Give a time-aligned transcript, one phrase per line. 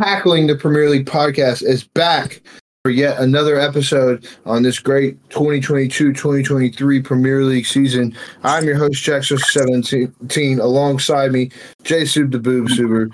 [0.00, 2.40] Tackling the Premier League podcast is back
[2.82, 8.16] for yet another episode on this great 2022-2023 Premier League season.
[8.42, 11.50] I'm your host, Jackson17, alongside me,
[11.82, 13.10] J Sub the Boob Super,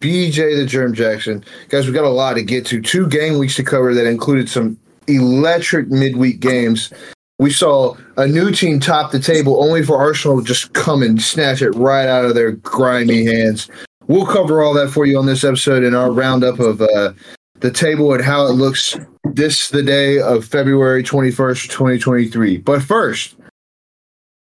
[0.00, 1.44] BJ the Germ Jackson.
[1.68, 2.80] Guys, we got a lot to get to.
[2.80, 4.78] Two game weeks to cover that included some
[5.08, 6.90] electric midweek games.
[7.38, 11.60] We saw a new team top the table only for Arsenal just come and snatch
[11.60, 13.68] it right out of their grimy hands.
[14.10, 17.12] We'll cover all that for you on this episode in our roundup of uh,
[17.60, 22.56] the table and how it looks this the day of February 21st, 2023.
[22.56, 23.36] But first,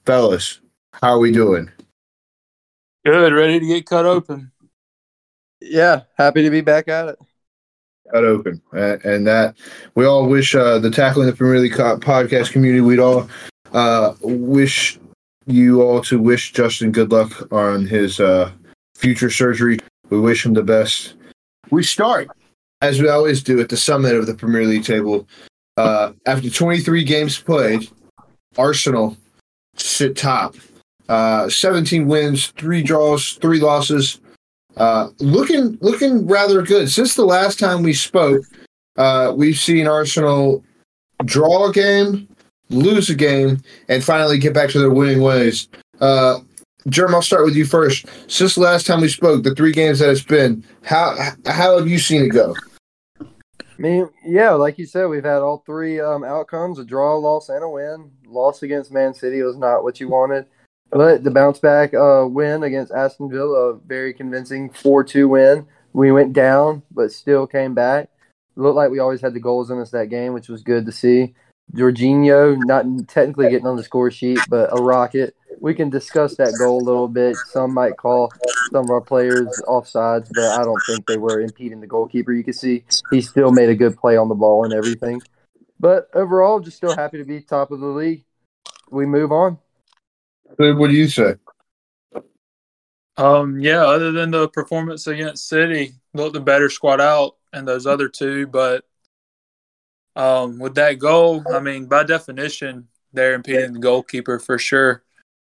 [0.05, 0.60] fellas,
[0.93, 1.69] how are we doing?
[3.05, 4.52] Good, ready to get cut open.
[5.60, 7.19] Yeah, happy to be back at it.
[8.12, 9.57] Cut open, and that
[9.96, 12.83] we all wish uh, the tackling the Premier League podcast community.
[12.83, 13.29] We'd all
[13.73, 15.01] uh, wish
[15.46, 18.52] you all to wish Justin good luck on his uh,
[18.96, 19.78] future surgery.
[20.10, 21.14] We wish him the best.
[21.70, 22.28] We start,
[22.80, 25.26] as we always do, at the summit of the Premier League table.
[25.76, 27.88] Uh, after 23 games played,
[28.56, 29.16] Arsenal
[29.76, 30.56] sit top.
[31.09, 34.21] Uh, 17 wins, three draws, three losses.
[34.76, 36.90] Uh, looking looking rather good.
[36.90, 38.43] Since the last time we spoke,
[38.96, 40.65] uh, we've seen Arsenal
[41.24, 42.28] draw a game,
[42.68, 45.68] lose a game, and finally get back to their winning ways.
[46.87, 48.06] Jerm, I'll start with you first.
[48.29, 51.88] Since the last time we spoke, the three games that it's been, how how have
[51.88, 52.54] you seen it go?
[53.20, 53.24] I
[53.78, 57.48] mean, yeah, like you said, we've had all three um, outcomes: a draw, a loss,
[57.48, 58.10] and a win.
[58.26, 60.46] Loss against Man City was not what you wanted,
[60.90, 65.66] but the bounce back uh, win against Aston Villa, a very convincing four-two win.
[65.93, 68.10] We went down, but still came back.
[68.56, 70.87] It looked like we always had the goals in us that game, which was good
[70.87, 71.34] to see.
[71.75, 76.54] Jorginho not technically getting on the score sheet, but a rocket we can discuss that
[76.59, 77.37] goal a little bit.
[77.37, 78.31] Some might call
[78.72, 82.32] some of our players offsides, but I don't think they were impeding the goalkeeper.
[82.32, 85.21] You can see he still made a good play on the ball and everything.
[85.78, 88.25] But overall, just still happy to be top of the league.
[88.91, 89.59] We move on.
[90.56, 91.34] What do you say?
[93.17, 97.87] Um, yeah, other than the performance against City, looked the better squad out and those
[97.87, 98.84] other two, but
[100.15, 105.03] um, with that goal, I mean, by definition, they're impeding the goalkeeper for sure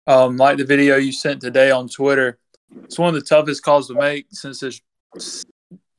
[0.07, 2.37] um, like the video you sent today on Twitter.
[2.83, 4.81] It's one of the toughest calls to make since it's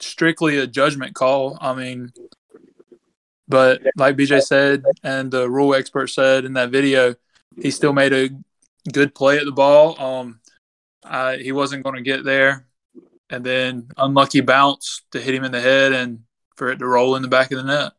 [0.00, 1.58] strictly a judgment call.
[1.60, 2.12] I mean,
[3.48, 7.14] but like BJ said, and the rule expert said in that video,
[7.60, 8.30] he still made a
[8.92, 10.00] good play at the ball.
[10.00, 10.40] Um,
[11.04, 12.66] I, he wasn't going to get there,
[13.30, 16.20] and then unlucky bounce to hit him in the head and
[16.56, 17.92] for it to roll in the back of the net.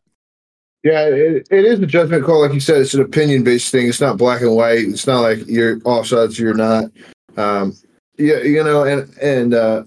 [0.83, 2.41] Yeah, it, it is a judgment call.
[2.41, 3.88] Like you said, it's an opinion based thing.
[3.88, 4.79] It's not black and white.
[4.79, 6.91] It's not like you're offsides, you're not.
[7.38, 7.77] Um,
[8.17, 9.83] yeah, you know, and and uh,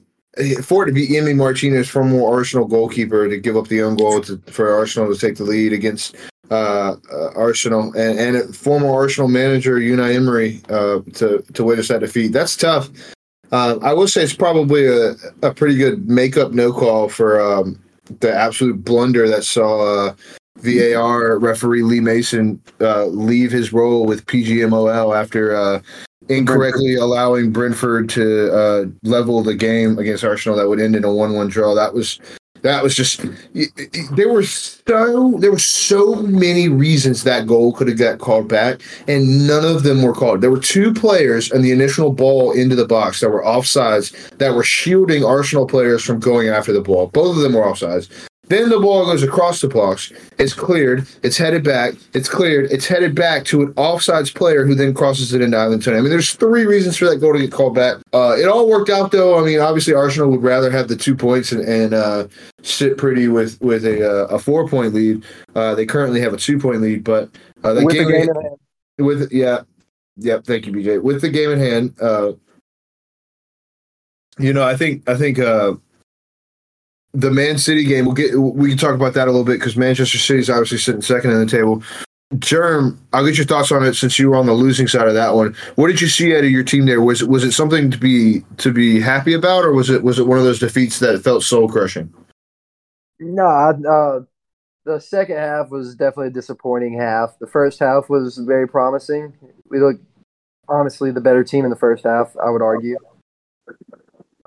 [0.63, 4.23] for it to be Emi Martinez, former Arsenal goalkeeper, to give up the own goal
[4.23, 6.17] to, for Arsenal to take the lead against
[6.51, 12.01] uh, uh, Arsenal, and, and former Arsenal manager Unai Emery uh, to to witness that
[12.01, 12.33] defeat.
[12.33, 12.89] That's tough.
[13.53, 17.79] Uh, I will say it's probably a, a pretty good makeup no call for um,
[18.21, 20.15] the absolute blunder that saw uh,
[20.59, 25.81] VAR referee Lee Mason uh, leave his role with PGMOL after uh,
[26.29, 31.13] incorrectly allowing Brentford to uh, level the game against Arsenal that would end in a
[31.13, 31.75] one-one draw.
[31.75, 32.19] That was
[32.63, 33.21] that was just
[34.13, 38.81] there were so there were so many reasons that goal could have got called back,
[39.07, 40.41] and none of them were called.
[40.41, 44.55] There were two players in the initial ball into the box that were offsides that
[44.55, 47.09] were shielding Arsenal players from going after the ball.
[47.09, 48.09] Both of them were offsides.
[48.49, 50.13] Then the ball goes across the box.
[50.39, 51.07] It's cleared.
[51.23, 51.95] It's headed back.
[52.15, 52.71] It's cleared.
[52.71, 55.99] It's headed back to an offsides player who then crosses it into Ivan Toney.
[55.99, 57.97] I mean, there's three reasons for that goal to get called back.
[58.13, 59.39] Uh, it all worked out though.
[59.39, 62.29] I mean, obviously Arsenal would rather have the two points and, and uh,
[62.63, 65.25] sit pretty with with a uh, a four point lead.
[65.55, 67.31] Uh, they currently have a two point lead, but
[67.65, 68.57] uh, the with game, the game in hand.
[68.99, 69.63] with yeah,
[70.17, 70.39] yeah.
[70.45, 71.03] Thank you, BJ.
[71.03, 72.33] With the game in hand, uh,
[74.39, 75.41] you know, I think I think
[77.17, 78.05] the Man City game.
[78.05, 81.03] We'll get we can talk about that a little bit because Manchester City's obviously sitting
[81.03, 81.83] second in the table.
[82.39, 85.15] Germ, I'll get your thoughts on it since you were on the losing side of
[85.15, 85.55] that one.
[85.77, 87.01] What did you see out of your team there?
[87.01, 90.19] Was it was it something to be to be happy about, or was it was
[90.19, 92.13] it one of those defeats that felt soul crushing?
[93.19, 94.21] No, uh,
[94.85, 97.39] the second half was definitely a disappointing half.
[97.41, 99.33] The first half was very promising.
[99.71, 100.05] We looked
[100.69, 102.37] honestly the better team in the first half.
[102.45, 102.99] I would argue.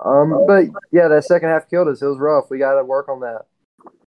[0.04, 2.02] Um, but yeah, that second half killed us.
[2.02, 2.50] It was rough.
[2.50, 3.46] We got to work on that.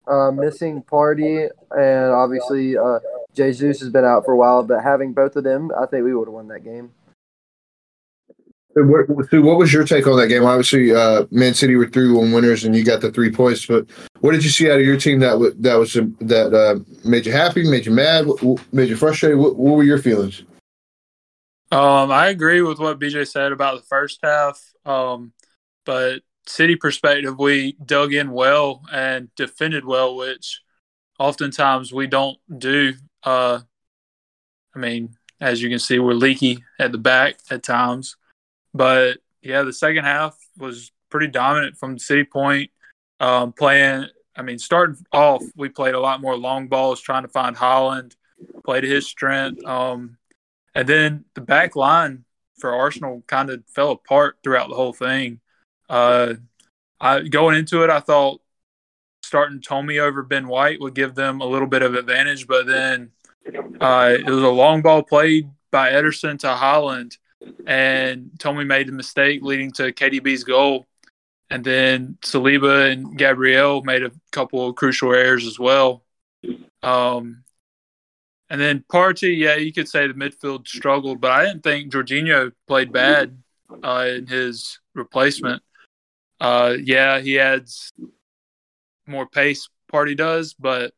[0.06, 3.00] Uh, missing Partey and obviously uh,
[3.34, 6.14] Jesus has been out for a while, but having both of them, I think we
[6.14, 6.92] would have won that game.
[8.76, 10.44] What, what was your take on that game?
[10.44, 13.64] Obviously, uh, Man City were three one winners, and you got the three points.
[13.64, 13.86] But
[14.20, 17.24] what did you see out of your team that w- that was that uh, made
[17.24, 18.26] you happy, made you mad,
[18.72, 19.38] made you frustrated?
[19.38, 20.42] What, what were your feelings?
[21.72, 24.62] Um, I agree with what BJ said about the first half.
[24.84, 25.32] Um,
[25.86, 30.60] but City perspective, we dug in well and defended well, which
[31.18, 32.94] oftentimes we don't do.
[33.22, 33.60] Uh,
[34.74, 38.16] I mean, as you can see, we're leaky at the back at times.
[38.74, 42.70] But yeah, the second half was pretty dominant from City Point.
[43.18, 44.06] Um, playing,
[44.36, 48.14] I mean, starting off, we played a lot more long balls, trying to find Haaland,
[48.64, 49.64] play to his strength.
[49.64, 50.18] Um,
[50.74, 52.24] and then the back line
[52.58, 55.40] for Arsenal kind of fell apart throughout the whole thing.
[55.88, 56.34] Uh,
[57.00, 58.40] I going into it, I thought
[59.22, 63.10] starting Tommy over Ben White would give them a little bit of advantage, but then
[63.80, 67.18] uh, it was a long ball played by Ederson to Haaland,
[67.66, 70.86] and Tommy made the mistake leading to KDB's goal.
[71.48, 76.02] And then Saliba and Gabriel made a couple of crucial errors as well.
[76.82, 77.44] Um,
[78.50, 82.52] and then Partey, yeah, you could say the midfield struggled, but I didn't think Jorginho
[82.66, 83.36] played bad
[83.82, 85.62] uh, in his replacement.
[86.40, 87.92] Uh, yeah, he adds
[89.06, 89.68] more pace.
[89.92, 90.92] Partey does, but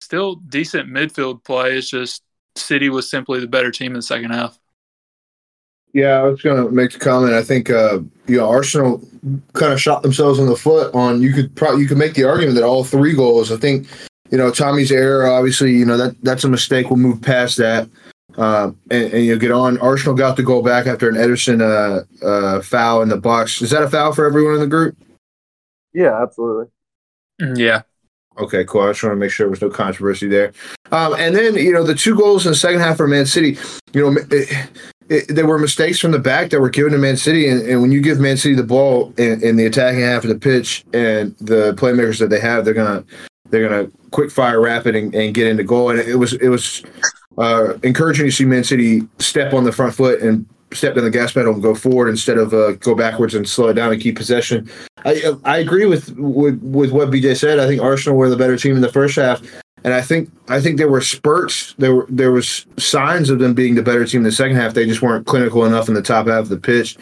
[0.00, 1.76] still decent midfield play.
[1.76, 2.22] It's just
[2.56, 4.58] City was simply the better team in the second half.
[5.92, 7.34] Yeah, I was going to make the comment.
[7.34, 9.00] I think uh, you know Arsenal
[9.52, 11.22] kind of shot themselves in the foot on.
[11.22, 13.52] You could probably you could make the argument that all three goals.
[13.52, 13.86] I think
[14.30, 15.26] you know Tommy's error.
[15.26, 16.90] Obviously, you know that that's a mistake.
[16.90, 17.88] We'll move past that.
[18.36, 19.78] Uh, and, and you get on.
[19.78, 23.62] Arsenal got the goal back after an Ederson uh, uh, foul in the box.
[23.62, 24.96] Is that a foul for everyone in the group?
[25.92, 26.66] Yeah, absolutely.
[27.54, 27.82] Yeah.
[28.38, 28.82] Okay, cool.
[28.82, 30.52] I just want to make sure there was no controversy there.
[30.90, 33.56] Um, and then you know the two goals in the second half for Man City.
[33.92, 34.68] You know, it,
[35.08, 37.80] it, there were mistakes from the back that were given to Man City, and, and
[37.80, 40.84] when you give Man City the ball in, in, the attacking half of the pitch
[40.92, 43.04] and the playmakers that they have, they're gonna
[43.50, 45.90] they're gonna quick fire rapid and, and get into goal.
[45.90, 46.82] And it was it was
[47.38, 51.10] uh, encouraging to see Man City step on the front foot and step on the
[51.10, 54.00] gas pedal and go forward instead of uh, go backwards and slow it down and
[54.00, 54.68] keep possession.
[55.04, 57.58] I I agree with, with with what BJ said.
[57.58, 59.42] I think Arsenal were the better team in the first half,
[59.84, 61.74] and I think I think there were spurts.
[61.78, 64.74] There were there was signs of them being the better team in the second half.
[64.74, 66.96] They just weren't clinical enough in the top half of the pitch.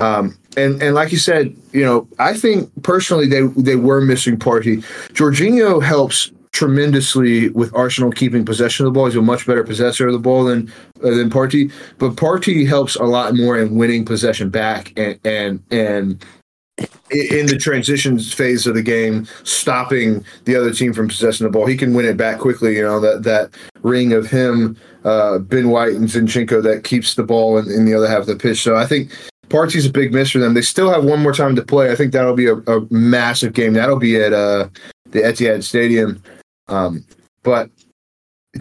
[0.00, 4.38] Um, and and like you said, you know, I think personally they they were missing
[4.38, 4.84] Partey.
[5.12, 9.06] Jorginho helps tremendously with Arsenal keeping possession of the ball.
[9.06, 10.72] He's a much better possessor of the ball than
[11.02, 15.62] uh, than Partey, but Partey helps a lot more in winning possession back and and
[15.70, 16.24] and
[17.10, 21.66] in the transitions phase of the game, stopping the other team from possessing the ball.
[21.66, 22.76] He can win it back quickly.
[22.76, 23.50] You know that that
[23.82, 27.94] ring of him, uh, Ben White and Zinchenko that keeps the ball in, in the
[27.94, 28.62] other half of the pitch.
[28.62, 29.10] So I think
[29.48, 30.54] Partey's a big miss for them.
[30.54, 31.90] They still have one more time to play.
[31.90, 33.72] I think that'll be a, a massive game.
[33.72, 34.68] That'll be at uh,
[35.10, 36.22] the Etihad Stadium.
[36.68, 37.04] Um,
[37.42, 37.70] but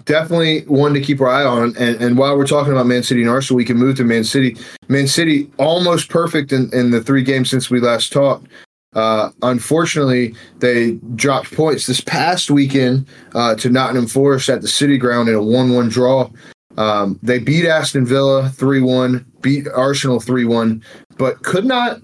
[0.06, 1.76] definitely one to keep our eye on.
[1.78, 4.24] And, and while we're talking about Man City and Arsenal, we can move to Man
[4.24, 4.58] City.
[4.88, 8.48] Man City almost perfect in, in the three games since we last talked.
[8.94, 14.98] Uh, unfortunately, they dropped points this past weekend uh, to Nottingham Forest at the City
[14.98, 16.30] Ground in a 1 1 draw.
[16.78, 20.84] Um, they beat Aston Villa 3 1, beat Arsenal 3 1,
[21.18, 22.00] but could not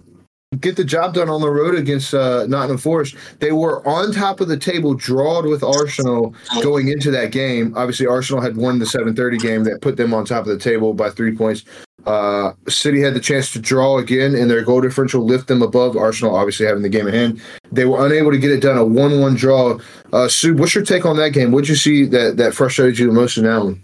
[0.59, 3.15] get the job done on the road against uh, Nottingham Forest.
[3.39, 7.73] They were on top of the table, drawed with Arsenal going into that game.
[7.75, 10.94] Obviously, Arsenal had won the 7:30 game that put them on top of the table
[10.94, 11.63] by three points.
[12.06, 15.95] Uh, City had the chance to draw again, and their goal differential lift them above
[15.95, 16.35] Arsenal.
[16.35, 18.78] Obviously, having the game in hand, they were unable to get it done.
[18.78, 19.80] A one-one draw.
[20.11, 21.51] Uh, Sue, what's your take on that game?
[21.51, 23.81] What'd you see that that frustrated you the most in that one?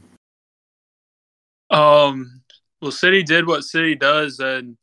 [1.70, 2.42] Um,
[2.82, 4.76] well, City did what City does, and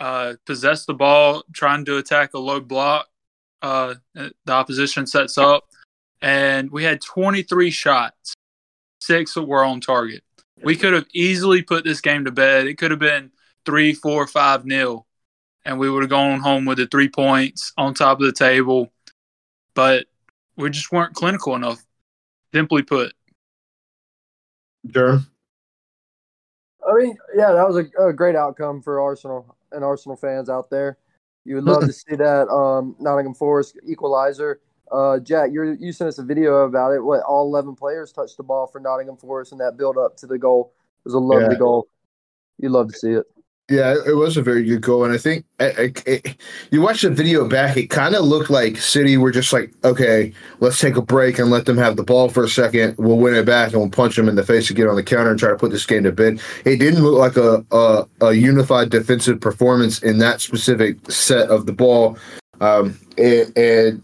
[0.00, 3.06] uh, possess the ball, trying to attack a low block.
[3.62, 5.64] Uh, the opposition sets up,
[6.22, 8.32] and we had 23 shots,
[9.00, 10.24] six were on target.
[10.62, 12.66] We could have easily put this game to bed.
[12.66, 13.30] It could have been
[13.66, 15.06] three, four, five nil,
[15.66, 18.90] and we would have gone home with the three points on top of the table.
[19.74, 20.06] But
[20.56, 21.82] we just weren't clinical enough.
[22.54, 23.12] Simply put.
[24.86, 25.26] Durham.
[26.86, 30.70] I mean, yeah, that was a, a great outcome for Arsenal and Arsenal fans out
[30.70, 30.98] there.
[31.44, 34.60] You would love to see that um, Nottingham Forest equalizer.
[34.90, 37.00] Uh, Jack, you you sent us a video about it.
[37.00, 40.26] What all eleven players touched the ball for Nottingham Forest, and that build up to
[40.26, 41.58] the goal it was a lovely yeah.
[41.58, 41.88] goal.
[42.58, 43.24] You love to see it.
[43.70, 46.22] Yeah, it was a very good goal, and I think I, I,
[46.72, 47.76] you watch the video back.
[47.76, 51.52] It kind of looked like City were just like, okay, let's take a break and
[51.52, 52.96] let them have the ball for a second.
[52.98, 55.04] We'll win it back and we'll punch them in the face to get on the
[55.04, 56.40] counter and try to put this game to bed.
[56.64, 61.66] It didn't look like a a, a unified defensive performance in that specific set of
[61.66, 62.18] the ball,
[62.60, 64.02] um, and, and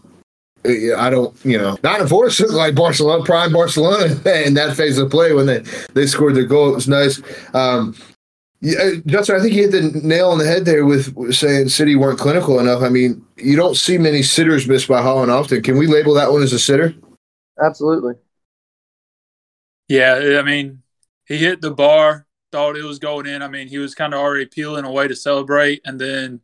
[0.97, 4.05] I don't, you know, not unfortunately like Barcelona, prime Barcelona
[4.45, 5.59] in that phase of play when they,
[5.93, 6.69] they scored their goal.
[6.69, 7.21] It was nice.
[7.53, 7.95] Um,
[8.59, 11.95] yeah, Justin, I think you hit the nail on the head there with saying City
[11.95, 12.81] weren't clinical enough.
[12.81, 15.61] I mean, you don't see many sitters missed by Haaland often.
[15.61, 16.95] Can we label that one as a sitter?
[17.63, 18.15] Absolutely.
[19.87, 20.81] Yeah, I mean,
[21.25, 23.41] he hit the bar, thought it was going in.
[23.41, 26.41] I mean, he was kind of already peeling away to celebrate, and then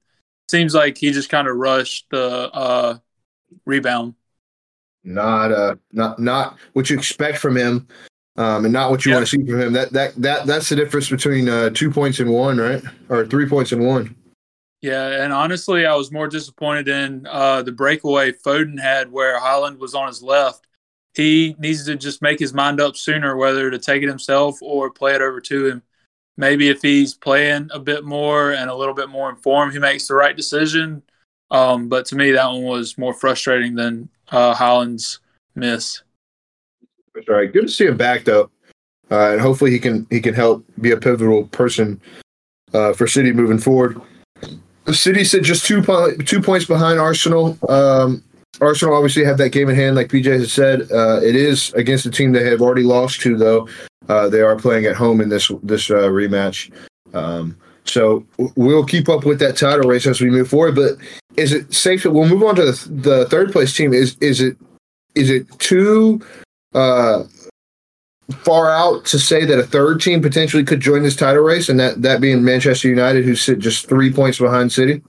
[0.50, 2.98] seems like he just kind of rushed the uh,
[3.65, 4.13] rebound.
[5.03, 7.88] Not uh, not not what you expect from him
[8.36, 9.18] um, and not what you yeah.
[9.18, 9.74] want to see from him.
[9.74, 12.84] That that that that's the difference between uh, two points and one, right?
[13.10, 14.16] Or three points and one.
[14.82, 19.78] Yeah, and honestly, I was more disappointed in uh, the breakaway Foden had, where Haaland
[19.78, 20.68] was on his left.
[21.13, 24.90] He needs to just make his mind up sooner whether to take it himself or
[24.90, 25.84] play it over to him.
[26.36, 30.08] Maybe if he's playing a bit more and a little bit more informed, he makes
[30.08, 31.04] the right decision.
[31.52, 35.20] Um, but to me, that one was more frustrating than uh, Haaland's
[35.56, 36.02] miss.
[37.15, 37.51] That's right.
[37.51, 38.50] Good to see him back though,
[39.12, 42.01] uh, and hopefully he can he can help be a pivotal person
[42.74, 44.01] uh, for City moving forward.
[44.86, 47.58] The City said just two po- two points behind Arsenal.
[47.70, 48.24] Um,
[48.62, 50.82] Arsenal obviously have that game in hand, like BJ has said.
[50.91, 53.67] Uh, it is against a team they have already lost to, though.
[54.10, 56.72] Uh, they are playing at home in this this uh, rematch.
[57.13, 60.75] Um, so we'll keep up with that title race as we move forward.
[60.75, 60.93] But
[61.38, 62.03] is it safe?
[62.03, 63.93] To, we'll move on to the, the third place team.
[63.93, 64.58] Is is it
[65.15, 66.22] is it too
[66.74, 67.24] uh,
[68.38, 71.80] far out to say that a third team potentially could join this title race, and
[71.80, 75.01] that that being Manchester United, who sit just three points behind City?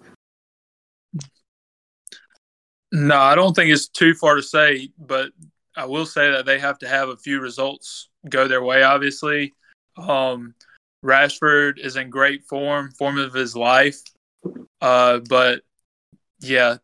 [2.92, 5.30] No, I don't think it's too far to say, but
[5.76, 8.82] I will say that they have to have a few results go their way.
[8.84, 9.52] Obviously,
[9.96, 10.54] um,
[11.04, 14.00] Rashford is in great form, form of his life,
[14.80, 15.62] uh, but
[16.40, 16.76] yeah,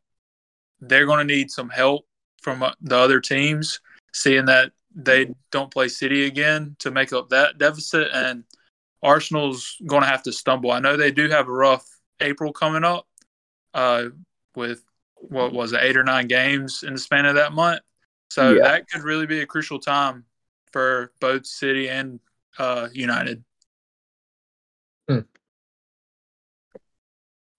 [0.80, 2.06] they're going to need some help
[2.42, 3.80] from uh, the other teams
[4.12, 8.44] seeing that they don't play City again to make up that deficit, and
[9.02, 10.72] Arsenal's going to have to stumble.
[10.72, 11.86] I know they do have a rough
[12.20, 13.06] April coming up,
[13.74, 14.06] uh,
[14.54, 14.82] with
[15.14, 17.80] what was it, eight or nine games in the span of that month.
[18.30, 18.62] So yeah.
[18.62, 20.24] that could really be a crucial time
[20.72, 22.20] for both City and
[22.58, 23.44] uh, United.
[25.08, 25.20] Hmm.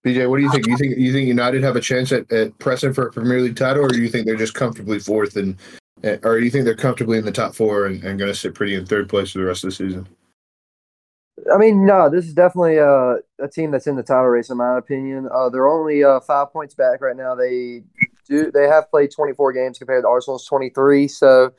[0.04, 0.66] BJ, what do you think?
[0.66, 3.56] You think you think United have a chance at, at pressing for a Premier League
[3.56, 5.56] title, or do you think they're just comfortably fourth and
[6.02, 8.54] Eh, do you think they're comfortably in the top four and, and going to sit
[8.54, 10.08] pretty in third place for the rest of the season?
[11.52, 14.56] I mean, no, this is definitely a, a team that's in the title race, in
[14.56, 15.28] my opinion.
[15.32, 17.34] Uh, they're only uh, five points back right now.
[17.34, 17.82] They
[18.28, 21.52] do they have played 24 games compared to Arsenal's 23, so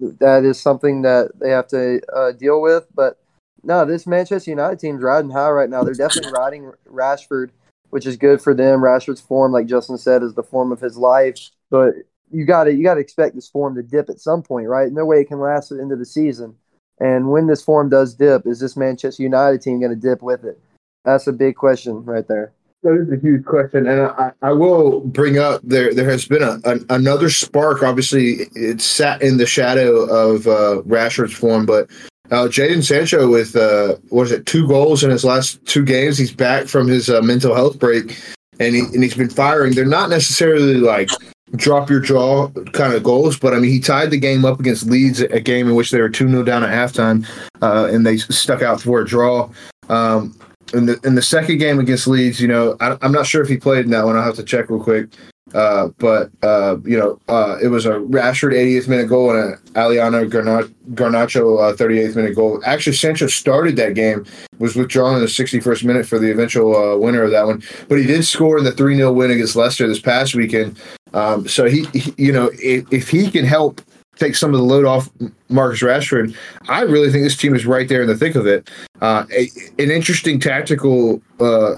[0.00, 2.86] that is something that they have to uh, deal with.
[2.94, 3.18] But
[3.62, 5.82] no, this Manchester United team's riding high right now.
[5.82, 7.50] They're definitely riding Rashford,
[7.90, 8.80] which is good for them.
[8.80, 11.50] Rashford's form, like Justin said, is the form of his life.
[11.70, 11.94] But
[12.32, 14.92] you got to you got to expect this form to dip at some point, right?
[14.92, 16.54] No way it can last into the season.
[17.00, 20.44] And when this form does dip, is this Manchester United team going to dip with
[20.44, 20.60] it?
[21.04, 22.52] That's a big question right there.
[22.82, 25.94] That is a huge question, and I, I will bring up there.
[25.94, 27.82] There has been a, an, another spark.
[27.82, 31.88] Obviously, it sat in the shadow of uh, Rashford's form, but
[32.32, 36.18] uh, Jadon Sancho with uh, what is it, two goals in his last two games.
[36.18, 38.20] He's back from his uh, mental health break,
[38.58, 39.74] and he and he's been firing.
[39.74, 41.08] They're not necessarily like
[41.56, 43.38] drop your jaw kind of goals.
[43.38, 46.00] But I mean, he tied the game up against Leeds, a game in which they
[46.00, 47.26] were 2 0 down at halftime,
[47.60, 49.50] uh, and they stuck out for a draw.
[49.88, 50.38] Um,
[50.74, 53.48] in the in the second game against Leeds, you know, I, am not sure if
[53.48, 54.16] he played in that one.
[54.16, 55.08] I'll have to check real quick.
[55.54, 59.58] Uh, but uh, you know, uh, it was a Rashford 80th minute goal and an
[59.76, 62.62] Alejandro Garnacho 38th uh, minute goal.
[62.64, 64.24] Actually, Sancho started that game,
[64.58, 67.62] was withdrawn in the 61st minute for the eventual uh, winner of that one.
[67.88, 70.78] But he did score in the 3 0 win against Leicester this past weekend.
[71.14, 73.80] Um, so he, he, you know, if, if he can help
[74.16, 75.10] take some of the load off
[75.48, 76.36] Marcus Rashford,
[76.68, 78.70] I really think this team is right there in the thick of it.
[79.00, 81.76] Uh, a, an interesting tactical uh,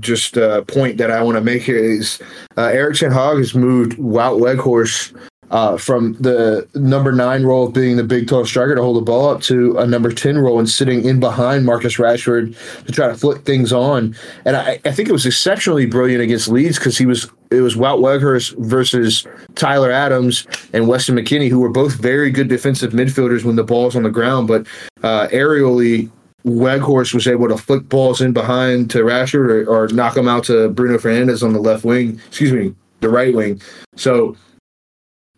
[0.00, 2.20] just uh, point that I want to make here is
[2.56, 5.16] uh, Erik ten Hag has moved Wout Weghorst
[5.50, 9.00] uh, from the number nine role of being the big tall striker to hold the
[9.00, 13.08] ball up to a number 10 role and sitting in behind Marcus Rashford to try
[13.08, 14.16] to flip things on.
[14.44, 17.76] And I, I think it was exceptionally brilliant against Leeds because he was it was
[17.76, 23.44] Wout Weghorst versus Tyler Adams and Weston McKennie, who were both very good defensive midfielders
[23.44, 24.66] when the ball's on the ground, but
[25.02, 26.10] uh, aerially
[26.44, 30.44] Weghorst was able to flick balls in behind to Rashford or, or knock them out
[30.44, 32.20] to Bruno Fernandes on the left wing.
[32.28, 33.60] Excuse me, the right wing.
[33.96, 34.36] So,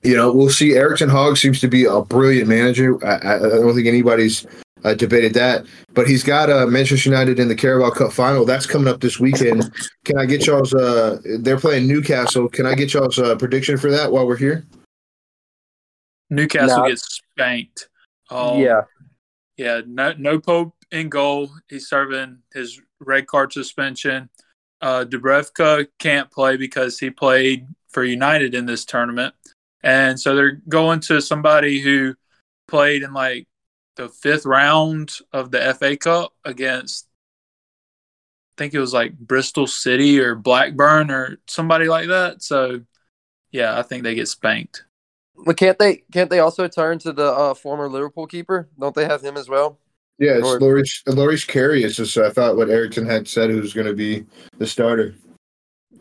[0.02, 0.74] you know, we'll see.
[0.74, 3.04] Erik ten Hag seems to be a brilliant manager.
[3.04, 4.46] I, I don't think anybody's
[4.84, 5.66] uh, debated that.
[5.94, 8.44] But he's got uh, Manchester United in the Carabao Cup final.
[8.44, 9.72] That's coming up this weekend.
[10.04, 10.74] Can I get y'all's?
[10.74, 12.48] Uh, they're playing Newcastle.
[12.48, 14.66] Can I get y'all's uh, prediction for that while we're here?
[16.30, 16.88] Newcastle No.
[16.88, 17.88] gets spanked.
[18.30, 18.82] Um, yeah,
[19.56, 21.50] Yeah, no, no Pope in goal.
[21.68, 24.28] He's serving his red card suspension.
[24.80, 29.34] Uh, Dubravka can't play because he played for United in this tournament,
[29.82, 32.14] and so they're going to somebody who
[32.68, 33.48] played in like
[33.98, 37.06] the fifth round of the FA Cup against.
[38.56, 42.42] I think it was like Bristol City or Blackburn or somebody like that.
[42.42, 42.80] So,
[43.52, 44.84] yeah, I think they get spanked.
[45.44, 46.02] but can't they?
[46.12, 48.68] Can't they also turn to the uh, former Liverpool keeper?
[48.80, 49.78] Don't they have him as well?
[50.18, 51.84] Yeah, it's Or- Loris Loris Karius.
[51.84, 54.24] It's just I thought what Erickson had said who's going to be
[54.58, 55.14] the starter.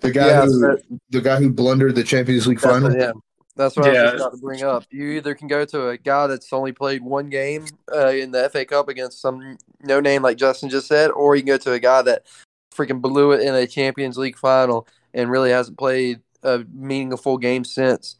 [0.01, 0.77] The guy Yeah, who
[1.09, 2.95] the guy who blundered the Champions League final.
[2.95, 3.11] yeah,
[3.57, 4.01] that's what I Yeah.
[4.03, 4.83] was just about to bring up.
[4.89, 8.45] You either can go to a guy that's only played one game uh, in the
[8.49, 11.73] FA Cup against some no name like Justin just said, or you can go to
[11.73, 12.25] a guy that
[12.73, 17.63] freaking blew it in a Champions League final and really hasn't played a meaningful game
[17.65, 18.17] since.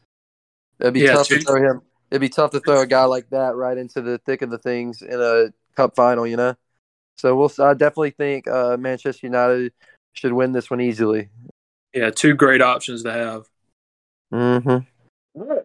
[0.80, 1.82] It'd be Yeah, tough to throw him.
[2.10, 4.58] It'd be tough to throw a guy like that right into the thick of the
[4.58, 6.54] things in a cup final, you know.
[7.16, 7.52] So we'll.
[7.60, 9.72] I definitely think uh, Manchester United
[10.12, 11.28] should win this one easily.
[11.92, 13.48] Yeah, two great options to have.
[14.32, 14.78] Mm-hmm.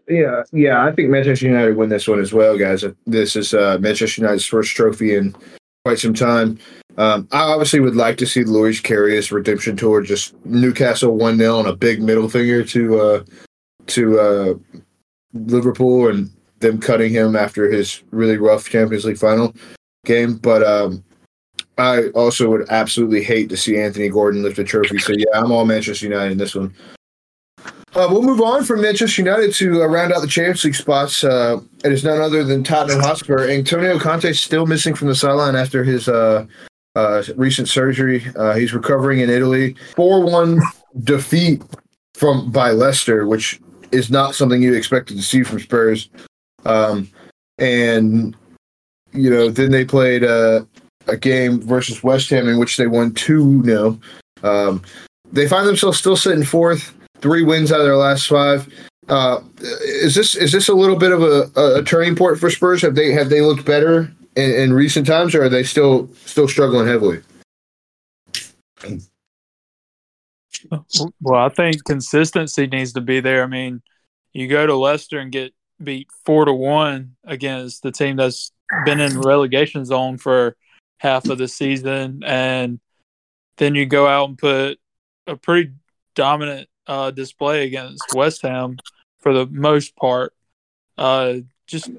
[0.08, 2.84] Yeah, yeah, I think Manchester United win this one as well, guys.
[3.06, 5.36] This is uh, Manchester United's first trophy in
[5.86, 6.60] quite some time.
[6.98, 11.60] Um, I obviously would like to see Luis Karius redemption tour, just Newcastle one 0
[11.60, 13.24] and a big middle finger to uh,
[13.88, 14.54] to uh,
[15.34, 19.54] Liverpool and them cutting him after his really rough Champions League final
[20.06, 20.36] game.
[20.36, 21.04] But um,
[21.78, 25.00] I also would absolutely hate to see Anthony Gordon lift a trophy.
[25.00, 26.74] So yeah, I'm all Manchester United in this one.
[27.96, 31.24] Uh, we'll move on from Manchester United to uh, round out the Champions League spots.
[31.24, 33.48] Uh, it is none other than Tottenham Hotspur.
[33.48, 36.44] Antonio Conte is still missing from the sideline after his uh,
[36.96, 38.26] uh, recent surgery.
[38.36, 39.76] Uh, he's recovering in Italy.
[39.96, 40.60] Four-one
[41.04, 41.62] defeat
[42.16, 46.10] from by Leicester, which is not something you expected to see from Spurs.
[46.66, 47.12] Um,
[47.60, 48.36] and
[49.12, 50.66] you know, then they played a
[51.20, 54.00] game versus West Ham in which they won two 0
[54.42, 54.82] um,
[55.32, 56.92] They find themselves still sitting fourth
[57.24, 58.68] three wins out of their last five.
[59.08, 62.82] Uh, is this is this a little bit of a, a turning point for Spurs?
[62.82, 66.48] Have they have they looked better in, in recent times, or are they still still
[66.48, 67.22] struggling heavily?
[71.22, 73.44] Well, I think consistency needs to be there.
[73.44, 73.82] I mean,
[74.34, 78.52] you go to Leicester and get beat four to one against the team that's
[78.86, 80.56] been in relegation zone for
[80.98, 82.80] half of the season, and
[83.58, 84.80] then you go out and put
[85.28, 85.72] a pretty
[86.16, 88.78] dominant uh, display against West Ham
[89.20, 90.34] for the most part.
[90.98, 91.36] Uh,
[91.68, 91.94] just a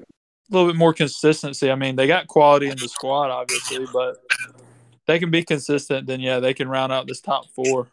[0.49, 1.71] little bit more consistency.
[1.71, 4.17] I mean, they got quality in the squad, obviously, but
[5.07, 6.07] they can be consistent.
[6.07, 7.87] Then yeah, they can round out this top four.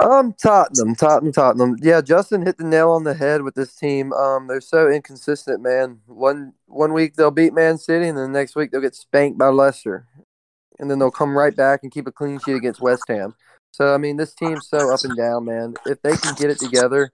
[0.00, 1.76] Um, Tottenham, Tottenham, Tottenham.
[1.80, 4.12] Yeah, Justin hit the nail on the head with this team.
[4.12, 6.00] Um, they're so inconsistent, man.
[6.06, 9.38] One one week they'll beat Man City, and then the next week they'll get spanked
[9.38, 10.06] by Leicester,
[10.78, 13.34] and then they'll come right back and keep a clean sheet against West Ham.
[13.72, 15.74] So I mean, this team's so up and down, man.
[15.86, 17.10] If they can get it together,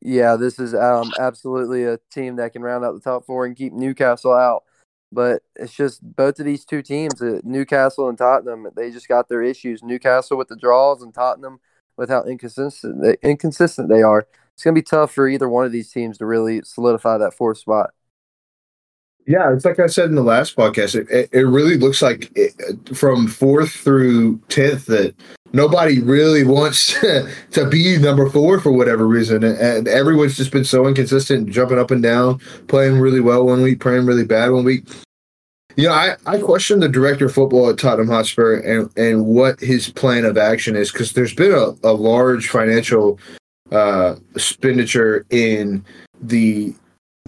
[0.00, 3.56] yeah, this is um absolutely a team that can round out the top four and
[3.56, 4.64] keep Newcastle out.
[5.12, 9.28] But it's just both of these two teams, uh, Newcastle and Tottenham, they just got
[9.28, 9.82] their issues.
[9.82, 11.60] Newcastle with the draws and Tottenham
[11.96, 14.26] with how inconsistent they, inconsistent they are.
[14.54, 17.34] It's going to be tough for either one of these teams to really solidify that
[17.34, 17.90] fourth spot.
[19.26, 20.94] Yeah, it's like I said in the last podcast.
[20.94, 22.54] It, it, it really looks like it,
[22.96, 25.14] from fourth through tenth that
[25.56, 26.94] nobody really wants
[27.50, 31.78] to be number four for whatever reason, and, and everyone's just been so inconsistent, jumping
[31.78, 32.38] up and down,
[32.68, 34.84] playing really well one week, playing really bad one week.
[35.76, 39.60] You know, I, I question the director of football at Tottenham Hotspur and, and what
[39.60, 43.18] his plan of action is because there's been a, a large financial
[43.72, 45.84] uh, expenditure in
[46.22, 46.74] the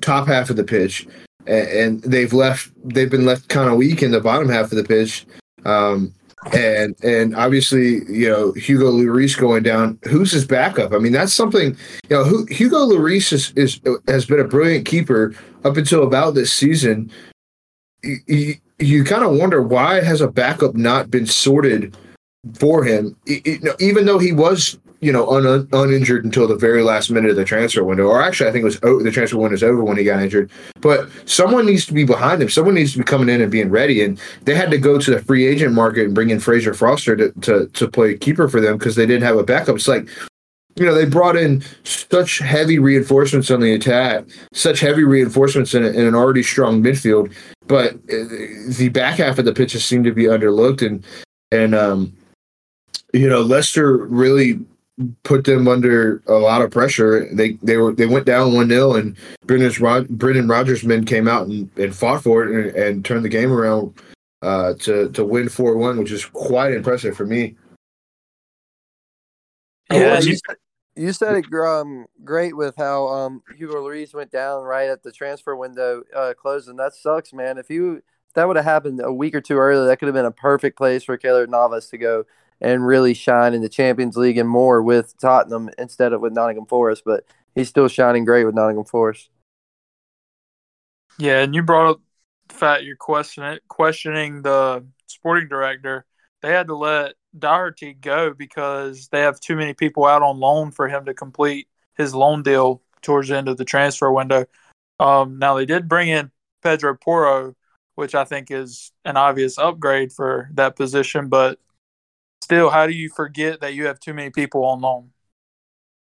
[0.00, 1.06] top half of the pitch.
[1.46, 4.78] And, and they've left they've been left kind of weak in the bottom half of
[4.78, 5.26] the pitch.
[5.66, 6.14] Um
[6.52, 10.92] and and obviously you know Hugo Lloris going down who's his backup?
[10.92, 11.76] I mean that's something
[12.08, 16.34] you know who, Hugo Lloris is, is has been a brilliant keeper up until about
[16.34, 17.10] this season.
[18.02, 21.96] You, you, you kind of wonder why has a backup not been sorted
[22.54, 23.16] for him?
[23.26, 27.30] You know, even though he was you know, un, uninjured until the very last minute
[27.30, 28.06] of the transfer window.
[28.06, 30.22] Or actually, I think it was o- the transfer window was over when he got
[30.22, 30.50] injured.
[30.80, 32.48] But someone needs to be behind him.
[32.48, 34.02] Someone needs to be coming in and being ready.
[34.02, 37.16] And they had to go to the free agent market and bring in Fraser Forster
[37.16, 39.76] to to, to play keeper for them because they didn't have a backup.
[39.76, 40.08] It's like
[40.76, 45.84] you know, they brought in such heavy reinforcements on the attack, such heavy reinforcements in,
[45.84, 47.34] in, an already strong midfield,
[47.66, 51.04] but uh, the back half of the pitches seemed to be underlooked, and
[51.50, 52.16] and um,
[53.12, 54.60] you know, Leicester really
[55.22, 57.28] put them under a lot of pressure.
[57.32, 61.28] They they were they went down one 0 and Brendan Rod, Brendan Rodgers men came
[61.28, 63.94] out and, and fought for it and, and turned the game around
[64.42, 67.56] uh, to to win four one, which is quite impressive for me.
[69.90, 70.36] Yeah, you,
[70.96, 75.12] you said it um, great with how um, Hugo Lloris went down right at the
[75.12, 76.76] transfer window uh, closing.
[76.76, 77.56] That sucks, man.
[77.56, 80.14] If you if that would have happened a week or two earlier, that could have
[80.14, 82.24] been a perfect place for Keylor Navas to go
[82.60, 86.66] and really shine in the Champions League and more with Tottenham instead of with Nottingham
[86.66, 87.02] Forest.
[87.04, 89.30] But he's still shining great with Nottingham Forest.
[91.18, 92.00] Yeah, and you brought up
[92.48, 96.04] the fact you're questioning questioning the sporting director.
[96.42, 100.70] They had to let Doherty go because they have too many people out on loan
[100.70, 104.46] for him to complete his loan deal towards the end of the transfer window.
[105.00, 106.30] Um, now they did bring in
[106.62, 107.54] Pedro Porro,
[107.96, 111.58] which I think is an obvious upgrade for that position, but
[112.48, 115.10] still, how do you forget that you have too many people on loan?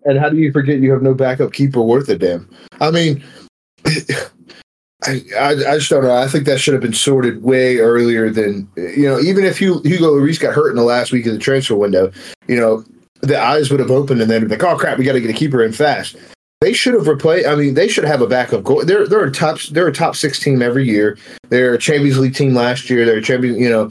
[0.04, 2.50] And how do you forget you have no backup keeper worth a damn?
[2.82, 3.24] I mean,
[3.86, 6.14] I, I, I, just don't know.
[6.14, 9.18] I think that should have been sorted way earlier than you know.
[9.20, 12.12] Even if Hugo, Lloris got hurt in the last week of the transfer window,
[12.46, 12.84] you know,
[13.22, 15.30] the eyes would have opened and they'd be like, oh crap, we got to get
[15.30, 16.14] a keeper in fast.
[16.60, 17.48] They should have replaced.
[17.48, 18.84] I mean, they should have a backup goal.
[18.84, 21.16] They're they're a top they're a top six team every year.
[21.48, 23.06] They're a Champions League team last year.
[23.06, 23.54] They're a champion.
[23.54, 23.90] You know,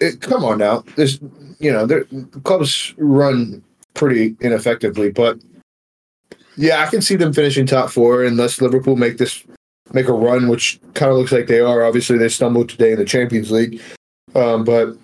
[0.00, 0.84] it, come on now.
[0.96, 1.18] This
[1.58, 2.04] you know, the
[2.44, 3.62] clubs run
[3.94, 5.38] pretty ineffectively, but
[6.56, 9.44] yeah, I can see them finishing top four unless Liverpool make this
[9.92, 11.84] make a run, which kind of looks like they are.
[11.84, 13.80] Obviously, they stumbled today in the Champions League,
[14.34, 14.96] um, but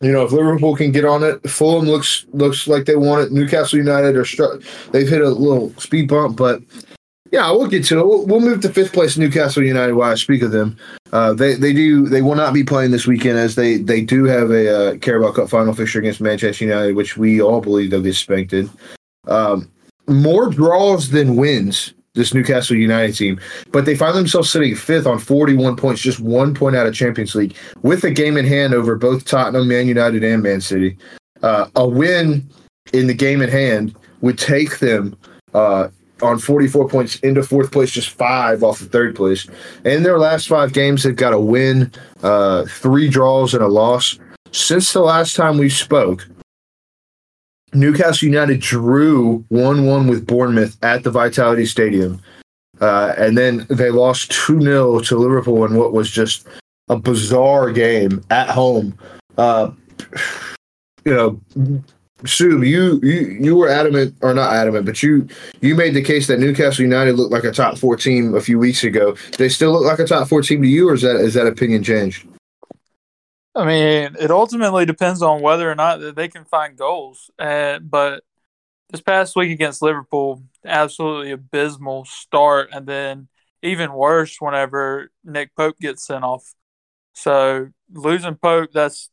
[0.00, 3.32] you know if Liverpool can get on it, Fulham looks looks like they want it.
[3.32, 6.60] Newcastle United are struck; they've hit a little speed bump, but
[7.32, 8.06] yeah, we'll get to it.
[8.06, 10.76] We'll, we'll move to fifth place Newcastle United while I speak of them.
[11.12, 14.24] Uh, they they do they will not be playing this weekend as they they do
[14.24, 18.02] have a uh, Carabao Cup final fixture against Manchester United, which we all believe they'll
[18.02, 18.70] get spanked in.
[19.26, 19.70] Um,
[20.08, 23.38] more draws than wins this Newcastle United team,
[23.72, 27.34] but they find themselves sitting fifth on 41 points, just one point out of Champions
[27.34, 30.96] League, with a game in hand over both Tottenham, Man United, and Man City.
[31.42, 32.48] Uh, a win
[32.92, 35.16] in the game in hand would take them
[35.52, 35.88] uh,
[36.22, 39.46] on 44 points into fourth place, just five off the third place.
[39.84, 44.18] In their last five games, they've got a win, uh, three draws, and a loss.
[44.52, 46.26] Since the last time we spoke,
[47.74, 52.20] Newcastle United drew 1 1 with Bournemouth at the Vitality Stadium.
[52.80, 56.46] Uh, and then they lost 2 0 to Liverpool in what was just
[56.88, 58.96] a bizarre game at home.
[59.36, 59.70] Uh,
[61.04, 61.40] you know,
[62.24, 65.28] Sue, you, you you were adamant or not adamant, but you
[65.60, 68.58] you made the case that Newcastle United looked like a top four team a few
[68.58, 69.16] weeks ago.
[69.36, 71.46] They still look like a top four team to you, or is that is that
[71.46, 72.26] opinion changed?
[73.54, 77.30] I mean, it ultimately depends on whether or not they can find goals.
[77.38, 78.22] Uh, but
[78.90, 83.28] this past week against Liverpool, absolutely abysmal start, and then
[83.62, 86.54] even worse whenever Nick Pope gets sent off.
[87.14, 89.10] So losing Pope, that's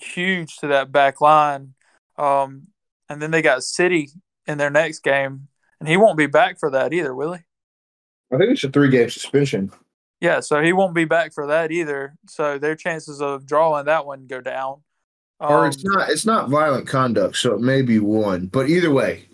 [0.00, 1.74] huge to that back line.
[2.16, 2.68] Um,
[3.08, 4.10] and then they got City
[4.46, 5.48] in their next game,
[5.80, 7.42] and he won't be back for that either, will he?
[8.32, 9.70] I think it's a three game suspension.
[10.20, 12.14] Yeah, so he won't be back for that either.
[12.28, 14.82] So their chances of drawing that one go down.
[15.40, 18.46] Um, or it's not it's not violent conduct, so it may be one.
[18.46, 19.28] But either way.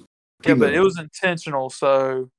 [0.47, 2.31] Yeah, but it was intentional, so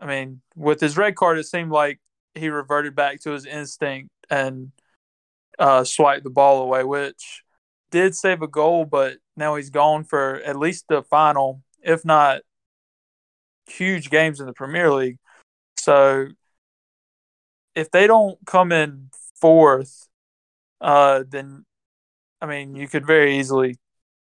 [0.00, 2.00] I mean, with his red card it seemed like
[2.34, 4.72] he reverted back to his instinct and
[5.58, 7.43] uh, swiped the ball away, which
[7.94, 12.40] did save a goal, but now he's gone for at least the final, if not
[13.66, 15.18] huge games in the Premier League.
[15.76, 16.26] So
[17.76, 20.08] if they don't come in fourth,
[20.80, 21.64] uh, then
[22.40, 23.78] I mean you could very easily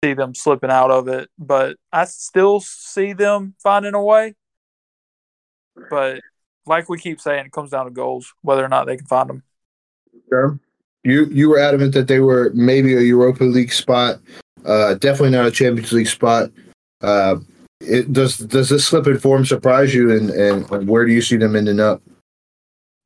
[0.04, 1.32] see them slipping out of it.
[1.40, 4.36] But I still see them finding a way.
[5.90, 6.22] But
[6.68, 9.28] like we keep saying, it comes down to goals, whether or not they can find
[9.28, 9.44] them.
[10.30, 10.60] Sure.
[11.06, 14.20] You you were adamant that they were maybe a Europa League spot,
[14.66, 16.50] uh, definitely not a Champions League spot.
[17.02, 17.38] Uh,
[17.80, 21.38] it, does does this slip in form surprise you, and, and where do you see
[21.38, 22.02] them ending up?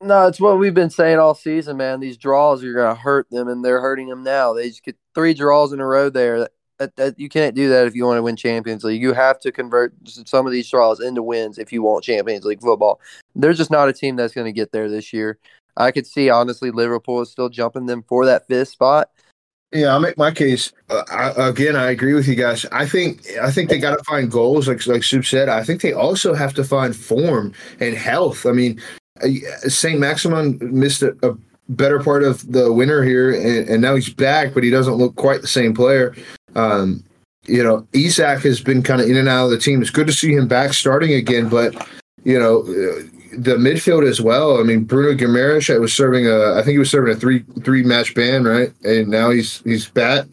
[0.02, 2.00] No, it's what we've been saying all season, man.
[2.00, 4.54] These draws are going to hurt them, and they're hurting them now.
[4.54, 6.48] They just get three draws in a row there.
[6.78, 9.02] That, that, you can't do that if you want to win Champions League.
[9.02, 12.62] You have to convert some of these draws into wins if you want Champions League
[12.62, 13.02] football.
[13.36, 15.38] They're just not a team that's going to get there this year.
[15.80, 19.10] I could see honestly Liverpool is still jumping them for that fifth spot.
[19.72, 20.72] Yeah, I'll make my case.
[20.89, 22.65] Uh, I, again, I agree with you guys.
[22.72, 25.48] I think I think they got to find goals, like like Soup said.
[25.48, 28.46] I think they also have to find form and health.
[28.46, 28.82] I mean,
[29.22, 29.28] uh,
[29.70, 31.38] Saint Maximin missed a, a,
[31.70, 35.15] better part of the winter here, and, and, now he's back, but he doesn't look
[35.18, 36.15] quite the same player.
[36.56, 37.04] Um,
[37.46, 39.80] you know, Isak has been kind of in and out of the team.
[39.80, 41.76] It's good to see him back starting again, but
[42.24, 42.63] you know,
[43.43, 44.60] the midfield as well.
[44.60, 47.84] I mean, Bruno Guimaraes was serving a, I think he was serving a three three
[47.84, 48.73] match ban, right?
[48.84, 50.25] And now he's he's back.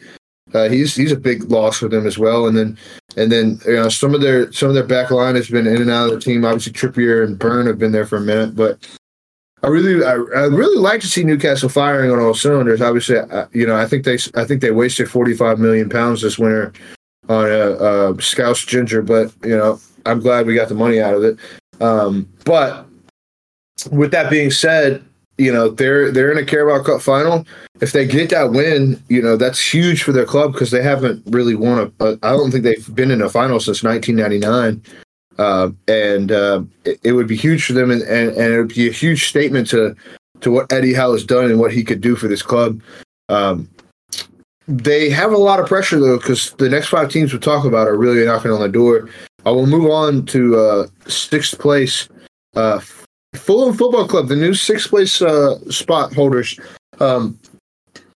[0.55, 2.47] Uh, he's he's a big loss for them as well.
[2.47, 2.79] And then
[3.17, 5.83] and then you know some of their some of their back line has been in
[5.83, 6.45] and out of the team.
[6.45, 8.79] Obviously, Trippier and Burn have been there for a minute, but
[9.63, 12.81] I really I, I really like to see Newcastle firing on all cylinders.
[12.81, 16.23] Obviously, I, you know I think they I think they wasted forty five million pounds
[16.23, 16.73] this winter
[17.29, 21.15] on a, a Scouse Ginger, but you know I'm glad we got the money out
[21.15, 21.39] of it.
[21.81, 22.86] Um, but
[23.91, 25.05] with that being said,
[25.39, 27.47] you know they're they're in a Carabao Cup final.
[27.81, 31.23] If they get that win, you know that's huge for their club because they haven't
[31.27, 32.05] really won a.
[32.05, 34.83] a I don't think they've been in a final since 1999,
[35.39, 38.75] uh, and uh, it, it, would be huge for them, and, and, and it would
[38.75, 39.95] be a huge statement to
[40.41, 42.81] to what Eddie Howe has done and what he could do for this club.
[43.29, 43.69] Um,
[44.69, 47.89] they have a lot of pressure though because the next five teams we talk about
[47.89, 49.09] are really knocking on the door.
[49.45, 52.09] I will move on to uh, sixth place.
[52.55, 52.81] Uh,
[53.39, 56.59] Fulham Football Club, the new sixth place uh, spot holders.
[57.01, 57.39] Um,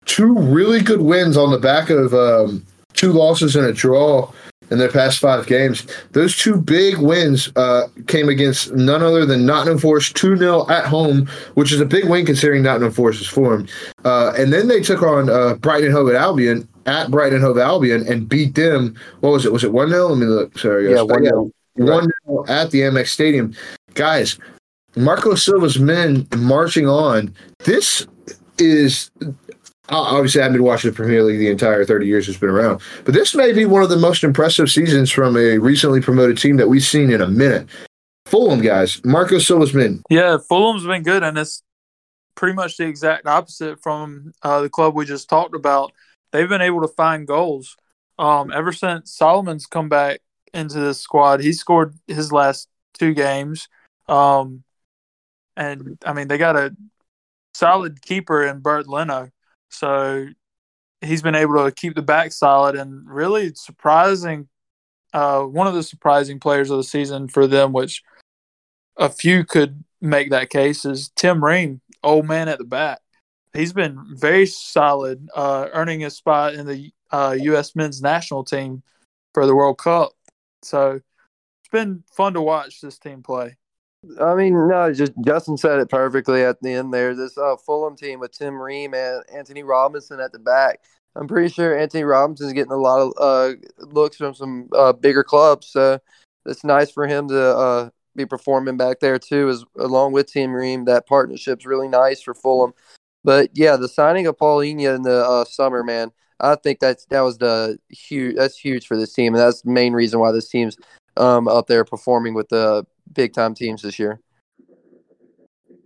[0.06, 4.32] two really good wins on the back of um, two losses and a draw
[4.70, 5.86] in their past five games.
[6.12, 10.86] Those two big wins uh, came against none other than Nottingham Forest 2 0 at
[10.86, 13.68] home, which is a big win considering Nottingham Forest's form.
[14.04, 18.28] Uh, and then they took on uh, Brighton Hove Albion at Brighton Hove Albion and
[18.28, 18.96] beat them.
[19.22, 19.52] What was it?
[19.52, 20.08] Was it 1 0?
[20.08, 20.58] Let me look.
[20.58, 20.96] Sorry, guys.
[20.96, 21.52] Yeah, 1 0.
[21.76, 23.54] 1 0 at the Amex Stadium.
[23.94, 24.38] Guys,
[24.98, 27.34] Marco Silva's men marching on.
[27.60, 28.08] This
[28.58, 29.12] is
[29.90, 33.14] obviously I've been watching the Premier League the entire 30 years it's been around, but
[33.14, 36.68] this may be one of the most impressive seasons from a recently promoted team that
[36.68, 37.68] we've seen in a minute.
[38.26, 40.02] Fulham guys, Marco Silva's men.
[40.10, 41.64] Yeah, Fulham's been good, and it's
[42.36, 45.94] pretty much the exact opposite from uh, the club we just talked about.
[46.32, 47.78] They've been able to find goals.
[48.20, 50.22] Um, ever since Solomon's come back
[50.54, 53.70] into the squad, he scored his last two games.
[54.10, 54.64] Um,
[55.58, 56.74] and I mean, they got a
[57.54, 59.32] solid keeper in Bernd Leno.
[59.70, 60.28] So
[61.02, 64.48] he's been able to keep the back solid and really surprising.
[65.14, 68.04] Uh, one of the surprising players of the season for them, which
[68.98, 73.00] a few could make that case, is Tim Ream, old man at the back.
[73.54, 77.76] He's been very solid, uh, earning a spot in the uh, U.S.
[77.76, 78.84] men's national team
[79.34, 80.12] for the World Cup.
[80.62, 83.56] So it's been fun to watch this team play.
[84.22, 87.16] I mean, no, just Justin said it perfectly at the end there.
[87.16, 90.82] This uh, Fulham team with Tim Ream and Antonee Robinson at the back.
[91.16, 95.24] I'm pretty sure Antonee Robinson's getting a lot of uh, looks from some uh, bigger
[95.24, 96.00] clubs, so
[96.46, 100.54] it's nice for him to uh, be performing back there too, as along with Tim
[100.54, 100.86] Ream.
[100.86, 102.74] That partnership's really nice for Fulham.
[103.24, 107.22] But yeah, the signing of Palhinha in the uh, summer, man, I think that's that
[107.22, 108.36] was the huge.
[108.36, 110.78] That's huge for this team, and that's the main reason why this team's
[111.18, 114.20] um, up there performing with the big time teams this year.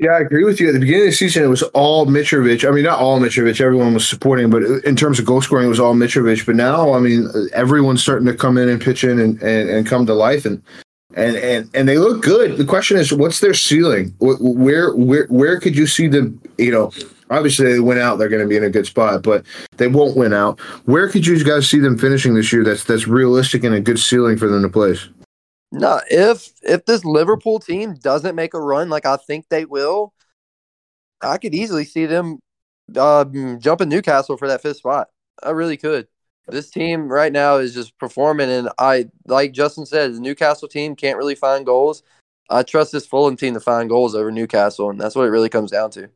[0.01, 0.69] Yeah, I agree with you.
[0.69, 2.67] At the beginning of the season, it was all Mitrovic.
[2.67, 3.62] I mean, not all Mitrovic.
[3.62, 6.43] Everyone was supporting, but in terms of goal scoring, it was all Mitrovic.
[6.43, 9.86] But now, I mean, everyone's starting to come in and pitch in and, and, and
[9.86, 10.63] come to life, and
[11.13, 12.57] and and and they look good.
[12.57, 14.15] The question is, what's their ceiling?
[14.17, 16.41] Where where where could you see them?
[16.57, 16.91] You know,
[17.29, 19.45] obviously they win out, they're going to be in a good spot, but
[19.77, 20.60] they won't win out.
[20.86, 22.63] Where could you guys see them finishing this year?
[22.63, 25.07] That's that's realistic and a good ceiling for them to place.
[25.71, 30.13] No, if if this Liverpool team doesn't make a run like I think they will,
[31.21, 32.39] I could easily see them
[32.97, 35.10] um, jumping Newcastle for that fifth spot.
[35.41, 36.07] I really could.
[36.47, 40.95] This team right now is just performing, and I like Justin said, the Newcastle team
[40.95, 42.03] can't really find goals.
[42.49, 45.47] I trust this Fulham team to find goals over Newcastle, and that's what it really
[45.47, 46.10] comes down to.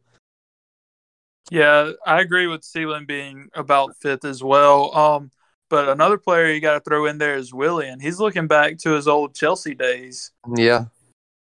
[1.51, 4.93] Yeah, I agree with Sealand being about fifth as well.
[4.95, 5.31] Um,
[5.75, 7.99] but another player you got to throw in there is Willian.
[7.99, 10.31] He's looking back to his old Chelsea days.
[10.55, 10.85] Yeah.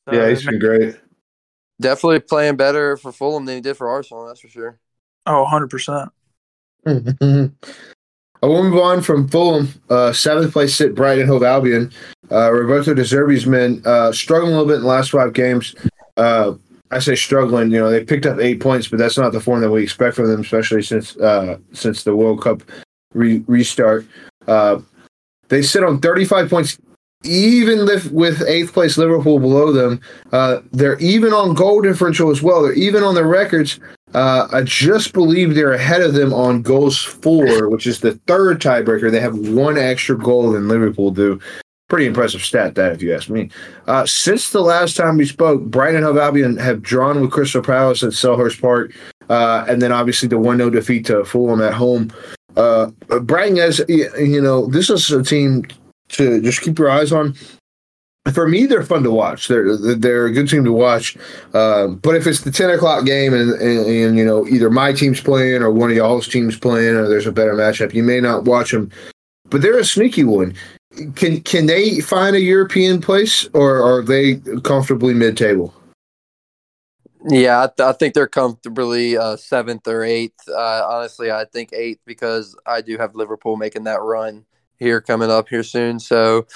[0.08, 0.96] So, yeah, he's been great.
[1.78, 4.78] Definitely playing better for Fulham than he did for Arsenal, that's for sure.
[5.26, 6.08] Oh, 100%.
[8.42, 9.68] I will move on from Fulham.
[9.90, 11.92] Uh, seventh place sit Brighton Hove Albion.
[12.32, 15.74] Uh, Roberto De Zerbi's men uh, struggling a little bit in the last five games.
[16.16, 16.54] Uh,
[16.90, 17.70] I say struggling.
[17.70, 20.16] You know, they picked up eight points, but that's not the form that we expect
[20.16, 22.62] from them, especially since uh, since the World Cup
[23.14, 24.06] re- restart.
[24.46, 24.80] Uh,
[25.48, 26.78] they sit on 35 points,
[27.24, 30.00] even with, eighth place Liverpool below them.
[30.32, 32.62] Uh, they're even on goal differential as well.
[32.62, 33.80] They're even on their records.
[34.14, 38.60] Uh, I just believe they're ahead of them on goals for, which is the third
[38.60, 39.10] tiebreaker.
[39.10, 41.40] They have one extra goal than Liverpool do.
[41.88, 43.50] Pretty impressive stat, that, if you ask me.
[43.86, 47.60] Uh, since the last time we spoke, Brighton and Hove Albion have drawn with Crystal
[47.60, 48.92] Palace at Selhurst Park,
[49.28, 52.10] uh, and then obviously the 1 0 defeat to Fulham at home.
[52.56, 52.90] Uh,
[53.20, 55.64] Brighton, as you know, this is a team
[56.08, 57.34] to just keep your eyes on.
[58.32, 59.48] For me, they're fun to watch.
[59.48, 61.16] They're they're a good team to watch.
[61.52, 64.92] Uh, but if it's the ten o'clock game and, and, and you know either my
[64.92, 68.20] team's playing or one of y'all's teams playing or there's a better matchup, you may
[68.20, 68.90] not watch them.
[69.50, 70.54] But they're a sneaky one.
[71.16, 75.74] Can can they find a European place or are they comfortably mid table?
[77.26, 80.46] Yeah, I, th- I, think they're comfortably uh, seventh or eighth.
[80.46, 84.44] Uh, honestly, I think eighth because I do have Liverpool making that run
[84.76, 85.98] here coming up here soon.
[85.98, 86.46] So,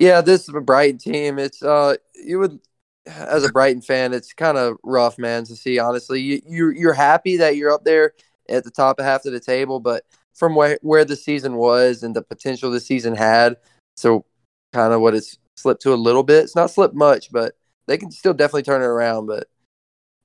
[0.00, 1.38] yeah, this is a Brighton team.
[1.38, 2.58] It's uh, you would
[3.06, 5.78] as a Brighton fan, it's kind of rough, man, to see.
[5.78, 8.12] Honestly, you you're, you're happy that you're up there
[8.48, 12.14] at the top half of the table, but from where where the season was and
[12.14, 13.56] the potential the season had,
[13.96, 14.24] so
[14.72, 16.44] kind of what it's slipped to a little bit.
[16.44, 17.54] It's not slipped much, but
[17.86, 19.26] they can still definitely turn it around.
[19.26, 19.48] But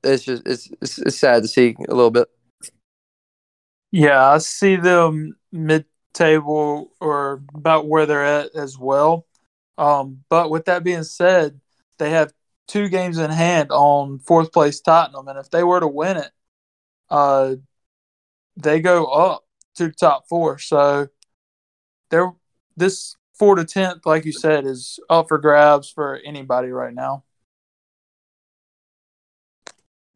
[0.03, 2.27] it's just it's, it's, it's sad to see a little bit.
[3.91, 9.25] Yeah, I see them mid table or about where they're at as well.
[9.77, 11.59] Um, but with that being said,
[11.97, 12.33] they have
[12.67, 16.31] two games in hand on fourth place Tottenham, and if they were to win it,
[17.09, 17.55] uh,
[18.55, 20.57] they go up to top four.
[20.59, 21.07] So
[22.09, 22.31] they're
[22.77, 27.23] this four to tenth, like you said, is up for grabs for anybody right now.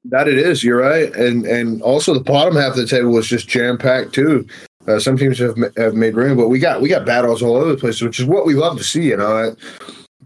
[0.10, 0.64] That it is.
[0.64, 4.14] You're right, and and also the bottom half of the table was just jam packed
[4.14, 4.46] too.
[4.88, 7.72] Uh, some teams have have made room, but we got we got battles all over
[7.72, 9.06] the place, which is what we love to see.
[9.06, 9.56] You know,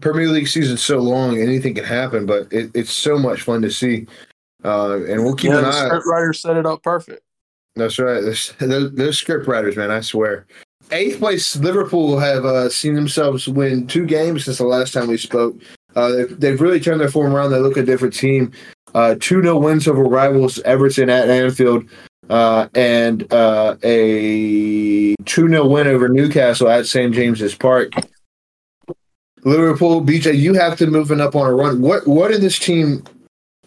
[0.00, 3.70] Premier League season's so long, anything can happen, but it, it's so much fun to
[3.70, 4.06] see.
[4.64, 5.86] Uh, and we'll keep yeah, an eye.
[5.86, 7.22] Script writer set it up perfect.
[7.76, 8.20] That's right.
[8.20, 10.46] Those, those, script writers, man, I swear.
[10.90, 15.16] Eighth place Liverpool have uh, seen themselves win two games since the last time we
[15.16, 15.56] spoke.
[15.94, 17.50] Uh, they've, they've, really turned their form around.
[17.50, 18.52] They look a different team.
[18.94, 21.84] Uh, 2 0 wins over rivals Everton at Anfield
[22.28, 27.14] uh, and uh, a 2 0 win over Newcastle at St.
[27.14, 27.92] James's Park.
[29.44, 31.80] Liverpool, BJ, you have to moving up on a run.
[31.80, 33.02] What what in this team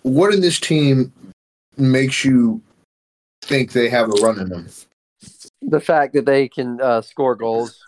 [0.04, 1.12] what in this team
[1.78, 2.62] makes you
[3.42, 4.68] think they have a run in them?
[5.62, 7.84] The fact that they can uh, score goals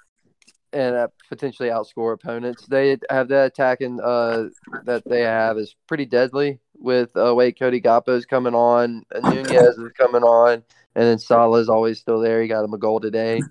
[0.74, 2.66] and uh, potentially outscore opponents.
[2.66, 4.50] They have that attacking uh,
[4.84, 9.92] that they have is pretty deadly with uh, way Cody Gakpo's coming on, Nunez is
[9.98, 10.64] coming on,
[10.96, 12.42] and then Salah is always still there.
[12.42, 13.42] He got him a goal today,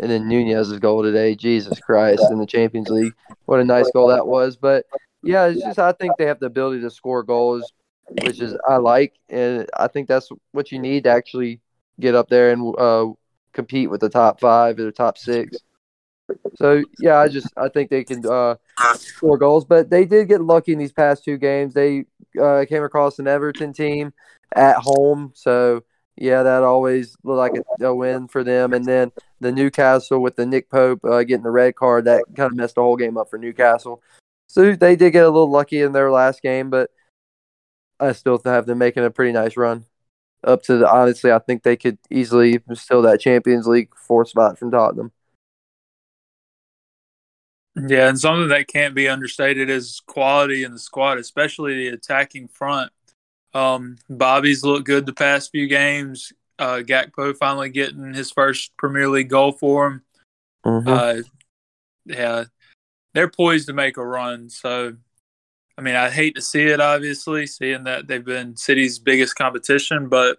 [0.00, 1.34] and then Nunez's goal today.
[1.34, 2.22] Jesus Christ!
[2.30, 3.14] In the Champions League,
[3.46, 4.56] what a nice goal that was.
[4.56, 4.86] But
[5.22, 7.72] yeah, it's just I think they have the ability to score goals,
[8.22, 11.60] which is I like, and I think that's what you need to actually
[12.00, 13.06] get up there and uh,
[13.52, 15.56] compete with the top five or the top six.
[16.56, 18.56] So yeah, I just I think they can uh,
[18.94, 21.74] score goals, but they did get lucky in these past two games.
[21.74, 22.04] They
[22.40, 24.12] uh, came across an Everton team
[24.54, 25.82] at home, so
[26.20, 28.72] yeah, that always looked like a, a, win for them.
[28.72, 32.50] And then the Newcastle with the Nick Pope uh, getting the red card that kind
[32.50, 34.02] of messed the whole game up for Newcastle.
[34.48, 36.90] So they did get a little lucky in their last game, but
[38.00, 39.84] I still have them making a pretty nice run
[40.44, 40.90] up to the.
[40.90, 45.12] Honestly, I think they could easily steal that Champions League fourth spot from Tottenham.
[47.86, 52.48] Yeah, and something that can't be understated is quality in the squad, especially the attacking
[52.48, 52.90] front.
[53.54, 56.32] Um, Bobby's looked good the past few games.
[56.58, 60.02] Uh, Gakpo finally getting his first Premier League goal for him.
[60.66, 60.88] Mm-hmm.
[60.88, 61.22] Uh,
[62.04, 62.44] yeah,
[63.14, 64.50] they're poised to make a run.
[64.50, 64.96] So,
[65.76, 70.08] I mean, I hate to see it, obviously, seeing that they've been City's biggest competition,
[70.08, 70.38] but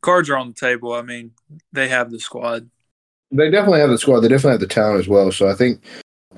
[0.00, 0.94] cards are on the table.
[0.94, 1.32] I mean,
[1.72, 2.70] they have the squad.
[3.32, 4.20] They definitely have the squad.
[4.20, 5.30] They definitely have the talent as well.
[5.32, 5.82] So I think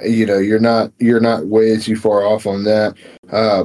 [0.04, 2.94] you know you're not you're not way too far off on that.
[3.30, 3.64] Uh,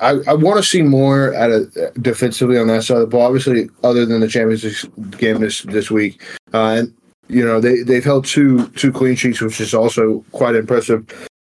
[0.00, 3.26] I, I want to see more at a, defensively on that side of the ball.
[3.26, 6.22] Obviously, other than the Champions League game this this week,
[6.54, 6.94] uh, and
[7.28, 11.06] you know they they've held two two clean sheets, which is also quite impressive.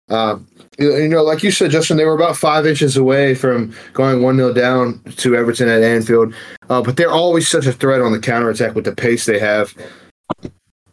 [0.10, 0.38] Uh,
[0.78, 4.36] you know, like you said, Justin, they were about five inches away from going 1
[4.36, 6.34] 0 down to Everton at Anfield.
[6.70, 9.40] Uh, but they're always such a threat on the counter attack with the pace they
[9.40, 9.74] have.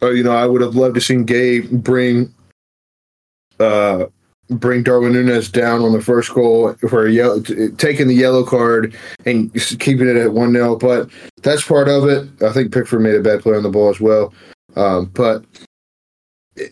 [0.03, 2.32] Uh, you know, I would have loved to seen Gabe bring
[3.59, 4.07] uh,
[4.51, 7.40] bring Darwin Nunez down on the first goal for a yellow,
[7.76, 8.96] taking the yellow card
[9.26, 11.11] and keeping it at one 0 But
[11.42, 12.28] that's part of it.
[12.42, 14.32] I think Pickford made a bad play on the ball as well.
[14.76, 15.44] Um, but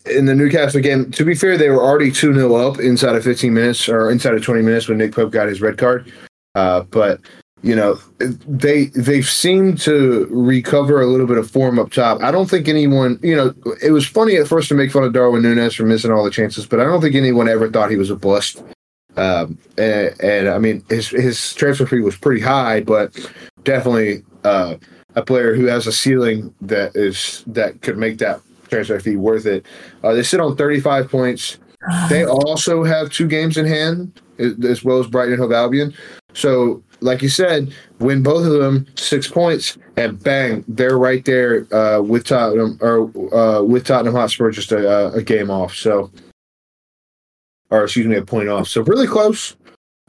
[0.06, 3.24] in the Newcastle game, to be fair, they were already 2 0 up inside of
[3.24, 6.10] 15 minutes or inside of 20 minutes when Nick Pope got his red card.
[6.54, 7.20] Uh, but
[7.62, 12.22] you know they they've seemed to recover a little bit of form up top.
[12.22, 15.12] I don't think anyone, you know, it was funny at first to make fun of
[15.12, 17.96] Darwin Nunez for missing all the chances, but I don't think anyone ever thought he
[17.96, 18.62] was a bust.
[19.16, 23.18] Um, and, and I mean, his his transfer fee was pretty high, but
[23.64, 24.76] definitely uh,
[25.14, 29.46] a player who has a ceiling that is that could make that transfer fee worth
[29.46, 29.64] it.
[30.04, 31.58] Uh, they sit on 35 points.
[32.08, 35.94] They also have two games in hand, as well as Brighton and Hove Albion.
[36.36, 41.66] So, like you said, win both of them six points, and bang, they're right there
[41.74, 45.74] uh, with Tottenham or uh, with Tottenham Hotspur, just a, a, game off.
[45.74, 46.10] So,
[47.70, 48.68] or excuse me, a point off.
[48.68, 49.56] So really close.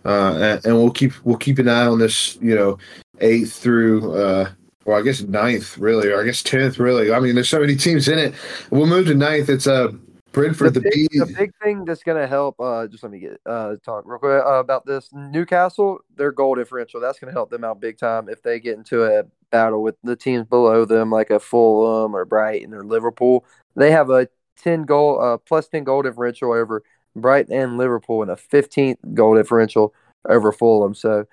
[0.04, 2.38] Uh, and, and, we'll keep we'll keep an eye on this.
[2.42, 2.78] You know,
[3.22, 4.50] eighth through uh,
[4.84, 7.14] well, I guess ninth, really, or I guess tenth, really.
[7.14, 8.34] I mean, there's so many teams in it.
[8.70, 9.48] We'll move to ninth.
[9.50, 9.94] It's uh
[10.38, 10.74] Brentford.
[10.74, 12.60] The, the, big, the big thing that's going to help.
[12.60, 15.10] Uh, just let me get uh talk real quick uh, about this.
[15.12, 17.02] Newcastle, their goal differential.
[17.02, 19.96] That's going to help them out big time if they get into a battle with
[20.04, 23.46] the teams below them, like a Fulham or Brighton or Liverpool.
[23.76, 24.28] They have a
[24.62, 26.84] ten goal, uh, plus ten goal differential over
[27.16, 29.94] Brighton and Liverpool, and a fifteenth goal differential
[30.30, 30.94] over Fulham.
[30.94, 31.26] So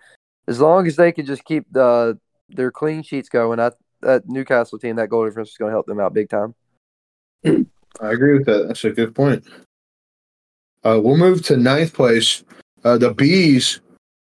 [0.49, 4.79] as long as they can just keep the their clean sheets going, I, that Newcastle
[4.79, 6.55] team, that goal difference is going to help them out big time.
[8.01, 8.67] I agree with that.
[8.67, 9.45] That's a good point.
[10.85, 12.45] Uh, we'll move to ninth place.
[12.85, 13.81] Uh, the Bees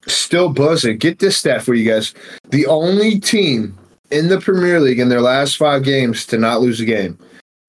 [0.08, 0.98] still buzzing.
[0.98, 2.14] Get this stat for you guys.
[2.50, 3.78] The only team
[4.12, 7.18] in the Premier League in their last five games to not lose a game.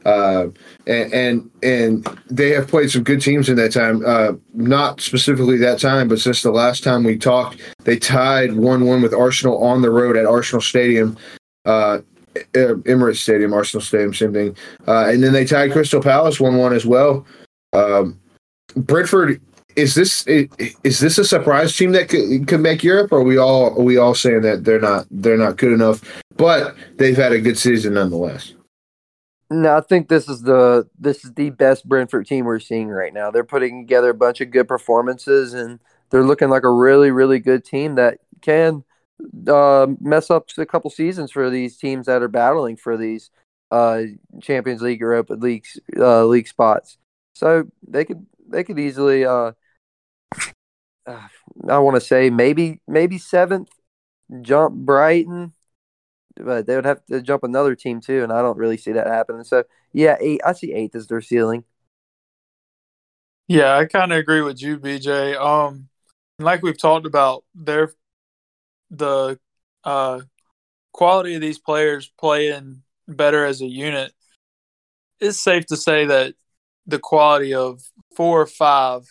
[0.04, 0.46] Uh,
[0.86, 4.04] and, and, and they have played some good teams in that time.
[4.06, 8.84] Uh, not specifically that time, but since the last time we talked, they tied one
[8.84, 11.16] one with Arsenal on the road at Arsenal Stadium,
[11.64, 11.98] uh,
[12.52, 14.56] Emirates Stadium, Arsenal Stadium, same thing.
[14.86, 17.26] Uh, and then they tied Crystal Palace one one as well.
[17.72, 18.20] Um,
[18.76, 19.40] Brentford
[19.76, 23.12] is this is this a surprise team that could, could make Europe?
[23.12, 26.02] Or are we all are we all saying that they're not they're not good enough?
[26.36, 28.54] But they've had a good season nonetheless.
[29.48, 33.14] No, I think this is the this is the best Brentford team we're seeing right
[33.14, 33.30] now.
[33.30, 35.78] They're putting together a bunch of good performances, and
[36.10, 38.82] they're looking like a really, really good team that can
[39.48, 43.30] uh, mess up a couple seasons for these teams that are battling for these
[43.70, 44.02] uh,
[44.40, 46.98] Champions League, Europa League uh, league spots.
[47.34, 49.24] So they could they could easily.
[49.24, 49.52] Uh,
[51.68, 53.70] I want to say maybe maybe seventh,
[54.42, 55.52] jump Brighton,
[56.36, 59.06] but they would have to jump another team too, and I don't really see that
[59.06, 59.44] happening.
[59.44, 60.40] So yeah, eight.
[60.44, 61.64] I see eighth as their ceiling.
[63.48, 65.36] Yeah, I kind of agree with you, BJ.
[65.36, 65.88] Um,
[66.38, 67.92] like we've talked about, their
[68.90, 69.38] the
[69.84, 70.20] uh,
[70.92, 74.12] quality of these players playing better as a unit.
[75.20, 76.34] It's safe to say that
[76.86, 77.82] the quality of
[78.14, 79.02] four or five,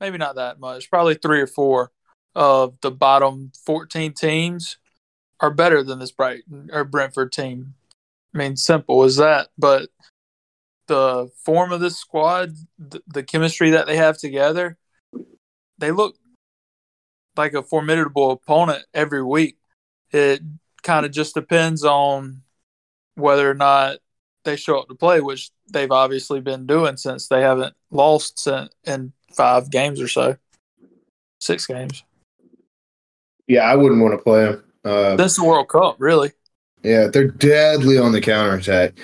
[0.00, 1.90] maybe not that much, probably three or four
[2.34, 4.78] of the bottom 14 teams
[5.40, 7.74] are better than this Brighton or Brentford team.
[8.34, 9.48] I mean, simple as that.
[9.56, 9.88] But
[10.86, 14.76] the form of this squad, the, the chemistry that they have together,
[15.78, 16.16] they look
[17.36, 19.56] like a formidable opponent every week.
[20.12, 20.40] It
[20.82, 22.42] kind of just depends on
[23.14, 23.98] whether or not
[24.44, 28.48] they show up to play, which they've obviously been doing since they haven't lost
[28.84, 30.36] in five games or so,
[31.40, 32.04] six games.
[33.46, 34.64] Yeah, I wouldn't want to play them.
[34.84, 36.32] Uh, That's the World Cup, really.
[36.82, 38.94] Yeah, they're deadly on the counterattack.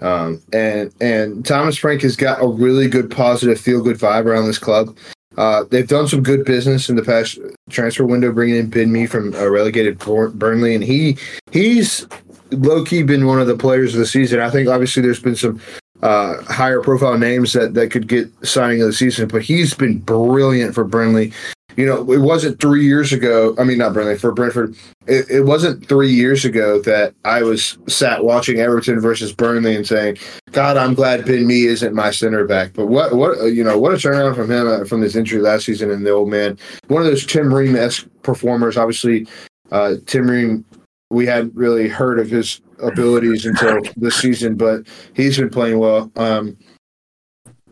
[0.00, 4.46] Um, and and Thomas Frank has got a really good, positive, feel good vibe around
[4.46, 4.96] this club.
[5.38, 7.38] Uh, they've done some good business in the past
[7.70, 11.16] transfer window, bringing in Ben Mee from a relegated Burnley, and he
[11.52, 12.08] he's
[12.50, 14.40] low key been one of the players of the season.
[14.40, 15.60] I think obviously there's been some
[16.02, 19.98] uh, higher profile names that that could get signing of the season, but he's been
[19.98, 21.32] brilliant for Burnley
[21.78, 23.54] you know, it wasn't three years ago.
[23.56, 24.74] I mean, not Burnley for Brentford.
[25.06, 29.86] It, it wasn't three years ago that I was sat watching Everton versus Burnley and
[29.86, 30.18] saying,
[30.50, 33.92] "God, I'm glad Ben Mee isn't my center back." But what, what, you know, what
[33.92, 36.58] a turnaround from him uh, from his injury last season and the old man.
[36.88, 38.76] One of those Tim Ream esque performers.
[38.76, 39.28] Obviously,
[39.70, 40.64] uh, Tim Ream.
[41.10, 46.10] We hadn't really heard of his abilities until this season, but he's been playing well.
[46.16, 46.56] Um,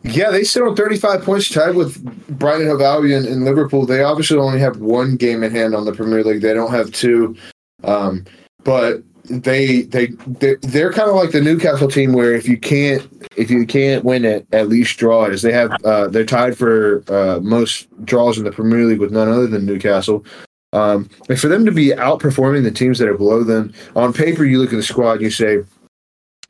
[0.07, 2.03] yeah, they sit on 35 points tied with
[2.39, 3.87] Brighton Hove Albion and Liverpool.
[3.87, 6.43] They obviously only have one game in hand on the Premier League.
[6.43, 7.37] They don't have two.
[7.85, 8.25] Um,
[8.65, 13.07] but they they they're, they're kind of like the Newcastle team where if you can't
[13.37, 15.33] if you can't win it, at least draw it.
[15.33, 19.13] As they have uh, they're tied for uh, most draws in the Premier League with
[19.13, 20.25] none other than Newcastle.
[20.73, 24.45] Um, and for them to be outperforming the teams that are below them on paper,
[24.45, 25.65] you look at the squad, you say,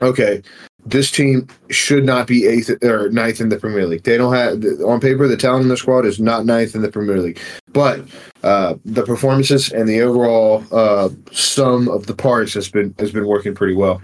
[0.03, 0.43] okay,
[0.87, 4.05] this team should not be eighth or ninth in the Premier League.
[4.05, 6.91] They don't have on paper the talent in the squad is not ninth in the
[6.91, 7.41] Premier League,
[7.73, 8.01] but
[8.45, 13.27] uh, the performances and the overall uh, sum of the parts has been has been
[13.27, 14.01] working pretty well,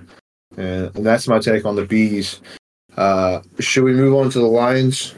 [0.57, 2.41] and, and that's my take on the bees.
[2.97, 5.14] Uh, should we move on to the Lions?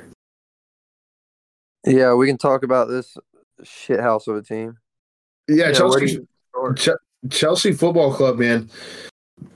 [1.86, 3.16] Yeah, we can talk about this
[3.62, 4.76] shit house of a team.
[5.48, 6.18] Yeah, Yeah, Chelsea,
[7.30, 8.70] Chelsea Football Club, man.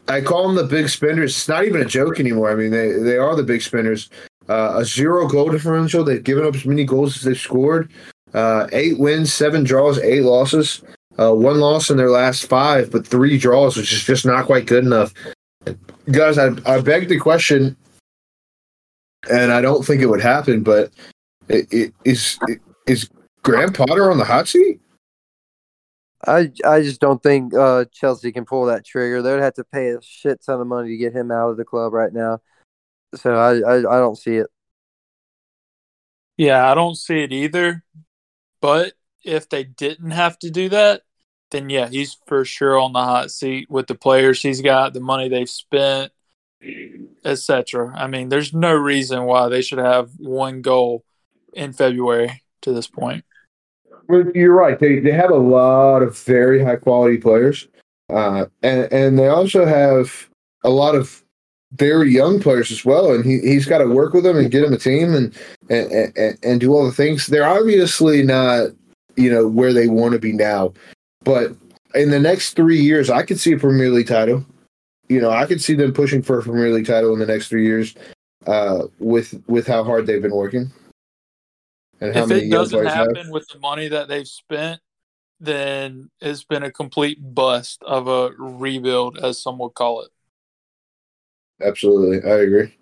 [0.09, 1.33] I call them the big spenders.
[1.33, 2.51] It's not even a joke anymore.
[2.51, 4.11] I mean, they they are the big spenders.
[4.49, 6.05] Uh, a zero goal differential.
[6.05, 7.91] They've given up as many goals as they've scored.
[8.33, 10.83] Uh, eight wins, seven draws, eight losses.
[11.19, 14.67] Uh, one loss in their last five, but three draws, which is just not quite
[14.67, 15.13] good enough.
[16.13, 17.77] Guys, I, I beg the question,
[19.31, 20.93] and I don't think it would happen, but
[21.49, 22.39] it, it, is
[22.87, 23.11] is
[23.43, 24.81] Graham Potter on the hot seat?
[26.27, 29.23] I I just don't think uh, Chelsea can pull that trigger.
[29.23, 31.57] They would have to pay a shit ton of money to get him out of
[31.57, 32.41] the club right now.
[33.15, 34.49] So I I, I don't see it.
[36.37, 37.85] Yeah, I don't see it either.
[38.61, 38.95] But
[39.25, 41.03] if they didn't have to do that,
[41.51, 45.01] then yeah, he's for sure on the hot seat with the players he's got, the
[45.01, 46.13] money they've spent,
[47.25, 47.95] etc.
[47.97, 51.05] I mean, there's no reason why they should have one goal
[51.53, 53.25] in February to this point.
[54.09, 54.79] You're right.
[54.79, 57.69] They they have a lot of very high quality players,
[58.09, 60.29] uh, and and they also have
[60.65, 61.23] a lot of
[61.73, 63.13] very young players as well.
[63.13, 65.37] And he he's got to work with them and get them a team and
[65.69, 67.27] and, and and do all the things.
[67.27, 68.71] They're obviously not
[69.17, 70.73] you know where they want to be now,
[71.23, 71.53] but
[71.95, 74.45] in the next three years, I could see a Premier League title.
[75.09, 77.49] You know, I could see them pushing for a Premier League title in the next
[77.49, 77.95] three years,
[78.47, 80.71] uh, with with how hard they've been working.
[82.01, 83.09] And how if many it doesn't players have.
[83.09, 84.81] happen with the money that they've spent,
[85.41, 90.11] then it's been a complete bust of a rebuild, as some would call it.
[91.61, 92.75] Absolutely, I agree.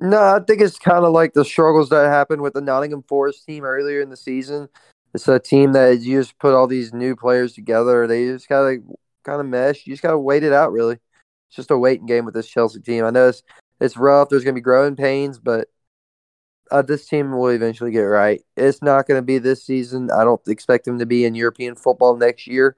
[0.00, 3.46] No, I think it's kind of like the struggles that happened with the Nottingham Forest
[3.46, 4.68] team earlier in the season.
[5.14, 8.06] It's a team that you just put all these new players together.
[8.06, 8.82] They just gotta
[9.24, 9.86] kind of mesh.
[9.86, 10.72] You just gotta wait it out.
[10.72, 13.04] Really, it's just a waiting game with this Chelsea team.
[13.04, 13.42] I know it's
[13.80, 14.28] it's rough.
[14.28, 15.68] There's gonna be growing pains, but
[16.70, 18.42] uh, this team will eventually get right.
[18.56, 20.10] It's not gonna be this season.
[20.10, 22.76] I don't expect them to be in European football next year.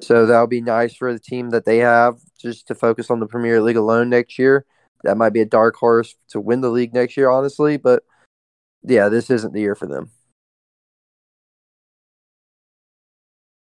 [0.00, 3.26] So that'll be nice for the team that they have just to focus on the
[3.26, 4.64] Premier League alone next year.
[5.04, 7.76] That might be a dark horse to win the league next year, honestly.
[7.76, 8.02] But
[8.82, 10.10] yeah, this isn't the year for them.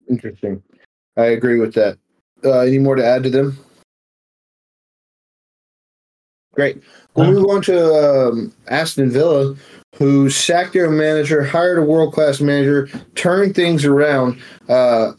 [0.10, 0.64] Interesting.
[1.16, 1.98] I agree with that.
[2.44, 3.58] Uh, any more to add to them?
[6.60, 6.84] Great.
[7.16, 9.56] We'll move on to um, Aston Villa,
[9.96, 14.42] who sacked their manager, hired a world class manager, turned things around.
[14.68, 15.14] Uh,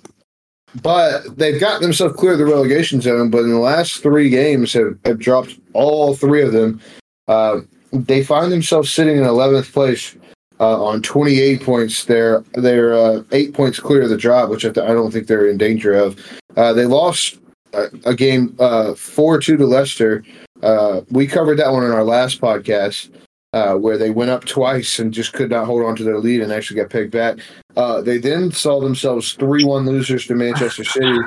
[0.83, 3.31] but they've gotten themselves clear of the relegation zone.
[3.31, 6.79] But in the last three games, have, have dropped all three of them.
[7.27, 7.61] Uh,
[7.91, 10.15] they find themselves sitting in 11th place
[10.61, 12.05] uh, on 28 points.
[12.05, 15.27] They're they're uh, eight points clear of the drop, which I, th- I don't think
[15.27, 16.23] they're in danger of.
[16.55, 17.39] Uh, they lost
[17.73, 18.55] a, a game
[18.95, 20.23] four two to Leicester.
[20.63, 23.11] Uh, we covered that one in our last podcast.
[23.53, 26.41] Uh, where they went up twice and just could not hold on to their lead
[26.41, 27.37] and actually got pegged back.
[27.77, 31.19] Uh, they then saw themselves 3 1 losers to Manchester City,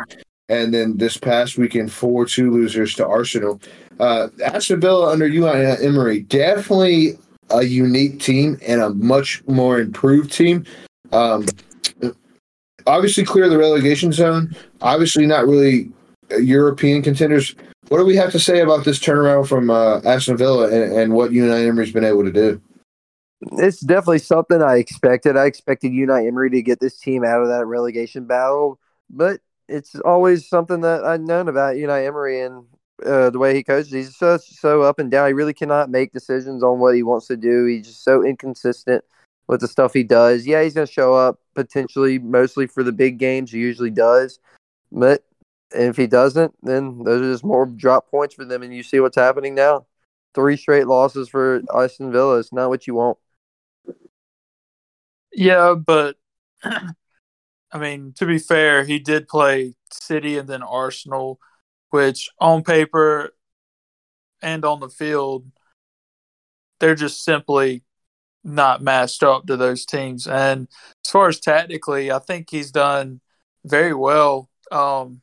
[0.47, 3.59] and then this past weekend, 4 2 losers to Arsenal.
[3.99, 7.17] Uh, Aston Villa under Unai Emery, definitely
[7.49, 10.65] a unique team and a much more improved team.
[11.11, 11.45] Um,
[12.87, 14.55] obviously, clear the relegation zone.
[14.81, 15.91] Obviously, not really
[16.41, 17.55] European contenders.
[17.89, 21.13] What do we have to say about this turnaround from uh, Aston Villa and, and
[21.13, 22.61] what Unai Emery's been able to do?
[23.53, 25.35] It's definitely something I expected.
[25.35, 28.79] I expected Unai Emery to get this team out of that relegation battle,
[29.09, 32.65] but it's always something that I've known about Unai Emery and
[33.05, 33.91] uh, the way he coaches.
[33.91, 35.27] He's so so up and down.
[35.27, 37.65] He really cannot make decisions on what he wants to do.
[37.65, 39.03] He's just so inconsistent
[39.47, 40.45] with the stuff he does.
[40.45, 43.51] Yeah, he's going to show up potentially mostly for the big games.
[43.51, 44.39] He usually does,
[44.91, 45.23] but
[45.73, 48.63] if he doesn't, then those are just more drop points for them.
[48.63, 49.85] And you see what's happening now.
[50.33, 52.39] Three straight losses for Aston Villa.
[52.39, 53.17] It's not what you want.
[55.31, 56.15] Yeah, but
[56.63, 61.39] I mean, to be fair, he did play City and then Arsenal,
[61.89, 63.33] which on paper
[64.41, 65.45] and on the field,
[66.79, 67.83] they're just simply
[68.43, 70.27] not matched up to those teams.
[70.27, 70.67] And
[71.05, 73.21] as far as tactically, I think he's done
[73.65, 75.21] very well um,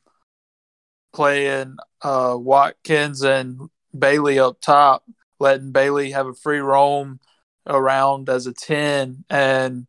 [1.13, 5.03] playing uh, Watkins and Bailey up top,
[5.39, 7.19] letting Bailey have a free roam
[7.67, 9.87] around as a 10 and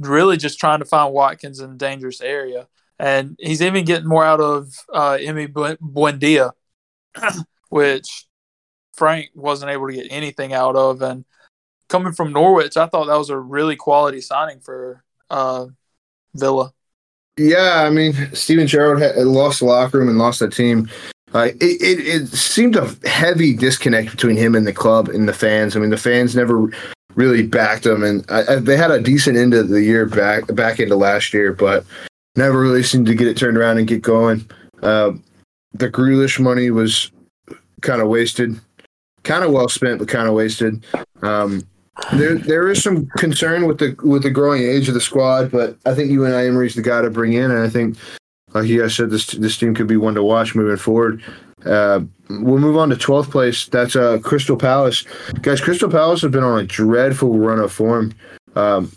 [0.00, 2.68] really just trying to find Watkins in a dangerous area.
[2.98, 6.52] And he's even getting more out of uh, Emi Buendia,
[7.68, 8.26] which
[8.94, 11.02] Frank wasn't able to get anything out of.
[11.02, 11.24] And
[11.88, 15.66] coming from Norwich, I thought that was a really quality signing for uh,
[16.34, 16.72] Villa.
[17.38, 20.88] Yeah, I mean, Steven Gerrard had lost the locker room and lost the team.
[21.34, 25.32] Uh, it, it, it seemed a heavy disconnect between him and the club and the
[25.32, 25.74] fans.
[25.74, 26.68] I mean, the fans never
[27.14, 30.54] really backed him, and I, I, they had a decent end of the year back
[30.54, 31.86] back into last year, but
[32.36, 34.48] never really seemed to get it turned around and get going.
[34.82, 35.12] Uh,
[35.72, 37.10] the Grealish money was
[37.80, 38.60] kind of wasted,
[39.22, 40.84] kind of well spent, but kind of wasted.
[41.22, 41.66] Um,
[42.12, 45.76] there, there is some concern with the with the growing age of the squad, but
[45.86, 47.96] I think Unai Emery's the guy to bring in, and I think
[48.54, 51.22] like you guys said, this this team could be one to watch moving forward.
[51.64, 53.66] Uh, we'll move on to 12th place.
[53.66, 55.04] That's uh, Crystal Palace.
[55.42, 58.12] Guys, Crystal Palace have been on a dreadful run of form.
[58.56, 58.92] Um,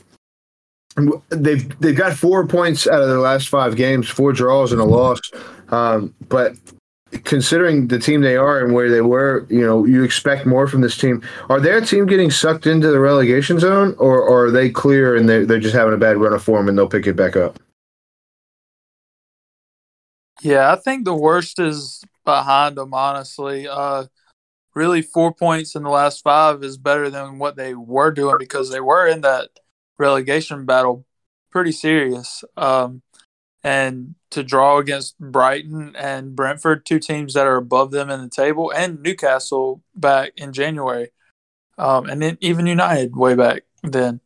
[1.30, 4.86] they've they've got four points out of their last five games, four draws and a
[4.86, 5.20] loss.
[5.70, 6.56] Um, but
[7.24, 10.82] considering the team they are and where they were, you know, you expect more from
[10.82, 11.22] this team.
[11.49, 15.28] Are their team getting sucked into the relegation zone, or, or are they clear and
[15.28, 17.59] they're, they're just having a bad run of form and they'll pick it back up?
[20.41, 23.68] Yeah, I think the worst is behind them, honestly.
[23.68, 24.05] Uh,
[24.76, 28.70] really, four points in the last five is better than what they were doing because
[28.70, 29.49] they were in that
[29.97, 31.05] relegation battle
[31.51, 32.43] pretty serious.
[32.57, 33.01] Um,
[33.66, 38.30] and to draw against Brighton and Brentford, two teams that are above them in the
[38.30, 41.09] table, and Newcastle back in January,
[41.80, 44.22] um, and then even United way back then.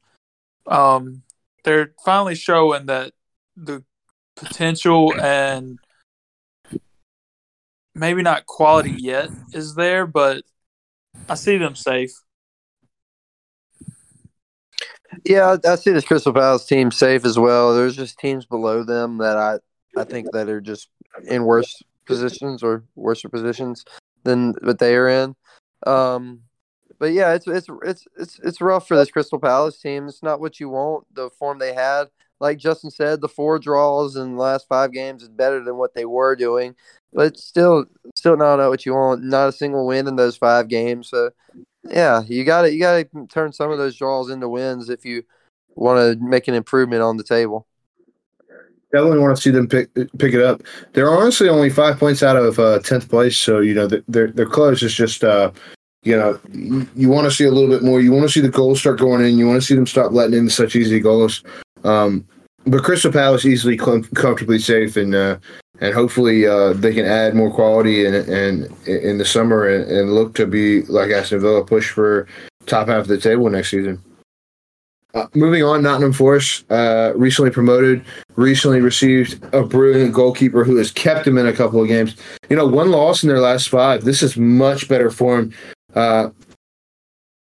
[0.68, 1.24] Um,
[1.64, 3.14] they're finally showing that
[3.56, 3.82] the
[4.36, 5.80] potential and
[7.96, 10.44] maybe not quality yet is there, but
[11.30, 12.12] I see them safe.
[15.26, 17.76] Yeah, I see this Crystal Palace team safe as well.
[17.76, 19.58] There's just teams below them that I
[19.98, 20.90] I think that are just
[21.28, 23.86] in worse positions or worse positions
[24.24, 25.36] than what they are in.
[25.86, 26.42] Um,
[27.00, 30.08] but yeah, it's it's it's it's it's rough for this Crystal Palace team.
[30.08, 31.06] It's not what you want.
[31.14, 32.06] The form they had,
[32.40, 35.94] like Justin said, the four draws in the last five games is better than what
[35.96, 36.76] they were doing
[37.14, 37.86] but still,
[38.16, 39.24] still not what you want.
[39.24, 41.10] Not a single win in those five games.
[41.10, 41.32] So,
[41.84, 45.06] yeah, you got to you got to turn some of those draws into wins if
[45.06, 45.24] you
[45.76, 47.68] want to make an improvement on the table.
[48.92, 50.64] Definitely want to see them pick pick it up.
[50.94, 54.46] They're honestly only five points out of uh, tenth place, so you know they're they're
[54.46, 54.82] close.
[54.82, 55.52] It's just uh,
[56.04, 58.02] you know you, you want to see a little bit more.
[58.02, 59.38] You want to see the goals start going in.
[59.38, 61.44] You want to see them stop letting in such easy goals.
[61.84, 62.28] Um,
[62.70, 65.38] but Crystal Palace easily com- comfortably safe, and uh,
[65.82, 70.14] and hopefully uh, they can add more quality and and in the summer and, and,
[70.14, 72.28] look to be like Aston Villa push for
[72.66, 74.02] top half of the table next season.
[75.16, 78.06] Uh, moving on, Nottingham Forest uh, recently promoted,
[78.36, 82.16] recently received a brilliant goalkeeper who has kept them in a couple of games.
[82.50, 84.04] You know, one loss in their last five.
[84.04, 85.52] This is much better form.
[85.96, 86.30] Uh,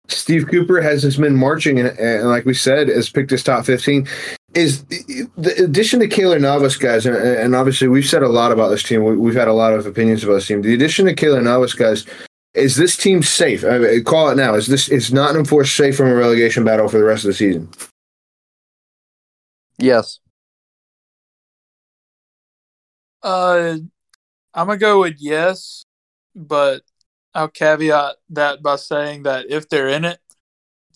[0.08, 3.64] Steve Cooper has his men marching, and, and, like we said, has picked his top
[3.64, 4.06] 15
[4.54, 8.68] is the addition to Keylor Navas, guys, and, and, obviously we've said a lot about
[8.68, 9.02] this team.
[9.02, 10.62] We, have had a lot of opinions about this team.
[10.62, 12.06] The addition to Keylor Navas, guys,
[12.54, 13.64] is this team safe?
[13.64, 14.54] I mean, call it now.
[14.54, 17.34] Is this is Nottingham Forest safe from a relegation battle for the rest of the
[17.34, 17.68] season?
[19.78, 20.20] Yes.
[23.22, 23.78] Uh,
[24.52, 25.84] I'm gonna go with yes,
[26.36, 26.82] but
[27.34, 30.20] I'll caveat that by saying that if they're in it,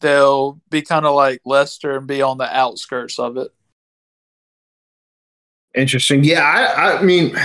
[0.00, 3.52] they'll be kind of like Leicester and be on the outskirts of it.
[5.74, 6.24] Interesting.
[6.24, 7.36] Yeah, I, I mean,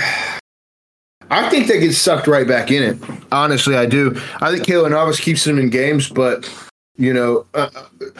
[1.30, 2.98] I think they get sucked right back in it.
[3.32, 4.20] Honestly, I do.
[4.42, 6.50] I think Keylor Navas keeps them in games, but
[6.96, 7.70] you know, uh,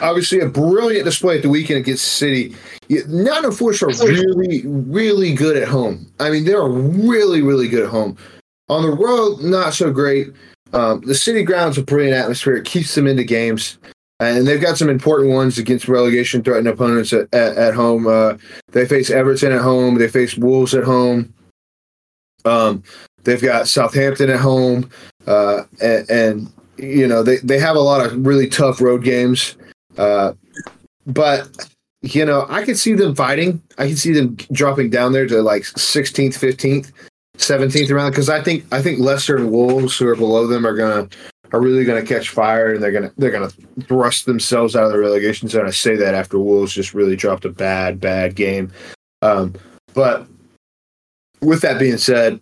[0.00, 2.54] obviously a brilliant display at the weekend against City.
[2.88, 6.10] None of Force are really, really good at home.
[6.18, 8.16] I mean, they're really, really good at home.
[8.68, 10.28] On the road, not so great.
[10.72, 12.56] Um, the City ground's a brilliant atmosphere.
[12.56, 13.78] It keeps them into games
[14.20, 18.06] and they've got some important ones against relegation threatened opponents at, at, at home.
[18.06, 18.36] Uh,
[18.72, 19.96] they face Everton at home.
[19.96, 21.34] They face Wolves at home.
[22.44, 22.82] Um,
[23.24, 24.90] they've got Southampton at home,
[25.26, 29.56] uh, and, and, you know they, they have a lot of really tough road games.
[29.96, 30.32] Uh,
[31.06, 31.68] but
[32.02, 33.62] you know I could see them fighting.
[33.78, 36.92] I can see them dropping down there to like 16th, 15th,
[37.38, 40.76] 17th round because I think I think Leicester and Wolves who are below them are
[40.76, 41.08] gonna
[41.54, 44.74] are really going to catch fire and they're going to they're going to thrust themselves
[44.74, 45.66] out of the relegation zone.
[45.66, 48.72] I say that after Wolves just really dropped a bad bad game.
[49.22, 49.54] Um,
[49.94, 50.26] but
[51.42, 52.40] with that being said,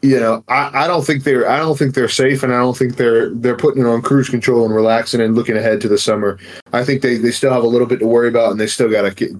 [0.00, 2.76] you know, I, I don't think they're I don't think they're safe, and I don't
[2.76, 5.98] think they're they're putting it on cruise control and relaxing and looking ahead to the
[5.98, 6.38] summer.
[6.72, 8.90] I think they, they still have a little bit to worry about, and they still
[8.90, 9.34] got to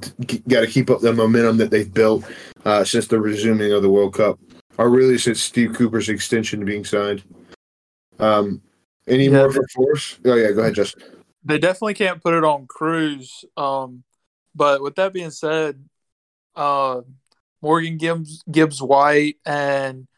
[0.47, 2.23] got to keep up the momentum that they've built
[2.67, 4.39] uh, since the resuming of the World Cup,
[4.77, 7.23] or really since Steve Cooper's extension being signed.
[8.19, 8.61] Um,
[9.09, 10.19] Any Yeah, more for Force?
[10.25, 11.03] Oh yeah, go ahead, Justin.
[11.45, 13.45] they definitely can't put it on cruise.
[13.57, 14.03] Um,
[14.55, 15.85] but with that being said,
[16.57, 17.03] uh,
[17.63, 20.09] Morgan Gibbs, Gibbs White and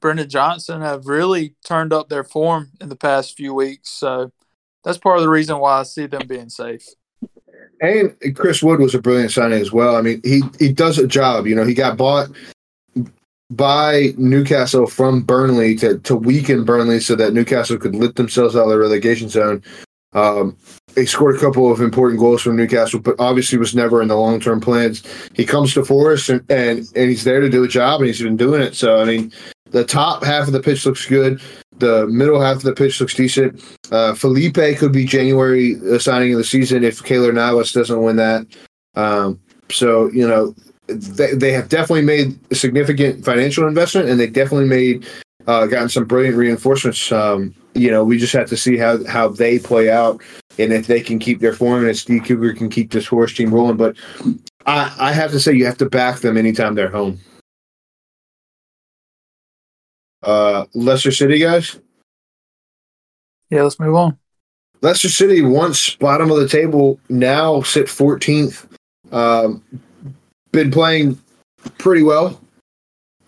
[0.00, 3.90] Brennan Johnson have really turned up their form in the past few weeks.
[3.90, 4.32] So
[4.84, 6.84] that's part of the reason why I see them being safe.
[7.80, 9.96] And Chris Wood was a brilliant signing as well.
[9.96, 11.46] I mean, he he does a job.
[11.46, 12.28] You know, he got bought
[13.50, 18.64] by Newcastle from Burnley to to weaken Burnley so that Newcastle could lift themselves out
[18.64, 19.62] of the relegation zone.
[20.12, 20.56] Um,
[20.94, 24.16] he scored a couple of important goals from Newcastle, but obviously was never in the
[24.16, 25.02] long term plans.
[25.34, 28.22] He comes to Forest and, and and he's there to do a job, and he's
[28.22, 28.74] been doing it.
[28.74, 29.32] So I mean,
[29.70, 31.40] the top half of the pitch looks good.
[31.78, 33.62] The middle half of the pitch looks decent.
[33.92, 38.16] Uh, Felipe could be January uh, signing of the season if Keylor Navas doesn't win
[38.16, 38.46] that.
[38.94, 39.38] Um,
[39.70, 40.54] so you know
[40.86, 45.06] they, they have definitely made significant financial investment, and they definitely made
[45.46, 47.10] uh, gotten some brilliant reinforcements.
[47.12, 50.22] Um, you know, we just have to see how how they play out,
[50.58, 53.34] and if they can keep their form, and if Steve Cooper can keep this horse
[53.34, 53.76] team rolling.
[53.76, 53.96] But
[54.66, 57.20] I, I have to say, you have to back them anytime they're home.
[60.22, 61.78] Uh, Leicester City guys.
[63.50, 64.18] Yeah, let's move on.
[64.82, 68.66] Leicester City, once bottom of the table, now sit 14th.
[69.12, 69.62] Um,
[70.56, 71.20] been playing
[71.78, 72.40] pretty well.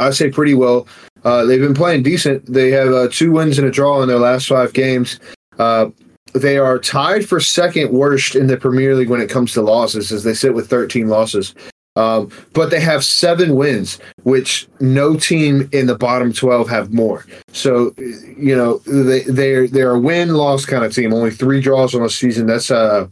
[0.00, 0.88] I say pretty well.
[1.24, 2.46] Uh, they've been playing decent.
[2.46, 5.20] They have uh, two wins and a draw in their last five games.
[5.58, 5.90] Uh,
[6.32, 10.10] they are tied for second worst in the Premier League when it comes to losses,
[10.10, 11.54] as they sit with 13 losses.
[11.96, 17.26] Um, but they have seven wins, which no team in the bottom 12 have more.
[17.52, 21.12] So, you know, they they're they're a win loss kind of team.
[21.12, 22.46] Only three draws on the season.
[22.46, 23.08] That's uh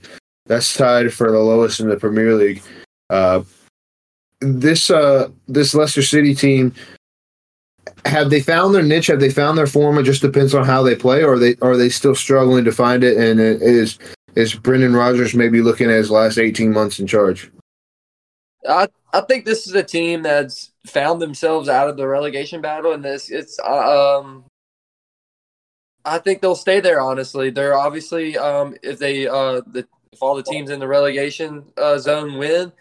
[0.47, 2.63] that's tied for the lowest in the Premier League.
[3.11, 3.43] Uh,
[4.41, 6.75] this uh this Leicester City team
[8.05, 9.09] have they found their niche?
[9.09, 9.99] Have they found their form?
[9.99, 12.73] It just depends on how they play, or are they are they still struggling to
[12.73, 13.17] find it?
[13.17, 13.99] And it is
[14.35, 17.51] is Brendan Rodgers maybe looking at his last eighteen months in charge?
[18.69, 22.93] I I think this is a team that's found themselves out of the relegation battle,
[22.93, 24.45] and this it's um.
[26.05, 27.01] I think they'll stay there.
[27.01, 31.65] Honestly, they're obviously um if they uh the if all the teams in the relegation
[31.77, 32.73] uh, zone win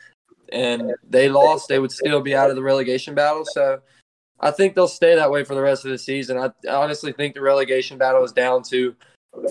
[0.56, 3.44] and they lost, they would still be out of the relegation battle.
[3.46, 3.82] So
[4.40, 6.38] I think they'll stay that way for the rest of the season.
[6.38, 8.96] I honestly think the relegation battle is down to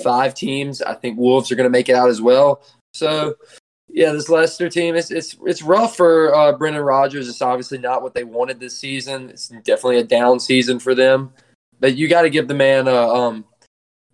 [0.02, 0.80] five teams.
[0.82, 2.62] I think Wolves are going to make it out as well.
[2.94, 3.34] So
[3.88, 7.28] yeah, this Leicester team it's it's it's rough for uh, Brendan Rodgers.
[7.28, 9.30] It's obviously not what they wanted this season.
[9.30, 11.32] It's definitely a down season for them.
[11.80, 13.44] But you got to give the man a, um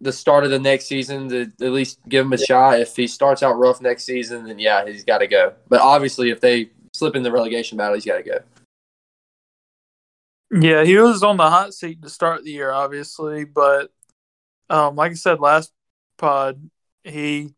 [0.00, 2.80] the start of the next season to at least give him a shot.
[2.80, 5.52] If he starts out rough next season, then yeah, he's got to go.
[5.68, 6.70] But obviously, if they
[7.00, 8.38] slip in the relegation battle, he's got to go.
[10.52, 13.90] Yeah, he was on the hot seat to start the year, obviously, but
[14.68, 15.72] um, like I said last
[16.18, 16.70] pod,
[17.02, 17.54] he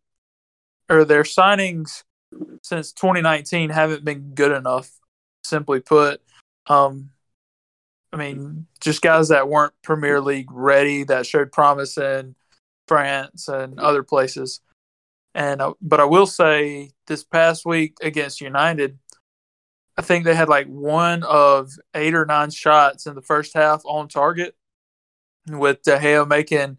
[0.88, 2.05] or their signings
[2.62, 4.90] since 2019 haven't been good enough.
[5.43, 6.22] Simply put,
[6.68, 7.11] um,
[8.12, 12.36] I mean, just guys that weren't Premier League ready that showed promise in
[12.86, 14.61] France and other places.
[15.34, 18.99] And uh, but I will say, this past week against United,
[19.97, 23.82] I think they had like one of eight or nine shots in the first half
[23.84, 24.55] on target,
[25.49, 26.78] with De Gea making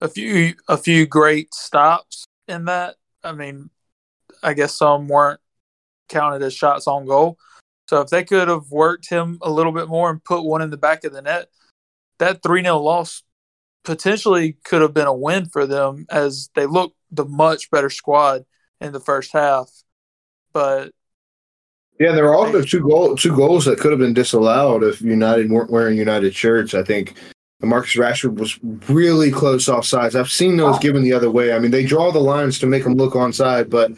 [0.00, 2.96] a few a few great stops in that.
[3.24, 3.70] I mean,
[4.42, 5.40] I guess some weren't
[6.08, 7.38] counted as shots on goal.
[7.88, 10.70] So if they could have worked him a little bit more and put one in
[10.70, 11.48] the back of the net,
[12.18, 13.22] that 3 0 loss
[13.84, 18.44] potentially could have been a win for them as they looked the much better squad
[18.80, 19.68] in the first half.
[20.52, 20.92] But
[21.98, 25.50] Yeah, there were also two goal two goals that could have been disallowed if United
[25.50, 26.74] weren't wearing United shirts.
[26.74, 27.14] I think
[27.60, 30.18] Marcus Rashford was really close offsides.
[30.18, 31.52] I've seen those given the other way.
[31.52, 33.92] I mean, they draw the lines to make them look onside, but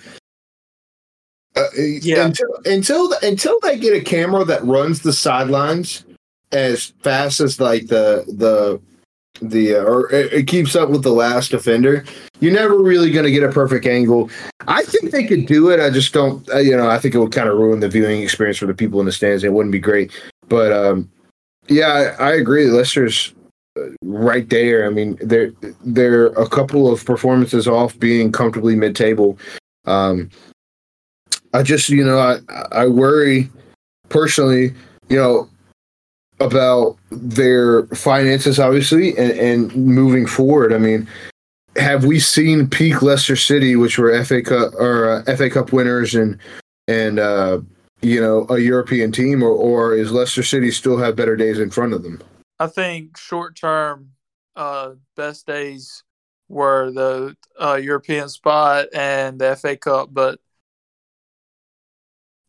[1.56, 2.26] uh, Yeah.
[2.26, 6.04] until until until they get a camera that runs the sidelines
[6.52, 8.80] as fast as like the the
[9.40, 12.04] the uh, or it, keeps up with the last defender,
[12.40, 14.30] you're never really going to get a perfect angle.
[14.66, 15.80] I think they could do it.
[15.80, 16.48] I just don't.
[16.50, 18.74] Uh, you know, I think it would kind of ruin the viewing experience for the
[18.74, 19.44] people in the stands.
[19.44, 20.12] It wouldn't be great.
[20.48, 21.10] But um,
[21.68, 22.66] yeah, I, I agree.
[22.66, 23.34] Leicester's
[23.76, 24.86] uh, right there.
[24.86, 25.52] I mean, they're
[25.84, 29.38] they're a couple of performances off being comfortably mid-table.
[29.86, 30.30] Um,
[31.52, 32.38] I just, you know, I
[32.72, 33.50] I worry
[34.08, 34.74] personally,
[35.08, 35.48] you know,
[36.40, 40.72] about their finances, obviously, and, and moving forward.
[40.72, 41.08] I mean,
[41.76, 46.14] have we seen peak Leicester City, which were FA Cup or uh, FA Cup winners
[46.14, 46.38] and
[46.86, 47.60] and uh,
[48.02, 51.70] you know a European team, or or is Leicester City still have better days in
[51.70, 52.22] front of them?
[52.58, 54.10] I think short term,
[54.54, 56.04] uh, best days
[56.48, 60.38] were the uh, European spot and the FA Cup, but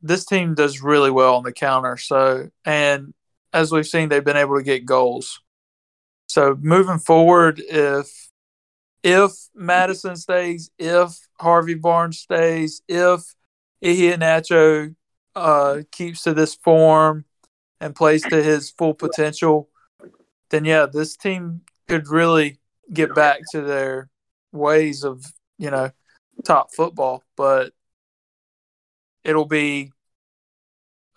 [0.01, 1.97] this team does really well on the counter.
[1.97, 3.13] So, and
[3.56, 5.41] as we've seen, they've been able to get goals.
[6.28, 8.30] So moving forward, if
[9.01, 13.22] if Maddison stays, if Harvey Barnes stays, if
[13.82, 14.93] Iheanacho
[15.36, 17.24] uh, keeps to this form
[17.80, 19.70] and plays to his full potential,
[20.49, 22.60] then yeah, this team could really
[22.91, 24.10] get back to their
[24.51, 25.24] ways of
[25.58, 25.91] you know
[26.43, 27.24] top football.
[27.38, 27.72] But
[29.24, 29.93] it'll be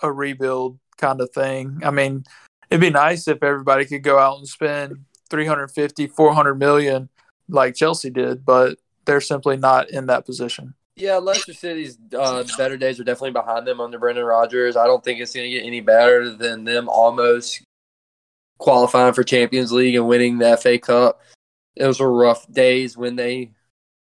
[0.01, 1.81] a rebuild kind of thing.
[1.85, 2.25] I mean,
[2.71, 7.09] it'd be nice if everybody could go out and spend 350, 400 million
[7.49, 10.75] like Chelsea did, but they're simply not in that position.
[10.97, 14.77] Yeah, Leicester City's uh, better days are definitely behind them under Brendan Rodgers.
[14.77, 17.63] I don't think it's going to get any better than them almost
[18.59, 21.21] qualifying for Champions League and winning the FA Cup.
[21.77, 23.53] Those were rough days when they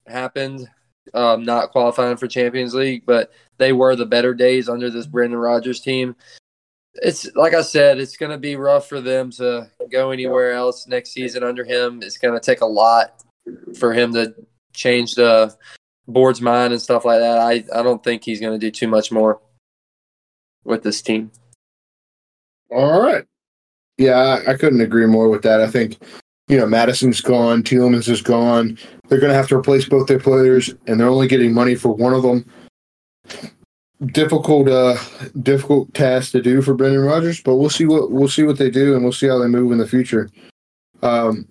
[0.08, 0.68] happened,
[1.14, 5.38] um, not qualifying for Champions League, but they were the better days under this Brendan
[5.38, 6.16] Rodgers team.
[6.94, 10.86] It's like I said, it's going to be rough for them to go anywhere else
[10.86, 12.02] next season under him.
[12.02, 13.22] It's going to take a lot
[13.78, 14.34] for him to
[14.72, 15.54] change the
[16.06, 17.38] board's mind and stuff like that.
[17.38, 19.40] I, I don't think he's going to do too much more
[20.64, 21.30] with this team.
[22.70, 23.24] All right.
[23.96, 25.60] Yeah, I, I couldn't agree more with that.
[25.60, 25.98] I think,
[26.48, 28.78] you know, Maddison's gone, Tielemans is gone.
[29.08, 31.94] They're going to have to replace both their players, and they're only getting money for
[31.94, 32.44] one of them.
[34.06, 34.96] Difficult, uh,
[35.42, 38.70] difficult task to do for Brendan Rodgers, but we'll see what we'll see what they
[38.70, 40.30] do, and we'll see how they move in the future.
[41.02, 41.48] Um,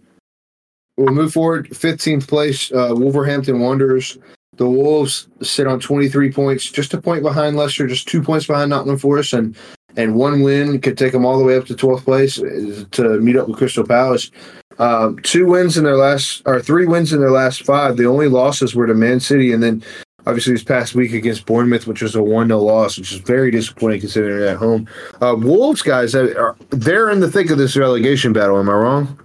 [0.95, 1.76] we'll move forward.
[1.76, 4.18] Fifteenth place, uh, Wolverhampton Wanderers.
[4.56, 8.70] The Wolves sit on 23 points, just a point behind Leicester, just two points behind
[8.70, 9.56] Nottingham Forest, and
[9.98, 13.20] and one win could take them all the way up to 12th place uh, to
[13.20, 14.32] meet up with Crystal Palace.
[14.80, 17.98] Um, two wins in their last, or three wins in their last five.
[17.98, 19.84] The only losses were to Man City, and then
[20.28, 23.50] obviously this past week against Bournemouth, which was a one 0 loss, which is very
[23.50, 24.88] disappointing considering they're at home.
[25.22, 28.60] Uh, Wolves guys, are, they're in the thick of this relegation battle.
[28.60, 29.20] Am I wrong?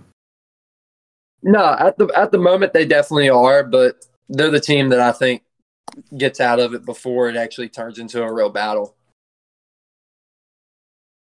[1.42, 5.10] No, at the at the moment they definitely are, but they're the team that I
[5.10, 5.42] think
[6.16, 8.94] gets out of it before it actually turns into a real battle.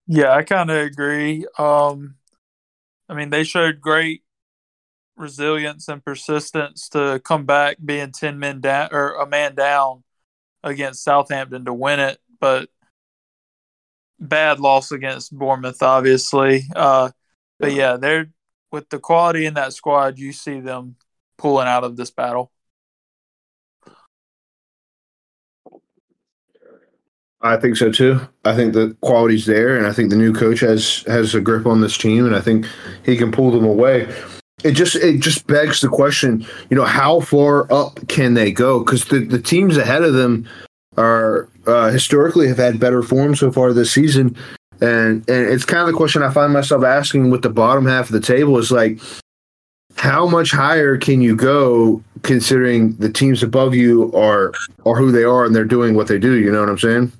[0.07, 1.47] Yeah, I kind of agree.
[1.59, 2.17] Um,
[3.09, 4.24] I mean, they showed great
[5.17, 10.03] resilience and persistence to come back being 10 men down or a man down
[10.63, 12.69] against Southampton to win it, but
[14.19, 16.65] bad loss against Bournemouth, obviously.
[16.75, 17.11] Uh,
[17.59, 18.31] but yeah, they're
[18.73, 20.97] with the quality in that squad, you see them
[21.39, 22.51] pulling out of this battle.
[27.41, 28.21] I think so too.
[28.45, 31.67] I think the quality's there, and I think the new coach has has a grip
[31.67, 32.67] on this team, and I think
[33.05, 34.09] he can pull them away.
[34.65, 38.83] It just it just begs the question, you know, how far up can they go?
[38.83, 40.49] Because the the teams ahead of them
[40.97, 44.35] are uh, historically have had better form so far this season,
[44.81, 48.07] and and it's kind of the question I find myself asking with the bottom half
[48.07, 49.01] of the table is like,
[49.97, 54.53] how much higher can you go considering the teams above you are
[54.87, 56.39] are who they are and they're doing what they do?
[56.39, 57.13] You know what I'm saying?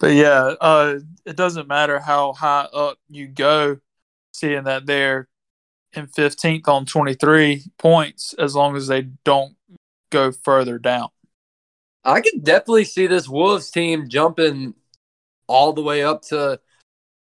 [0.00, 3.78] But yeah, uh, it doesn't matter how high up you go,
[4.32, 5.28] seeing that they're
[5.94, 9.54] in 15th on 23 points as long as they don't
[10.10, 11.08] go further down.
[12.04, 14.74] I could definitely see this Wolves team jumping
[15.46, 16.58] all the way up to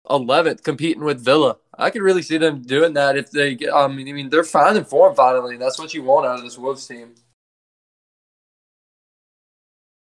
[0.10, 1.58] 11th, competing with Villa.
[1.78, 3.74] I could really see them doing that if they get.
[3.74, 5.58] I mean, I mean, they're finding form finally.
[5.58, 7.16] That's what you want out of this Wolves team.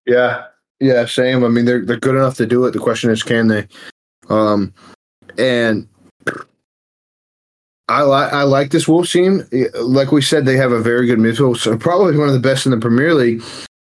[0.06, 0.46] Yeah,
[0.80, 1.44] yeah, same.
[1.44, 2.72] I mean, they're they're good enough to do it.
[2.72, 3.68] The question is, can they?
[4.28, 4.74] Um,
[5.38, 5.88] and
[7.90, 9.44] I like I like this Wolves team.
[9.80, 12.64] Like we said, they have a very good midfield, so probably one of the best
[12.64, 13.42] in the Premier League.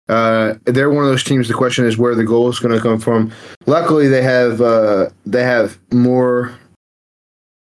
[0.09, 1.47] Uh, they're one of those teams.
[1.47, 3.31] The question is where the goal is going to come from.
[3.65, 6.53] Luckily, they have uh, they have more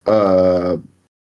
[0.07, 0.77] uh,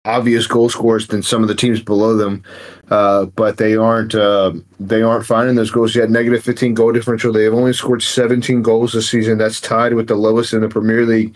[0.05, 2.41] obvious goal scorers than some of the teams below them,
[2.89, 6.09] uh, but they aren't uh, they aren't finding those goals yet.
[6.09, 7.33] Negative 15 goal differential.
[7.33, 9.39] They have only scored 17 goals this season.
[9.39, 11.35] That's tied with the lowest in the Premier League.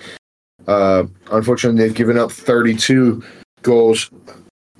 [0.66, 3.22] Uh, unfortunately, they've given up 32
[3.62, 4.10] goals,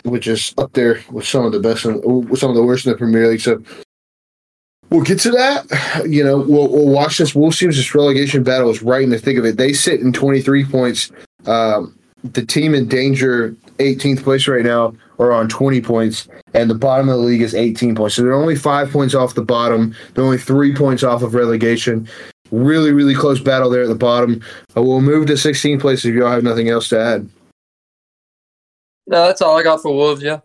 [0.04, 2.92] which is up there with some of the best, with some of the worst in
[2.92, 3.42] the Premier League.
[3.42, 3.62] So.
[4.90, 6.08] We'll get to that.
[6.10, 7.36] You know, we'll, we'll watch this.
[7.36, 9.56] Wolves team's this relegation battle is right in the thick of it.
[9.56, 11.12] They sit in 23 points.
[11.46, 16.76] Um, the team in danger 18th place right now are on 20 points, and the
[16.76, 18.16] bottom of the league is 18 points.
[18.16, 19.96] So they're only five points off the bottom.
[20.14, 22.08] They're only three points off of relegation.
[22.52, 24.42] Really, really close battle there at the bottom.
[24.76, 27.30] Uh, we'll move to 16th place if y'all have nothing else to add.
[29.10, 30.22] No, that's all I got for Wolves.
[30.22, 30.40] Yeah.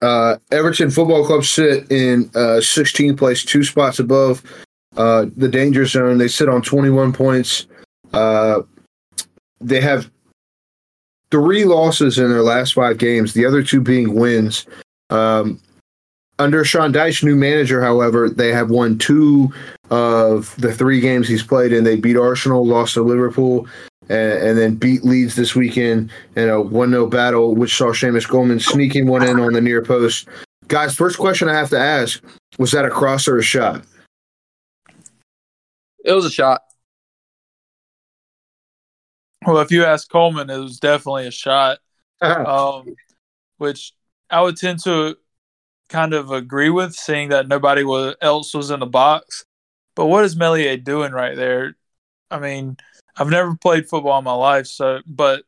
[0.00, 4.42] Uh, Everton Football Club sit in uh, 16th place, two spots above
[4.96, 6.18] uh, the danger zone.
[6.18, 7.66] They sit on 21 points.
[8.12, 8.62] Uh,
[9.60, 10.08] they have
[11.32, 14.64] three losses in their last five games, the other two being wins.
[15.10, 15.60] Um,
[16.38, 19.52] under Sean Dyche, new manager, however, they have won two
[19.90, 21.82] of the three games he's played in.
[21.82, 23.66] They beat Arsenal, lost to Liverpool,
[24.10, 28.28] and, and then beat Leeds this weekend in a 1 0 battle, which saw Seamus
[28.28, 30.28] Coleman sneaking one in on the near post.
[30.66, 32.22] Guys, first question I have to ask
[32.58, 33.84] was that a cross or a shot?
[36.04, 36.62] It was a shot.
[39.46, 41.78] Well, if you ask Coleman, it was definitely a shot,
[42.20, 42.94] um,
[43.58, 43.92] which
[44.28, 45.16] I would tend to
[45.88, 49.44] kind of agree with, seeing that nobody was, else was in the box.
[49.94, 51.76] But what is Meslier doing right there?
[52.30, 52.76] I mean,
[53.20, 55.44] I've never played football in my life, so but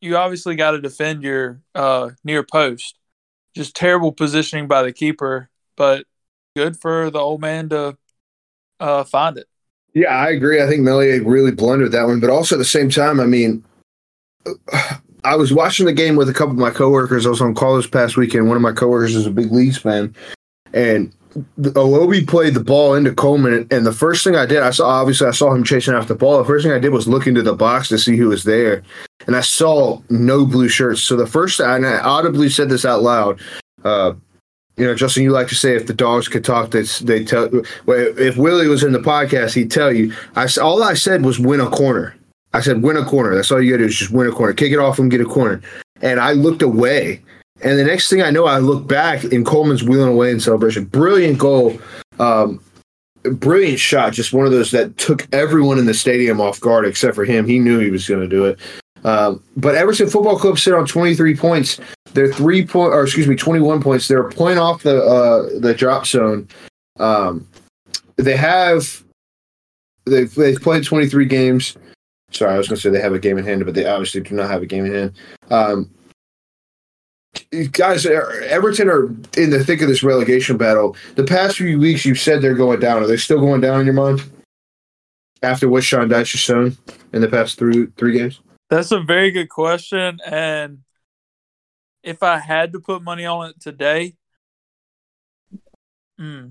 [0.00, 2.96] you obviously got to defend your uh, near post.
[3.56, 6.06] Just terrible positioning by the keeper, but
[6.54, 7.98] good for the old man to
[8.78, 9.48] uh, find it.
[9.94, 10.62] Yeah, I agree.
[10.62, 13.64] I think Meslier really blundered that one, but also at the same time, I mean,
[15.24, 17.26] I was watching the game with a couple of my coworkers.
[17.26, 18.46] I was on call this past weekend.
[18.46, 20.14] One of my coworkers is a big Leeds fan,
[20.72, 21.12] and
[21.60, 25.26] Iwobi played the ball into Coleman, and the first thing I did, I saw obviously
[25.26, 26.38] I saw him chasing after the ball.
[26.38, 28.82] The first thing I did was look into the box to see who was there,
[29.26, 31.02] and I saw no blue shirts.
[31.02, 33.40] So the first, and I audibly said this out loud.
[33.84, 34.14] Uh,
[34.76, 37.50] you know, Justin, you like to say if the dogs could talk, they they tell.
[37.88, 40.14] If Willie was in the podcast, he'd tell you.
[40.36, 42.16] I all I said was win a corner.
[42.54, 43.34] I said win a corner.
[43.34, 44.52] That's all you got to do is just win a corner.
[44.54, 45.60] Kick it off and get a corner.
[46.00, 47.20] And I looked away,
[47.62, 50.84] and the next thing I know, I look back and Coleman's wheeling away in celebration.
[50.84, 51.78] Brilliant goal.
[52.18, 52.60] Um,
[53.22, 54.12] brilliant shot.
[54.12, 57.46] Just one of those that took everyone in the stadium off guard except for him.
[57.46, 58.58] He knew he was going to do it.
[59.04, 61.80] Um, but Everton Football Club sit on 23 points.
[62.14, 64.08] They're three point, or excuse me, 21 points.
[64.08, 66.48] They're a point off the uh, the drop zone.
[66.98, 67.46] Um,
[68.16, 69.04] they have
[70.04, 71.76] they've they've played 23 games.
[72.30, 74.20] Sorry, I was going to say they have a game in hand, but they obviously
[74.20, 75.12] do not have a game in hand.
[75.50, 75.90] Um,
[77.72, 79.06] guys, Everton are
[79.36, 80.96] in the thick of this relegation battle.
[81.14, 83.02] The past few weeks, you've said they're going down.
[83.02, 84.22] Are they still going down in your mind?
[85.42, 86.76] After what Sean Dyche has shown
[87.12, 88.40] in the past three three games?
[88.70, 90.18] That's a very good question.
[90.26, 90.80] And
[92.02, 94.16] if I had to put money on it today,
[96.18, 96.50] hmm.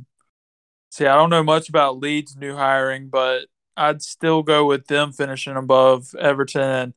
[0.89, 5.11] See, I don't know much about Leeds new hiring, but I'd still go with them
[5.11, 6.93] finishing above Everton and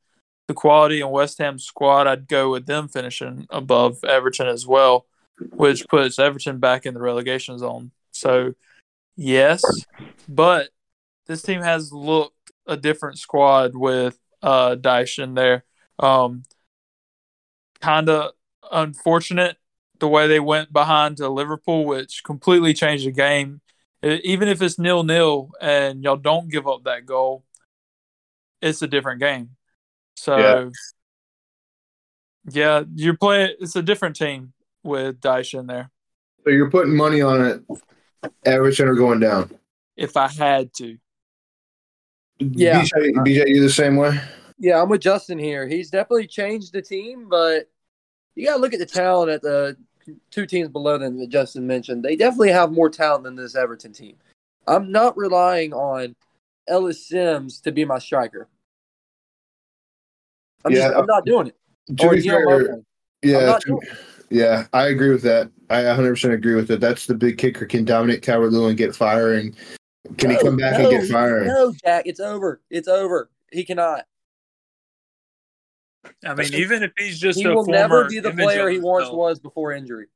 [0.50, 2.08] the quality in West Ham squad.
[2.08, 5.06] I'd go with them finishing above Everton as well,
[5.52, 7.92] which puts Everton back in the relegation zone.
[8.10, 8.54] So,
[9.14, 9.62] yes,
[10.28, 10.70] but
[11.28, 15.64] this team has looked a different squad with uh, Dyche in there.
[16.00, 16.42] Um,
[17.80, 18.32] kind of
[18.72, 19.56] unfortunate
[20.00, 23.60] the way they went behind to Liverpool, which completely changed the game.
[24.02, 27.44] Even if it's nil nil and y'all don't give up that goal,
[28.60, 29.50] it's a different game.
[30.20, 30.68] So, yeah,
[32.50, 33.54] yeah you're playing.
[33.58, 34.52] It's a different team
[34.82, 35.90] with Dyche in there.
[36.44, 37.62] So you're putting money on it.
[38.44, 39.50] Everton are going down.
[39.96, 40.98] If I had to.
[42.38, 42.82] Yeah.
[42.82, 44.20] BJ, BJ, you the same way?
[44.58, 45.66] Yeah, I'm with Justin here.
[45.66, 47.70] He's definitely changed the team, but
[48.34, 49.74] you got to look at the talent at the
[50.30, 52.02] two teams below them that Justin mentioned.
[52.02, 54.16] They definitely have more talent than this Everton team.
[54.66, 56.14] I'm not relying on
[56.68, 58.48] Ellis Simms to be my striker.
[60.64, 61.56] I'm, yeah, just, I'm not doing it.
[61.98, 62.82] To or, be fair,
[63.22, 63.80] yeah, to,
[64.30, 65.50] yeah, I agree with that.
[65.70, 66.80] I 100% agree with it.
[66.80, 67.66] That's the big kicker.
[67.66, 69.54] Can Dominic Calvert-Lewin get firing?
[70.18, 71.48] Can no, he come back no, and get firing?
[71.48, 72.60] No, Jack, it's over.
[72.70, 73.30] It's over.
[73.52, 74.04] He cannot.
[76.24, 79.38] I mean, even if he's just he will never be the player he once was
[79.38, 80.06] before injury.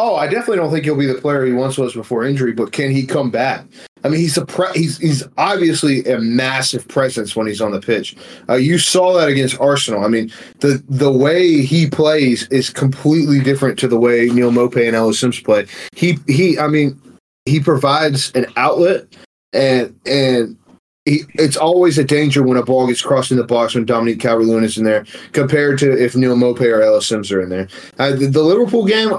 [0.00, 2.70] Oh, I definitely don't think he'll be the player he once was before injury, but
[2.70, 3.66] can he come back?
[4.04, 7.80] I mean, he's a pre- he's he's obviously a massive presence when he's on the
[7.80, 8.14] pitch.
[8.48, 10.04] Uh, you saw that against Arsenal.
[10.04, 10.30] I mean,
[10.60, 15.18] the the way he plays is completely different to the way Neal Maupay and Ellis
[15.18, 15.66] Simms play.
[15.96, 17.00] He he, I mean,
[17.44, 19.16] he provides an outlet
[19.52, 20.56] and and
[21.04, 24.20] he, it's always a danger when a ball gets crossed in the box when Dominic
[24.20, 27.66] Calvert-Lewin is in there, compared to if Neal Maupay or Ellis Simms are in there.
[27.98, 29.12] Uh, the, the, Liverpool game,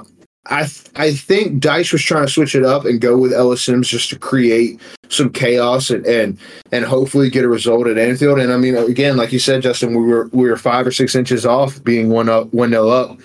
[0.50, 3.62] I th- I think Dyche was trying to switch it up and go with Ellis
[3.62, 4.80] Simms just to create
[5.10, 6.38] some chaos and and,
[6.72, 8.40] and hopefully get a result at Anfield.
[8.40, 11.16] And I mean, again, like you said, Justin, we were we were five or six
[11.16, 13.20] inches off being one up, one nil up.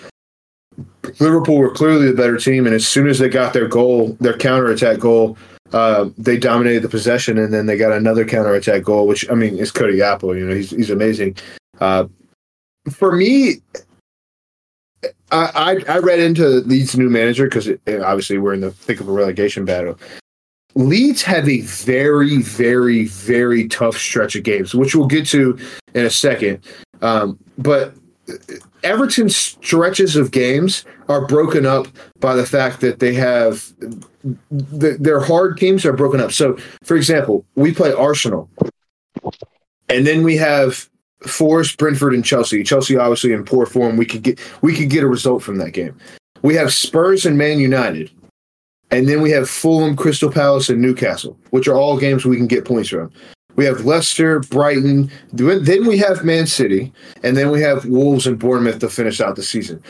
[1.19, 4.37] Liverpool were clearly the better team, and as soon as they got their goal, their
[4.37, 5.37] counterattack goal
[5.73, 9.57] uh, they dominated the possession, and then they got another counterattack goal, which I mean
[9.57, 10.37] is Cody Gakpo.
[10.37, 11.37] You know, he's he's amazing.
[11.79, 12.05] Uh,
[12.91, 13.55] for me,
[15.55, 19.11] I, I read into Leeds' new manager because obviously we're in the thick of a
[19.11, 19.99] relegation battle.
[20.75, 25.57] Leeds have a very, very, very tough stretch of games, which we'll get to
[25.93, 26.59] in a second.
[27.01, 27.93] Um, but
[28.83, 31.87] Everton's stretches of games are broken up
[32.19, 33.73] by the fact that they have
[34.51, 36.31] the, their hard teams are broken up.
[36.31, 38.49] So, for example, we play Arsenal,
[39.89, 40.89] and then we have
[41.27, 42.63] Forest, Brentford, and Chelsea.
[42.63, 43.97] Chelsea obviously in poor form.
[43.97, 45.97] We could get we could get a result from that game.
[46.41, 48.11] We have Spurs and Man United,
[48.91, 52.47] and then we have Fulham, Crystal Palace, and Newcastle, which are all games we can
[52.47, 53.11] get points from.
[53.55, 56.91] We have Leicester, Brighton, then we have Man City,
[57.23, 59.81] and then we have Wolves and Bournemouth to finish out the season.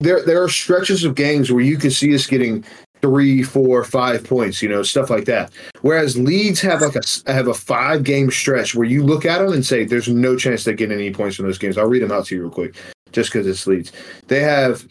[0.00, 2.64] There, there are stretches of games where you can see us getting
[3.04, 5.52] three, four, five points, you know, stuff like that.
[5.82, 9.52] Whereas Leeds have like a have a five game stretch where you look at them
[9.52, 12.12] and say, "There's no chance they get any points from those games." I'll read them
[12.12, 12.76] out to you real quick,
[13.12, 13.92] just because it's Leeds.
[14.28, 14.88] They have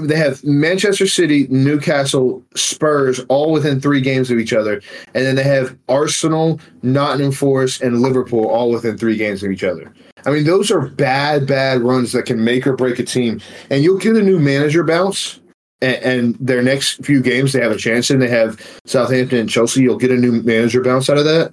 [0.00, 4.82] they have Manchester City, Newcastle, Spurs all within three games of each other,
[5.14, 9.62] and then they have Arsenal, Nottingham Forest, and Liverpool all within three games of each
[9.62, 9.94] other.
[10.26, 13.40] I mean, those are bad, bad runs that can make or break a team.
[13.70, 15.38] And you'll get a new manager bounce,
[15.80, 18.18] and, and their next few games they have a chance in.
[18.18, 19.82] They have Southampton and Chelsea.
[19.82, 21.52] You'll get a new manager bounce out of that.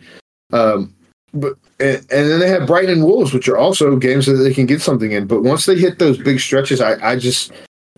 [0.51, 0.93] Um,
[1.33, 4.53] but and, and, then they have Brighton and Wolves, which are also games that they
[4.53, 5.27] can get something in.
[5.27, 7.51] But once they hit those big stretches, I, I just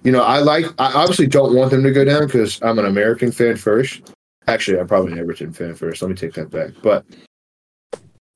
[0.03, 0.65] you know, I like.
[0.79, 4.13] I obviously don't want them to go down because I'm an American fan first.
[4.47, 6.01] Actually, I'm probably an Everton fan first.
[6.01, 6.71] Let me take that back.
[6.81, 7.05] But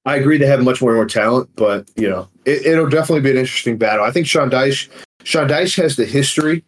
[0.06, 1.50] I agree they have much more and more talent.
[1.56, 4.04] But you know, it, will definitely be an interesting battle.
[4.04, 4.90] I think Sean Dyche.
[5.24, 6.66] Sean Dyche has the history.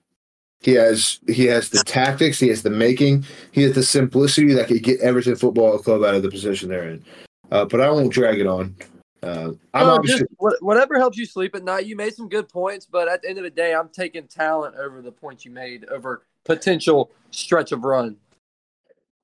[0.64, 2.39] He has he has the tactics.
[2.39, 3.26] He has the making.
[3.51, 6.89] He has the simplicity that could get Everton Football Club out of the position they're
[6.89, 7.03] in.
[7.51, 8.76] Uh, but I won't drag it on.
[9.22, 11.86] Uh, I'm no, just whatever helps you sleep at night.
[11.86, 14.76] You made some good points, but at the end of the day, I'm taking talent
[14.76, 18.18] over the points you made over potential stretch of run.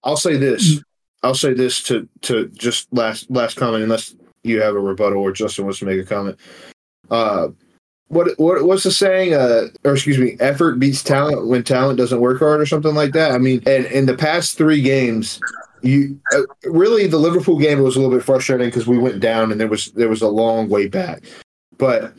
[0.03, 0.81] I'll say this.
[1.23, 5.31] I'll say this to to just last last comment, unless you have a rebuttal or
[5.31, 6.37] Justin wants to make a comment.
[7.09, 7.49] Uh,
[8.09, 9.33] what what what's the saying?
[9.33, 13.13] Uh, or excuse me, effort beats talent when talent doesn't work hard, or something like
[13.13, 13.31] that.
[13.31, 15.39] I mean, and in the past three games,
[15.81, 19.51] you uh, really the Liverpool game was a little bit frustrating because we went down
[19.51, 21.23] and there was there was a long way back.
[21.77, 22.13] But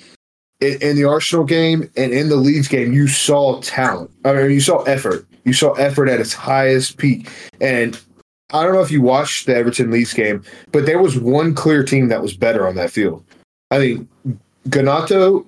[0.60, 4.10] in, in, the Arsenal game and in the Leeds game, you saw talent.
[4.24, 5.26] I mean, you saw effort.
[5.44, 7.28] You saw effort at its highest peak.
[7.60, 8.00] And
[8.52, 11.82] I don't know if you watched the Everton Leeds game, but there was one clear
[11.82, 13.24] team that was better on that field.
[13.70, 14.08] I mean,
[14.68, 15.44] Gnonto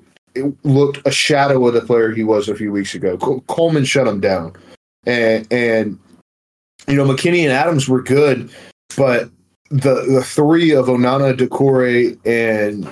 [0.65, 3.17] looked a shadow of the player he was a few weeks ago.
[3.47, 4.55] Coleman shut him down,
[5.07, 5.99] and and
[6.89, 8.51] you know, McKennie and Adams were good,
[8.97, 9.31] but
[9.71, 12.85] the the three of Onana, Doucouré, and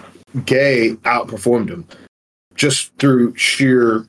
[0.47, 1.87] Gueye outperformed him
[2.55, 4.07] just through sheer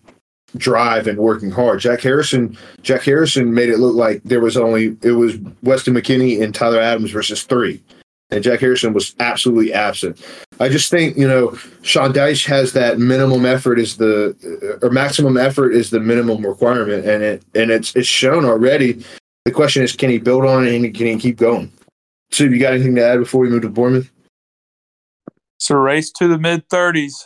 [0.58, 1.80] drive and working hard.
[1.80, 6.42] Jack Harrison, Jack Harrison made it look like there was only it was Weston McKennie
[6.42, 7.82] and Tyler Adams versus three,
[8.32, 10.24] and Jack Harrison was absolutely absent.
[10.60, 15.38] I just think you know Sean Dyche has that minimum effort is the or maximum
[15.38, 19.04] effort is the minimum requirement, and it and it's it's shown already.
[19.46, 21.72] The question is, can he build on it and can he keep going?
[22.32, 24.10] So, you got anything to add before we move to Bournemouth?
[25.58, 27.26] It's a race to the mid 30s.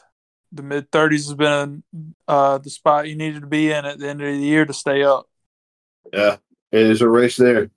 [0.51, 1.84] The mid 30s has been
[2.28, 4.74] uh, the spot you needed to be in at the end of the year to
[4.74, 5.28] stay up.
[6.14, 6.38] Yeah,
[6.72, 7.70] it is a race there.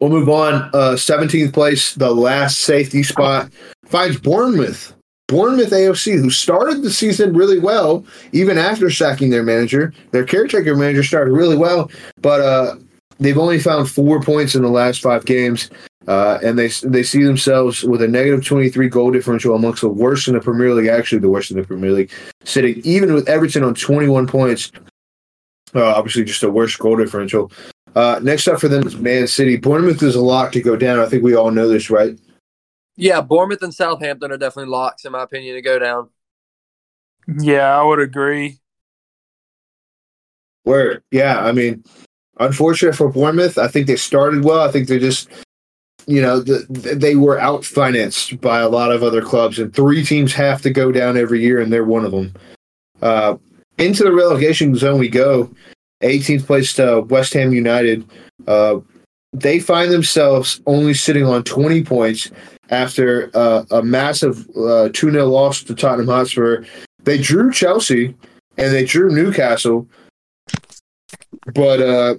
[0.00, 0.54] We'll move on.
[0.74, 3.50] Uh, 17th place, the last safety spot,
[3.84, 4.96] finds Bournemouth
[5.28, 9.92] Bournemouth AFC, who started the season really well, even after sacking their manager.
[10.12, 11.90] Their caretaker manager started really well,
[12.20, 12.76] but uh,
[13.18, 15.68] they've only found four points in the last five games.
[16.06, 20.28] Uh, and they they see themselves with a negative 23 goal differential amongst the worst
[20.28, 22.12] in the Premier League, actually the worst in the Premier League,
[22.44, 24.70] sitting even with Everton on 21 points.
[25.74, 27.50] Uh, obviously, just a worse goal differential.
[27.96, 29.56] Uh, next up for them is Man City.
[29.56, 31.00] Bournemouth is a lock to go down.
[31.00, 32.16] I think we all know this, right?
[32.94, 36.10] Yeah, Bournemouth and Southampton are definitely locks, in my opinion, to go down.
[37.26, 38.58] Yeah, I would agree.
[40.64, 41.84] Where, yeah, I mean,
[42.38, 43.56] unfortunate for Bournemouth.
[43.56, 44.60] I think they started well.
[44.60, 45.30] I think they just,
[46.06, 50.04] you know, the, they were out financed by a lot of other clubs, and three
[50.04, 52.34] teams have to go down every year, and they're one of them.
[53.00, 53.36] Uh,
[53.78, 55.50] into the relegation zone we go.
[56.02, 58.08] 18th place to West Ham United.
[58.46, 58.80] Uh,
[59.32, 62.30] they find themselves only sitting on 20 points
[62.70, 66.64] after uh, a massive uh, 2 0 loss to Tottenham Hotspur.
[67.04, 68.14] They drew Chelsea
[68.58, 69.86] and they drew Newcastle,
[71.54, 72.14] but uh,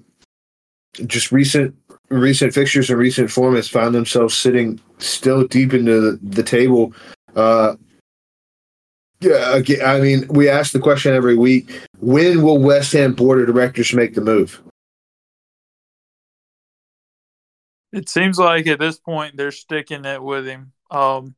[1.06, 1.76] just recent
[2.10, 6.94] recent fixtures and recent form has found themselves sitting still deep into the, the table.
[7.36, 7.76] Uh,
[9.20, 13.48] Yeah, I mean, we ask the question every week: When will West Ham board of
[13.48, 14.62] directors make the move?
[17.92, 20.74] It seems like at this point they're sticking it with him.
[20.92, 21.36] Um,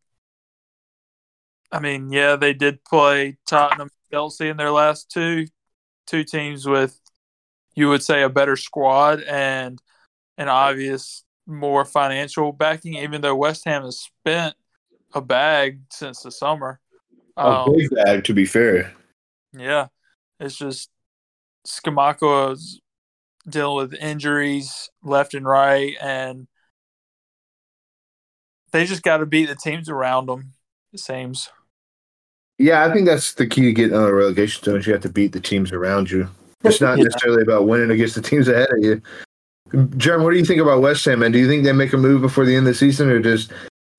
[1.71, 5.47] I mean, yeah, they did play Tottenham, and Chelsea in their last two
[6.07, 6.99] two teams with,
[7.75, 9.79] you would say, a better squad and
[10.37, 12.95] an obvious more financial backing.
[12.95, 14.55] Even though West Ham has spent
[15.13, 16.79] a bag since the summer.
[17.37, 18.93] A Um, big bag, to be fair.
[19.53, 19.87] Yeah,
[20.39, 20.89] it's just
[21.67, 22.79] Scamacca is
[23.47, 26.47] dealing with injuries left and right, and
[28.71, 30.53] they just got to beat the teams around them.
[30.93, 31.49] It seems.
[32.57, 34.79] Yeah, I think that's the key to getting on a relegation zone.
[34.79, 36.27] is You have to beat the teams around you.
[36.63, 37.05] It's not Yeah.
[37.05, 39.01] necessarily about winning against the teams ahead of you.
[39.97, 41.23] Jeremy, what do you think about West Ham?
[41.23, 43.19] And do you think they make a move before the end of the season, or
[43.19, 43.49] does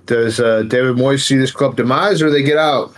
[0.06, 2.92] does uh, David Moyes see this club demise, or they get out?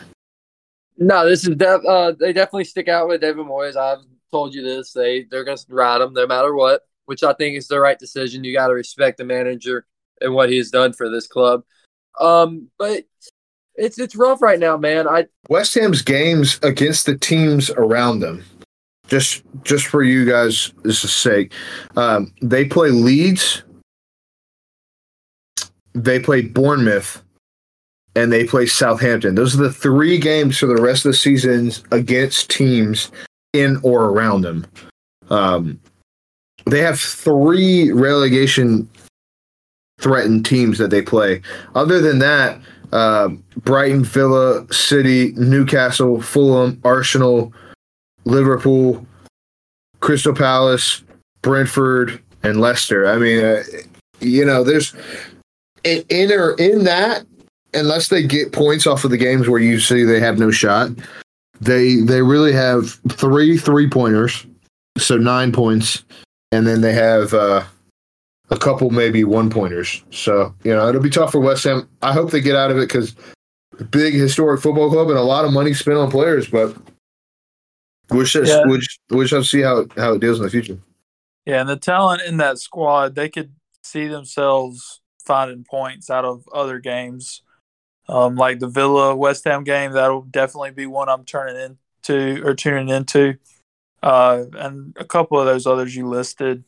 [0.99, 3.77] No, this is def- uh, they definitely stick out with David Moyes.
[3.77, 4.93] I've told you this.
[4.93, 8.45] They they're gonna ride him no matter what, which I think is the right decision.
[8.45, 9.87] You got to respect the manager
[10.21, 11.63] and what he's done for this club.
[12.21, 13.05] Um, but
[13.75, 15.09] it's it's rough right now, man.
[15.09, 18.45] I West Ham's games against the teams around them.
[19.07, 21.53] Just just for you guys' sake,
[21.97, 23.63] um, they play Leeds,
[25.95, 27.22] they play Bournemouth,
[28.15, 29.35] and they play Southampton.
[29.35, 33.11] Those are the three games for the rest of the seasons against teams
[33.53, 34.67] in or around them.
[35.31, 35.81] Um,
[36.67, 38.89] they have three relegation
[40.01, 41.41] threatened teams that they play.
[41.75, 42.61] Other than that,
[42.93, 47.53] uh, Brighton, Villa, City, Newcastle, Fulham, Arsenal,
[48.25, 49.07] Liverpool,
[50.01, 51.03] Crystal Palace,
[51.41, 53.07] Brentford, and Leicester.
[53.07, 53.63] I mean, uh,
[54.21, 54.95] you know, there's
[55.85, 57.25] in in, or in that
[57.75, 60.91] unless they get points off of the games where you see they have no shot.
[61.61, 64.47] They they really have three three pointers,
[64.99, 66.05] so nine points,
[66.51, 67.63] and then they have uh,
[68.51, 70.03] a couple maybe one pointers.
[70.11, 71.89] So you know it'll be tough for West Ham.
[72.03, 73.15] I hope they get out of it because
[73.91, 76.77] big historic football club and a lot of money spent on players, but
[78.11, 78.67] we should Yeah.
[78.67, 78.81] we
[79.11, 80.79] we shall see how how it deals in the future.
[81.47, 86.45] Yeah, and the talent in that squad, they could see themselves finding points out of
[86.53, 87.43] other games.
[88.09, 92.55] Um, like the Villa West Ham game, that'll definitely be one I'm turning into or
[92.55, 93.39] tuning into.
[94.03, 96.65] Uh, and a couple of those others you listed.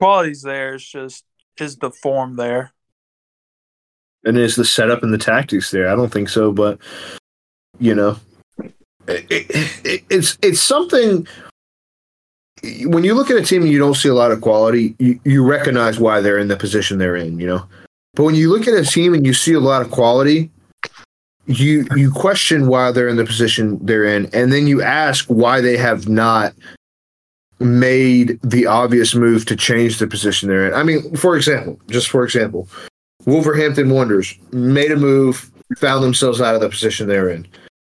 [0.00, 0.74] Quality's there.
[0.74, 1.24] It's just
[1.58, 2.72] is the form there.
[4.24, 5.88] And is the setup and the tactics there?
[5.88, 6.78] I don't think so, but
[7.78, 8.16] you know,
[9.06, 11.26] it, it, it's it's something.
[12.86, 15.20] When you look at a team and you don't see a lot of quality, you,
[15.24, 17.38] you recognize why they're in the position they're in.
[17.38, 17.68] You know,
[18.16, 20.50] but when you look at a team and you see a lot of quality,
[21.46, 25.60] you you question why they're in the position they're in, and then you ask why
[25.60, 26.54] they have not
[27.60, 30.74] made the obvious move to change the position they're in.
[30.74, 32.68] I mean, for example, just for example,
[33.26, 37.46] Wolverhampton Wanderers made a move, found themselves out of the position they're in.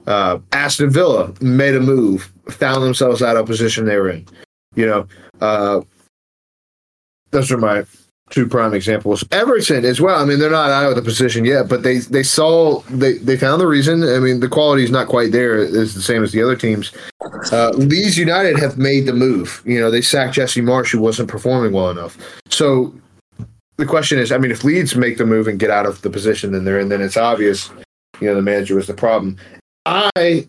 [0.06, 4.26] Uh, Aston Villa made a move, found themselves out of position they were in.
[4.74, 5.08] You know,
[5.40, 5.80] uh,
[7.32, 7.84] those are my
[8.30, 9.24] two prime examples.
[9.30, 10.20] Everton as well.
[10.20, 13.36] I mean, they're not out of the position yet, but they they saw they they
[13.36, 14.02] found the reason.
[14.02, 15.58] I mean, the quality is not quite there.
[15.58, 16.92] It's the same as the other teams.
[17.52, 19.62] Uh, Leeds United have made the move.
[19.64, 22.18] You know, they sacked Jesse Marsch, who wasn't performing well enough.
[22.50, 22.92] So
[23.76, 26.10] the question is, I mean, if Leeds make the move and get out of the
[26.10, 27.70] position then they're in, then it's obvious,
[28.20, 29.36] you know, the manager was the problem.
[29.84, 30.48] I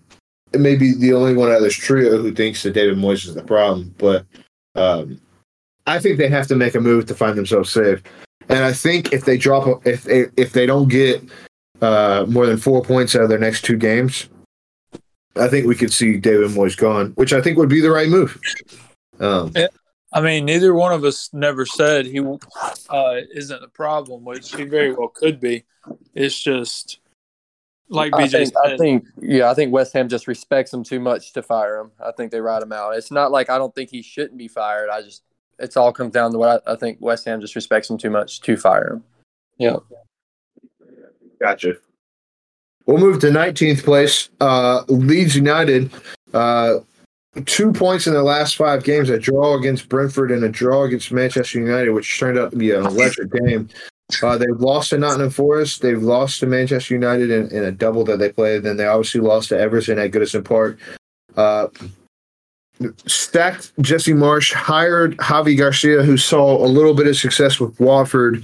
[0.54, 3.36] may be the only one out of this trio who thinks that David Moyes is
[3.36, 4.26] the problem, but
[4.76, 5.20] um,
[5.88, 8.04] I think they have to make a move to find themselves safe.
[8.50, 11.24] And I think if they drop, if they, if they don't get
[11.82, 14.30] uh, more than four points out of their next two games,
[15.36, 18.10] I think we could see David Moyes gone, which I think would be the right
[18.10, 18.40] move.
[19.20, 19.52] Um,
[20.14, 24.64] I mean, neither one of us never said he uh, isn't the problem, which he
[24.64, 25.66] very well could be.
[26.14, 27.00] It's just
[27.90, 28.74] like I think, said.
[28.74, 31.92] I think yeah, I think West Ham just respects him too much to fire him.
[32.04, 32.96] I think they ride him out.
[32.96, 34.90] It's not like I don't think he shouldn't be fired.
[34.90, 35.24] I just
[35.60, 38.10] it's all comes down to what I, I think West Ham just respects him too
[38.10, 39.04] much to fire him.
[39.58, 39.78] Yeah.
[41.40, 41.78] Gotcha.
[42.86, 44.30] We'll move to 19th place.
[44.40, 45.92] Uh, Leeds United,
[46.34, 46.76] uh,
[47.46, 51.12] two points in their last five games a draw against Brentford and a draw against
[51.12, 53.70] Manchester United, which turned out to be an electric game.
[54.24, 55.82] Uh, they've lost to Nottingham Forest.
[55.82, 58.64] They've lost to Manchester United in, in a double that they played.
[58.64, 60.80] Then they obviously lost to Everton at Goodison Park.
[61.36, 61.68] Uh,
[63.06, 68.44] stacked Jesse Marsch, hired Javi Gracia, who saw a little bit of success with Watford.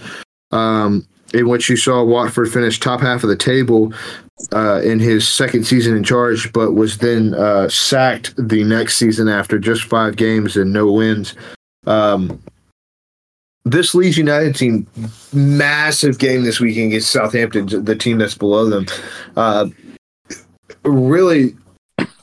[0.51, 3.91] Um, in which you saw Watford finish top half of the table
[4.53, 9.27] uh, in his second season in charge, but was then uh, sacked the next season
[9.27, 11.35] after just five games and no wins.
[11.85, 12.39] Um,
[13.65, 14.85] this Leeds United team,
[15.31, 18.85] massive game this weekend against Southampton, the team that's below them.
[19.35, 19.69] Uh,
[20.83, 21.55] really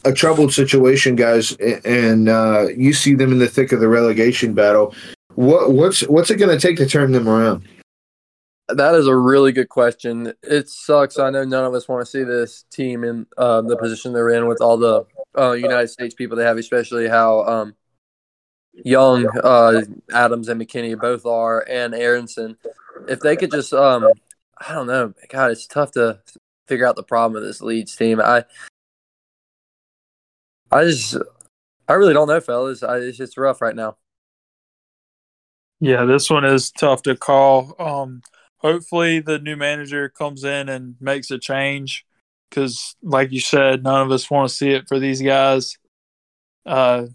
[0.05, 1.53] a troubled situation, guys,
[1.85, 4.95] and uh, you see them in the thick of the relegation battle.
[5.35, 7.67] What what's what's it going to take to turn them around?
[8.69, 10.33] That is a really good question.
[10.43, 11.19] It sucks.
[11.19, 14.31] I know none of us want to see this team in um, the position they're
[14.31, 15.05] in with all the
[15.37, 17.75] uh, United States people they have, especially how um,
[18.73, 19.83] young uh,
[20.13, 22.57] Adams and McKennie both are, and Aaronson.
[23.09, 24.07] If they could just, um,
[24.59, 26.21] I don't know, God, it's tough to
[26.69, 28.21] figure out the problem of this Leeds team.
[28.21, 28.45] I,
[30.71, 31.17] I just,
[31.89, 32.83] I really don't know, fellas.
[32.83, 33.97] I, it's just rough right now.
[35.81, 37.75] Yeah, this one is tough to call.
[37.79, 38.23] Um,
[38.59, 42.05] hopefully, the new manager comes in and makes a change
[42.49, 45.79] because, like you said, none of us want to see it for these guys.
[46.67, 47.07] Uh,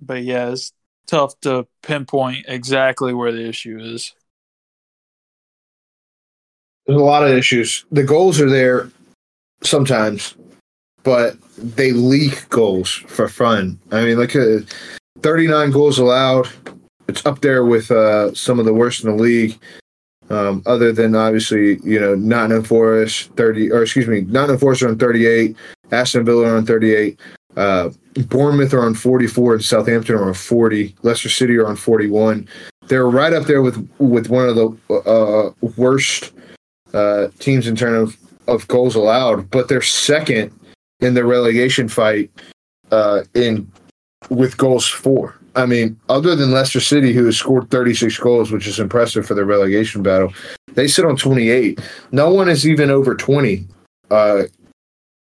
[0.00, 0.72] but yeah, it's
[1.06, 4.14] tough to pinpoint exactly where the issue is.
[6.86, 7.84] There's a lot of issues.
[7.92, 8.90] The goals are there
[9.62, 10.34] sometimes,
[11.08, 13.80] but they leak goals for fun.
[13.90, 14.64] I mean, look at
[15.22, 16.50] 39 goals allowed.
[17.08, 19.58] It's up there with uh, some of the worst in the league.
[20.28, 24.90] Um, other than obviously, you know, Nottingham Forest 30, or excuse me, Nottingham Forest are
[24.90, 25.56] on 38,
[25.92, 27.18] Aston Villa on 38.
[27.56, 27.88] Uh,
[28.26, 30.94] Bournemouth are on 44 and Southampton are on 40.
[31.00, 32.46] Leicester City are on 41.
[32.88, 36.32] They're right up there with with one of the uh, worst
[36.92, 38.14] uh, teams in terms
[38.46, 40.52] of, of goals allowed, but they're second
[41.00, 42.30] in the relegation fight
[42.90, 43.70] uh, in
[44.30, 45.34] with goals for.
[45.54, 49.34] I mean, other than Leicester City, who has scored 36 goals, which is impressive for
[49.34, 50.32] their relegation battle,
[50.74, 51.80] they sit on 28.
[52.12, 53.66] No one is even over 20
[54.10, 54.42] uh,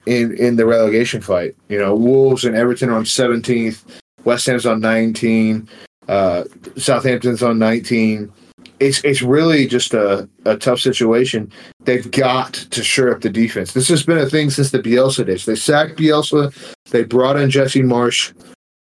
[0.07, 1.55] in in the relegation fight.
[1.69, 3.85] You know, Wolves and Everton are on 17th,
[4.25, 5.69] West Ham's on 19,
[6.09, 6.45] uh,
[6.77, 8.33] Southampton's on 19.
[8.81, 11.53] It's it's really just a, a tough situation.
[11.85, 13.73] They've got to shore up the defense.
[13.73, 15.47] This has been a thing since the Bielsa days.
[15.47, 16.53] They sacked Bielsa.
[16.91, 18.33] They brought in Jesse Marsch.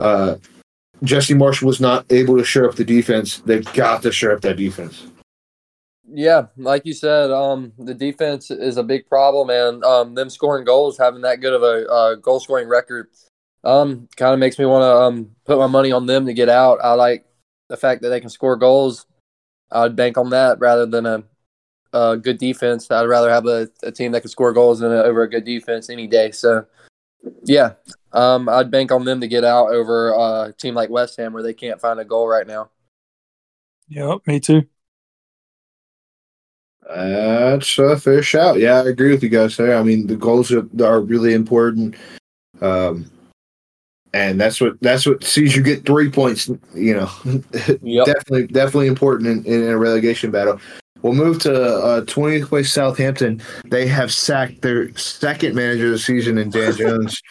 [0.01, 0.37] Uh,
[1.03, 3.39] Jesse Marsch was not able to shore up the defense.
[3.41, 5.07] They've got to shore up that defense.
[6.13, 10.65] Yeah, like you said, um, the defense is a big problem, and um, them scoring
[10.65, 13.09] goals, having that good of a uh, goal scoring record,
[13.63, 16.49] um, kind of makes me want to um, put my money on them to get
[16.49, 16.81] out.
[16.83, 17.27] I like
[17.69, 19.07] the fact that they can score goals.
[19.73, 21.23] I'd bank on that rather than a,
[21.93, 22.91] a good defense.
[22.91, 25.45] I'd rather have a, a team that can score goals than a, over a good
[25.45, 26.31] defense any day.
[26.31, 26.67] So,
[27.45, 27.75] yeah,
[28.13, 31.43] um, I'd bank on them to get out over a team like West Ham where
[31.43, 32.71] they can't find a goal right now.
[33.89, 34.63] Yep, me too.
[36.89, 38.59] That's a fair shout.
[38.59, 39.77] Yeah, I agree with you guys there.
[39.77, 41.95] I mean, the goals are, are really important.
[42.61, 43.11] Um,
[44.13, 46.49] and that's what that's what sees you get three points.
[46.75, 47.11] You know,
[47.83, 48.07] yep.
[48.07, 50.61] definitely definitely important in, in a relegation battle.
[51.03, 53.41] We'll move to uh, 20th place Southampton.
[53.65, 57.23] They have sacked their second manager of the season in Dan Jones.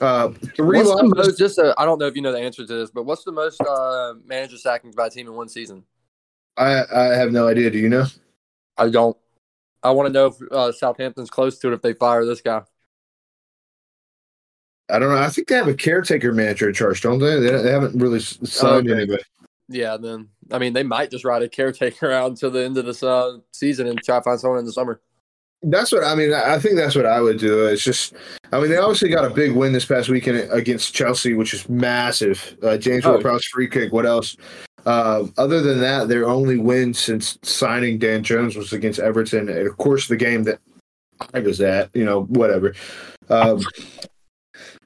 [0.00, 2.72] Uh, three what's the most, just I don't know if you know the answer to
[2.72, 5.84] this, but what's the most uh, manager sackings by a team in one season?
[6.56, 7.70] I I have no idea.
[7.70, 8.06] Do you know?
[8.76, 9.16] I don't.
[9.82, 12.62] I want to know if uh, Southampton's close to it if they fire this guy.
[14.90, 15.20] I don't know.
[15.20, 17.40] I think they have a caretaker manager in charge, don't they?
[17.40, 19.02] They, haven't really signed okay.
[19.02, 19.22] anybody.
[19.68, 22.84] Yeah, then I mean they might just ride a caretaker out until the end of
[22.84, 25.00] this uh, season and try to find someone in the summer.
[25.62, 26.34] That's what I mean.
[26.34, 27.66] I think that's what I would do.
[27.66, 28.12] It's just,
[28.52, 31.66] I mean, they obviously got a big win this past weekend against Chelsea, which is
[31.70, 32.58] massive.
[32.62, 33.12] Uh, James oh.
[33.12, 33.90] Ward-Prowse free kick.
[33.90, 34.36] What else?
[34.84, 39.48] Uh, other than that, their only win since signing Dan Jones was against Everton.
[39.48, 40.60] And of course, the game that
[41.32, 42.74] I was at, you know, whatever.
[43.30, 43.62] Um,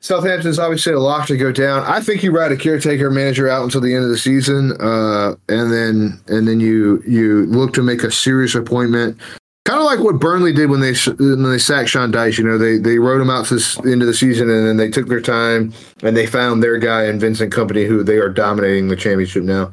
[0.01, 1.83] Southampton's obviously a lock to go down.
[1.85, 5.35] I think you ride a caretaker manager out until the end of the season, uh,
[5.49, 9.19] and then and then you you look to make a serious appointment.
[9.65, 12.39] Kind of like what Burnley did when they when they sacked Sean Dyche.
[12.39, 14.77] You know, they they wrote him out to the end of the season, and then
[14.77, 18.29] they took their time and they found their guy in Vincent Kompany, who they are
[18.29, 19.73] dominating the championship now.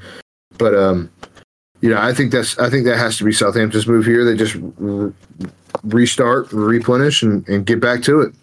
[0.57, 1.09] But um,
[1.81, 4.25] you know, I think that's I think that has to be Southampton's move here.
[4.25, 5.13] They just re-
[5.83, 8.33] restart, replenish, and, and get back to it.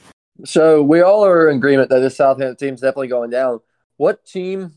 [0.44, 3.60] So we all are in agreement that this Southampton team's definitely going down.
[3.96, 4.72] What team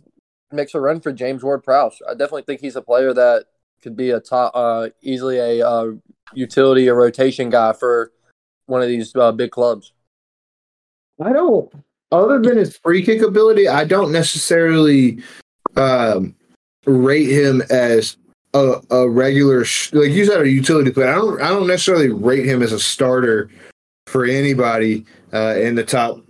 [0.52, 2.02] makes a run for James Ward-Prowse?
[2.08, 3.46] I definitely think he's a player that
[3.82, 5.92] could be a top, uh, easily a uh,
[6.34, 8.12] utility a rotation guy for
[8.68, 9.94] one of these uh, big clubs.
[11.24, 11.72] I don't.
[12.12, 15.20] Other than his free kick ability, I don't necessarily
[15.76, 16.36] um,
[16.86, 18.18] rate him as
[18.54, 21.10] a, a regular sh- like you said a utility player.
[21.10, 23.50] I don't I don't necessarily rate him as a starter
[24.08, 26.22] for anybody uh, in the top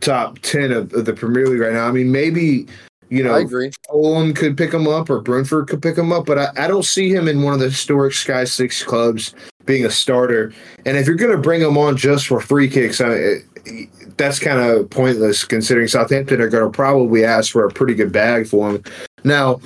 [0.00, 1.86] top ten of, of the Premier League right now.
[1.86, 2.66] I mean, maybe
[3.10, 3.70] you know I agree.
[3.90, 6.84] Fulham could pick him up or Brentford could pick him up, but I, I don't
[6.84, 9.34] see him in one of the historic Sky Six clubs
[9.66, 10.52] being a starter.
[10.84, 14.38] And if you're going to bring him on just for free kicks, I mean, that's
[14.38, 18.46] kind of pointless considering Southampton are going to probably ask for a pretty good bag
[18.46, 18.82] for him.
[19.24, 19.60] Now,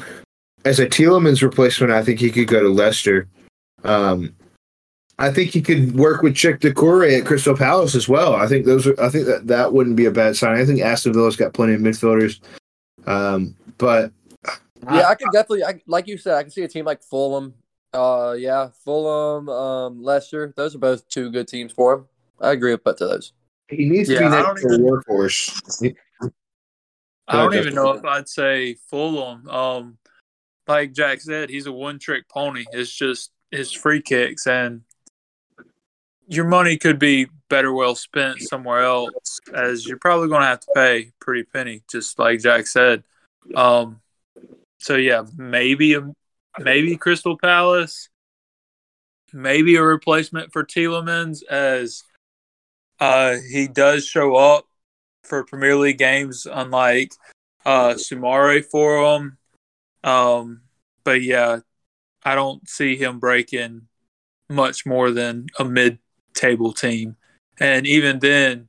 [0.65, 3.27] as a Tielemans replacement, I think he could go to Leicester.
[3.85, 4.35] Um,
[5.19, 8.35] I think he could work with Cheick Doucouré at Crystal Palace as well.
[8.37, 10.57] I think those are, I think that that wouldn't be a bad sign.
[10.61, 12.39] I think Aston Villa's got plenty of midfielders.
[13.07, 14.13] Um, but
[14.91, 17.55] Yeah, I can definitely, I, like you said, I can see a team like Fulham.
[17.93, 20.53] Uh, yeah, Fulham, um, Leicester.
[20.57, 22.05] Those are both two good teams for him.
[22.41, 23.33] I agree with both of those.
[23.69, 25.95] he needs Yeah, to be I next don't even- workhorse.
[27.27, 29.49] I don't even know if I'd say Fulham.
[29.49, 29.99] Um,
[30.69, 32.65] like Jack said, he's a one-trick pony.
[32.73, 34.83] It's just his free kicks, and
[36.29, 40.61] your money could be better well spent somewhere else, as you're probably going to have
[40.61, 43.03] to pay pretty penny, just like Jack said.
[43.55, 44.01] Um,
[44.79, 45.97] so yeah, maybe
[46.59, 48.11] maybe Crystal Palace,
[49.33, 52.05] maybe a replacement for Tielemans, as
[53.01, 54.67] uh, he does show up
[55.25, 57.13] for Premier League games, unlike
[57.65, 57.95] uh,
[58.71, 59.39] for him.
[60.05, 60.63] Um,
[61.05, 61.61] but yeah,
[62.23, 63.89] I don't see him breaking
[64.51, 65.65] much more than a
[66.39, 67.17] mid-table team,
[67.61, 68.69] and even then,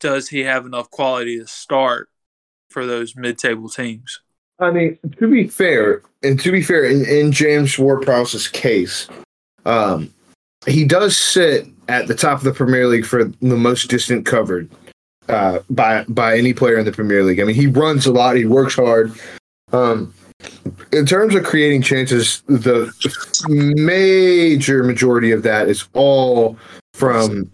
[0.00, 2.08] does he have enough quality to start
[2.68, 4.20] for those mid-table teams?
[4.58, 9.08] I mean, to be fair, and to be fair, in, in James Ward-Prowse's case,
[9.64, 10.12] um,
[10.66, 14.70] he does sit at the top of the Premier League for the most distant covered
[15.28, 17.40] uh, by by any player in the Premier League.
[17.40, 19.12] I mean, he runs a lot, he works hard.
[19.72, 20.12] Um,
[20.92, 22.92] in terms of creating chances, the
[23.48, 26.56] major majority of that is all
[26.94, 27.50] from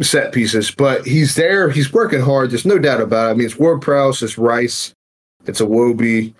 [0.00, 0.70] set pieces.
[0.70, 2.50] But he's there, he's working hard.
[2.50, 3.30] There's no doubt about it.
[3.30, 4.94] I mean, it's Ward Prowse, it's Rice,
[5.46, 6.34] it's Iwobi,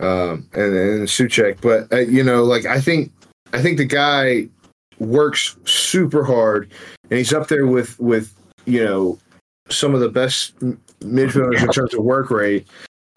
[0.00, 1.60] um, and, and Souček.
[1.60, 3.12] But uh, you know, like I think,
[3.52, 4.48] I think the guy
[4.98, 6.70] works super hard,
[7.10, 8.34] and he's up there with with
[8.66, 9.18] you know
[9.70, 10.58] some of the best
[11.00, 12.66] midfielders in terms of work rate.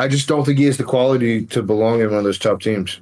[0.02, 2.60] I just don't think he has the quality to belong in one of those top
[2.60, 3.02] teams.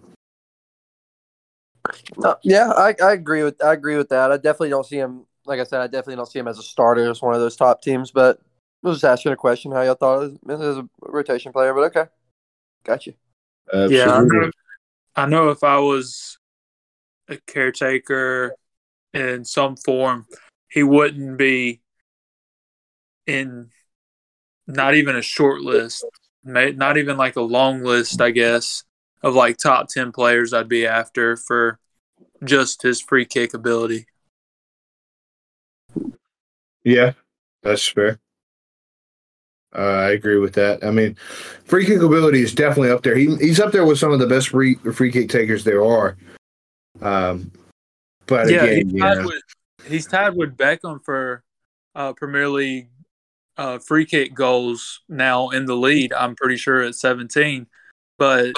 [2.21, 4.33] Uh, yeah, I, I agree with I agree with that.
[4.33, 5.25] I definitely don't see him.
[5.45, 7.55] Like I said, I definitely don't see him as a starter as one of those
[7.55, 8.11] top teams.
[8.11, 8.41] But
[8.83, 11.73] I was just asking a question how y'all thought of him as a rotation player.
[11.73, 12.11] But okay,
[12.83, 13.13] got you.
[13.73, 14.51] Yeah, I know,
[15.15, 16.37] I know if I was
[17.29, 18.55] a caretaker
[19.13, 20.27] in some form,
[20.69, 21.79] he wouldn't be
[23.25, 23.69] in
[24.67, 26.09] not even a short list, may-
[26.43, 28.83] not even like a long list, I guess,
[29.21, 31.79] of like top 10 players I'd be after for
[32.43, 34.05] just his free kick ability.
[36.83, 37.13] Yeah,
[37.61, 38.19] that's fair.
[39.75, 40.83] Uh, I agree with that.
[40.83, 41.15] I mean,
[41.65, 43.15] free kick ability is definitely up there.
[43.15, 46.17] He, he's up there with some of the best free free kick takers there are.
[47.01, 47.51] Um,
[48.25, 49.43] but yeah, again, he's you tied, know, with,
[49.85, 51.43] he's tied with Beckham for
[51.93, 52.89] uh, Premier League
[53.59, 56.13] uh, free kick goals now in the lead.
[56.13, 57.67] I'm pretty sure at 17,
[58.17, 58.53] but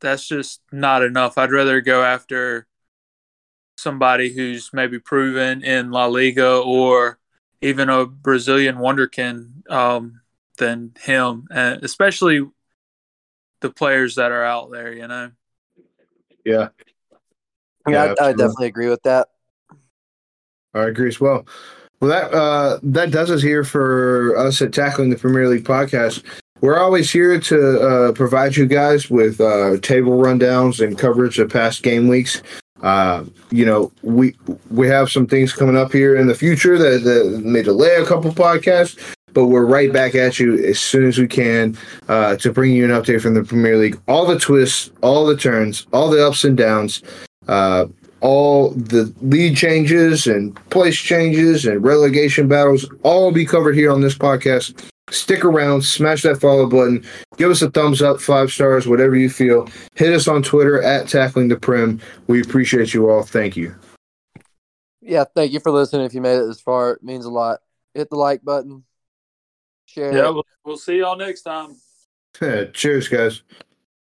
[0.00, 1.36] that's just not enough.
[1.36, 2.66] I'd rather go after
[3.76, 7.18] somebody who's maybe proven in La Liga or
[7.60, 10.22] even a Brazilian wonderkin um,
[10.56, 12.48] than him, and especially
[13.60, 14.94] the players that are out there.
[14.94, 15.30] You know.
[16.42, 16.68] yeah,
[17.86, 19.28] Yeah, Yeah, I, I definitely agree with that.
[20.72, 21.44] I agree as well.
[22.02, 26.24] Well, that uh, that does us here for us at Tackling the Premier League podcast.
[26.60, 31.48] We're always here to uh, provide you guys with uh, table rundowns and coverage of
[31.48, 32.42] past game weeks.
[32.82, 33.22] Uh,
[33.52, 34.34] you know, we
[34.72, 38.04] we have some things coming up here in the future that, that may delay a
[38.04, 38.98] couple podcasts,
[39.32, 42.84] but we're right back at you as soon as we can uh, to bring you
[42.84, 43.96] an update from the Premier League.
[44.08, 47.00] All the twists, all the turns, all the ups and downs.
[47.46, 47.86] Uh,
[48.22, 54.00] all the lead changes and place changes and relegation battles all be covered here on
[54.00, 54.88] this podcast.
[55.10, 57.04] Stick around, smash that follow button,
[57.36, 59.68] give us a thumbs up, five stars, whatever you feel.
[59.96, 62.00] Hit us on Twitter at Tackling the Prim.
[62.28, 63.22] We appreciate you all.
[63.22, 63.74] Thank you.
[65.02, 66.06] Yeah, thank you for listening.
[66.06, 67.58] If you made it this far, it means a lot.
[67.92, 68.84] Hit the like button,
[69.86, 70.16] share.
[70.16, 71.76] Yeah, we'll, we'll see y'all next time.
[72.72, 73.42] Cheers, guys.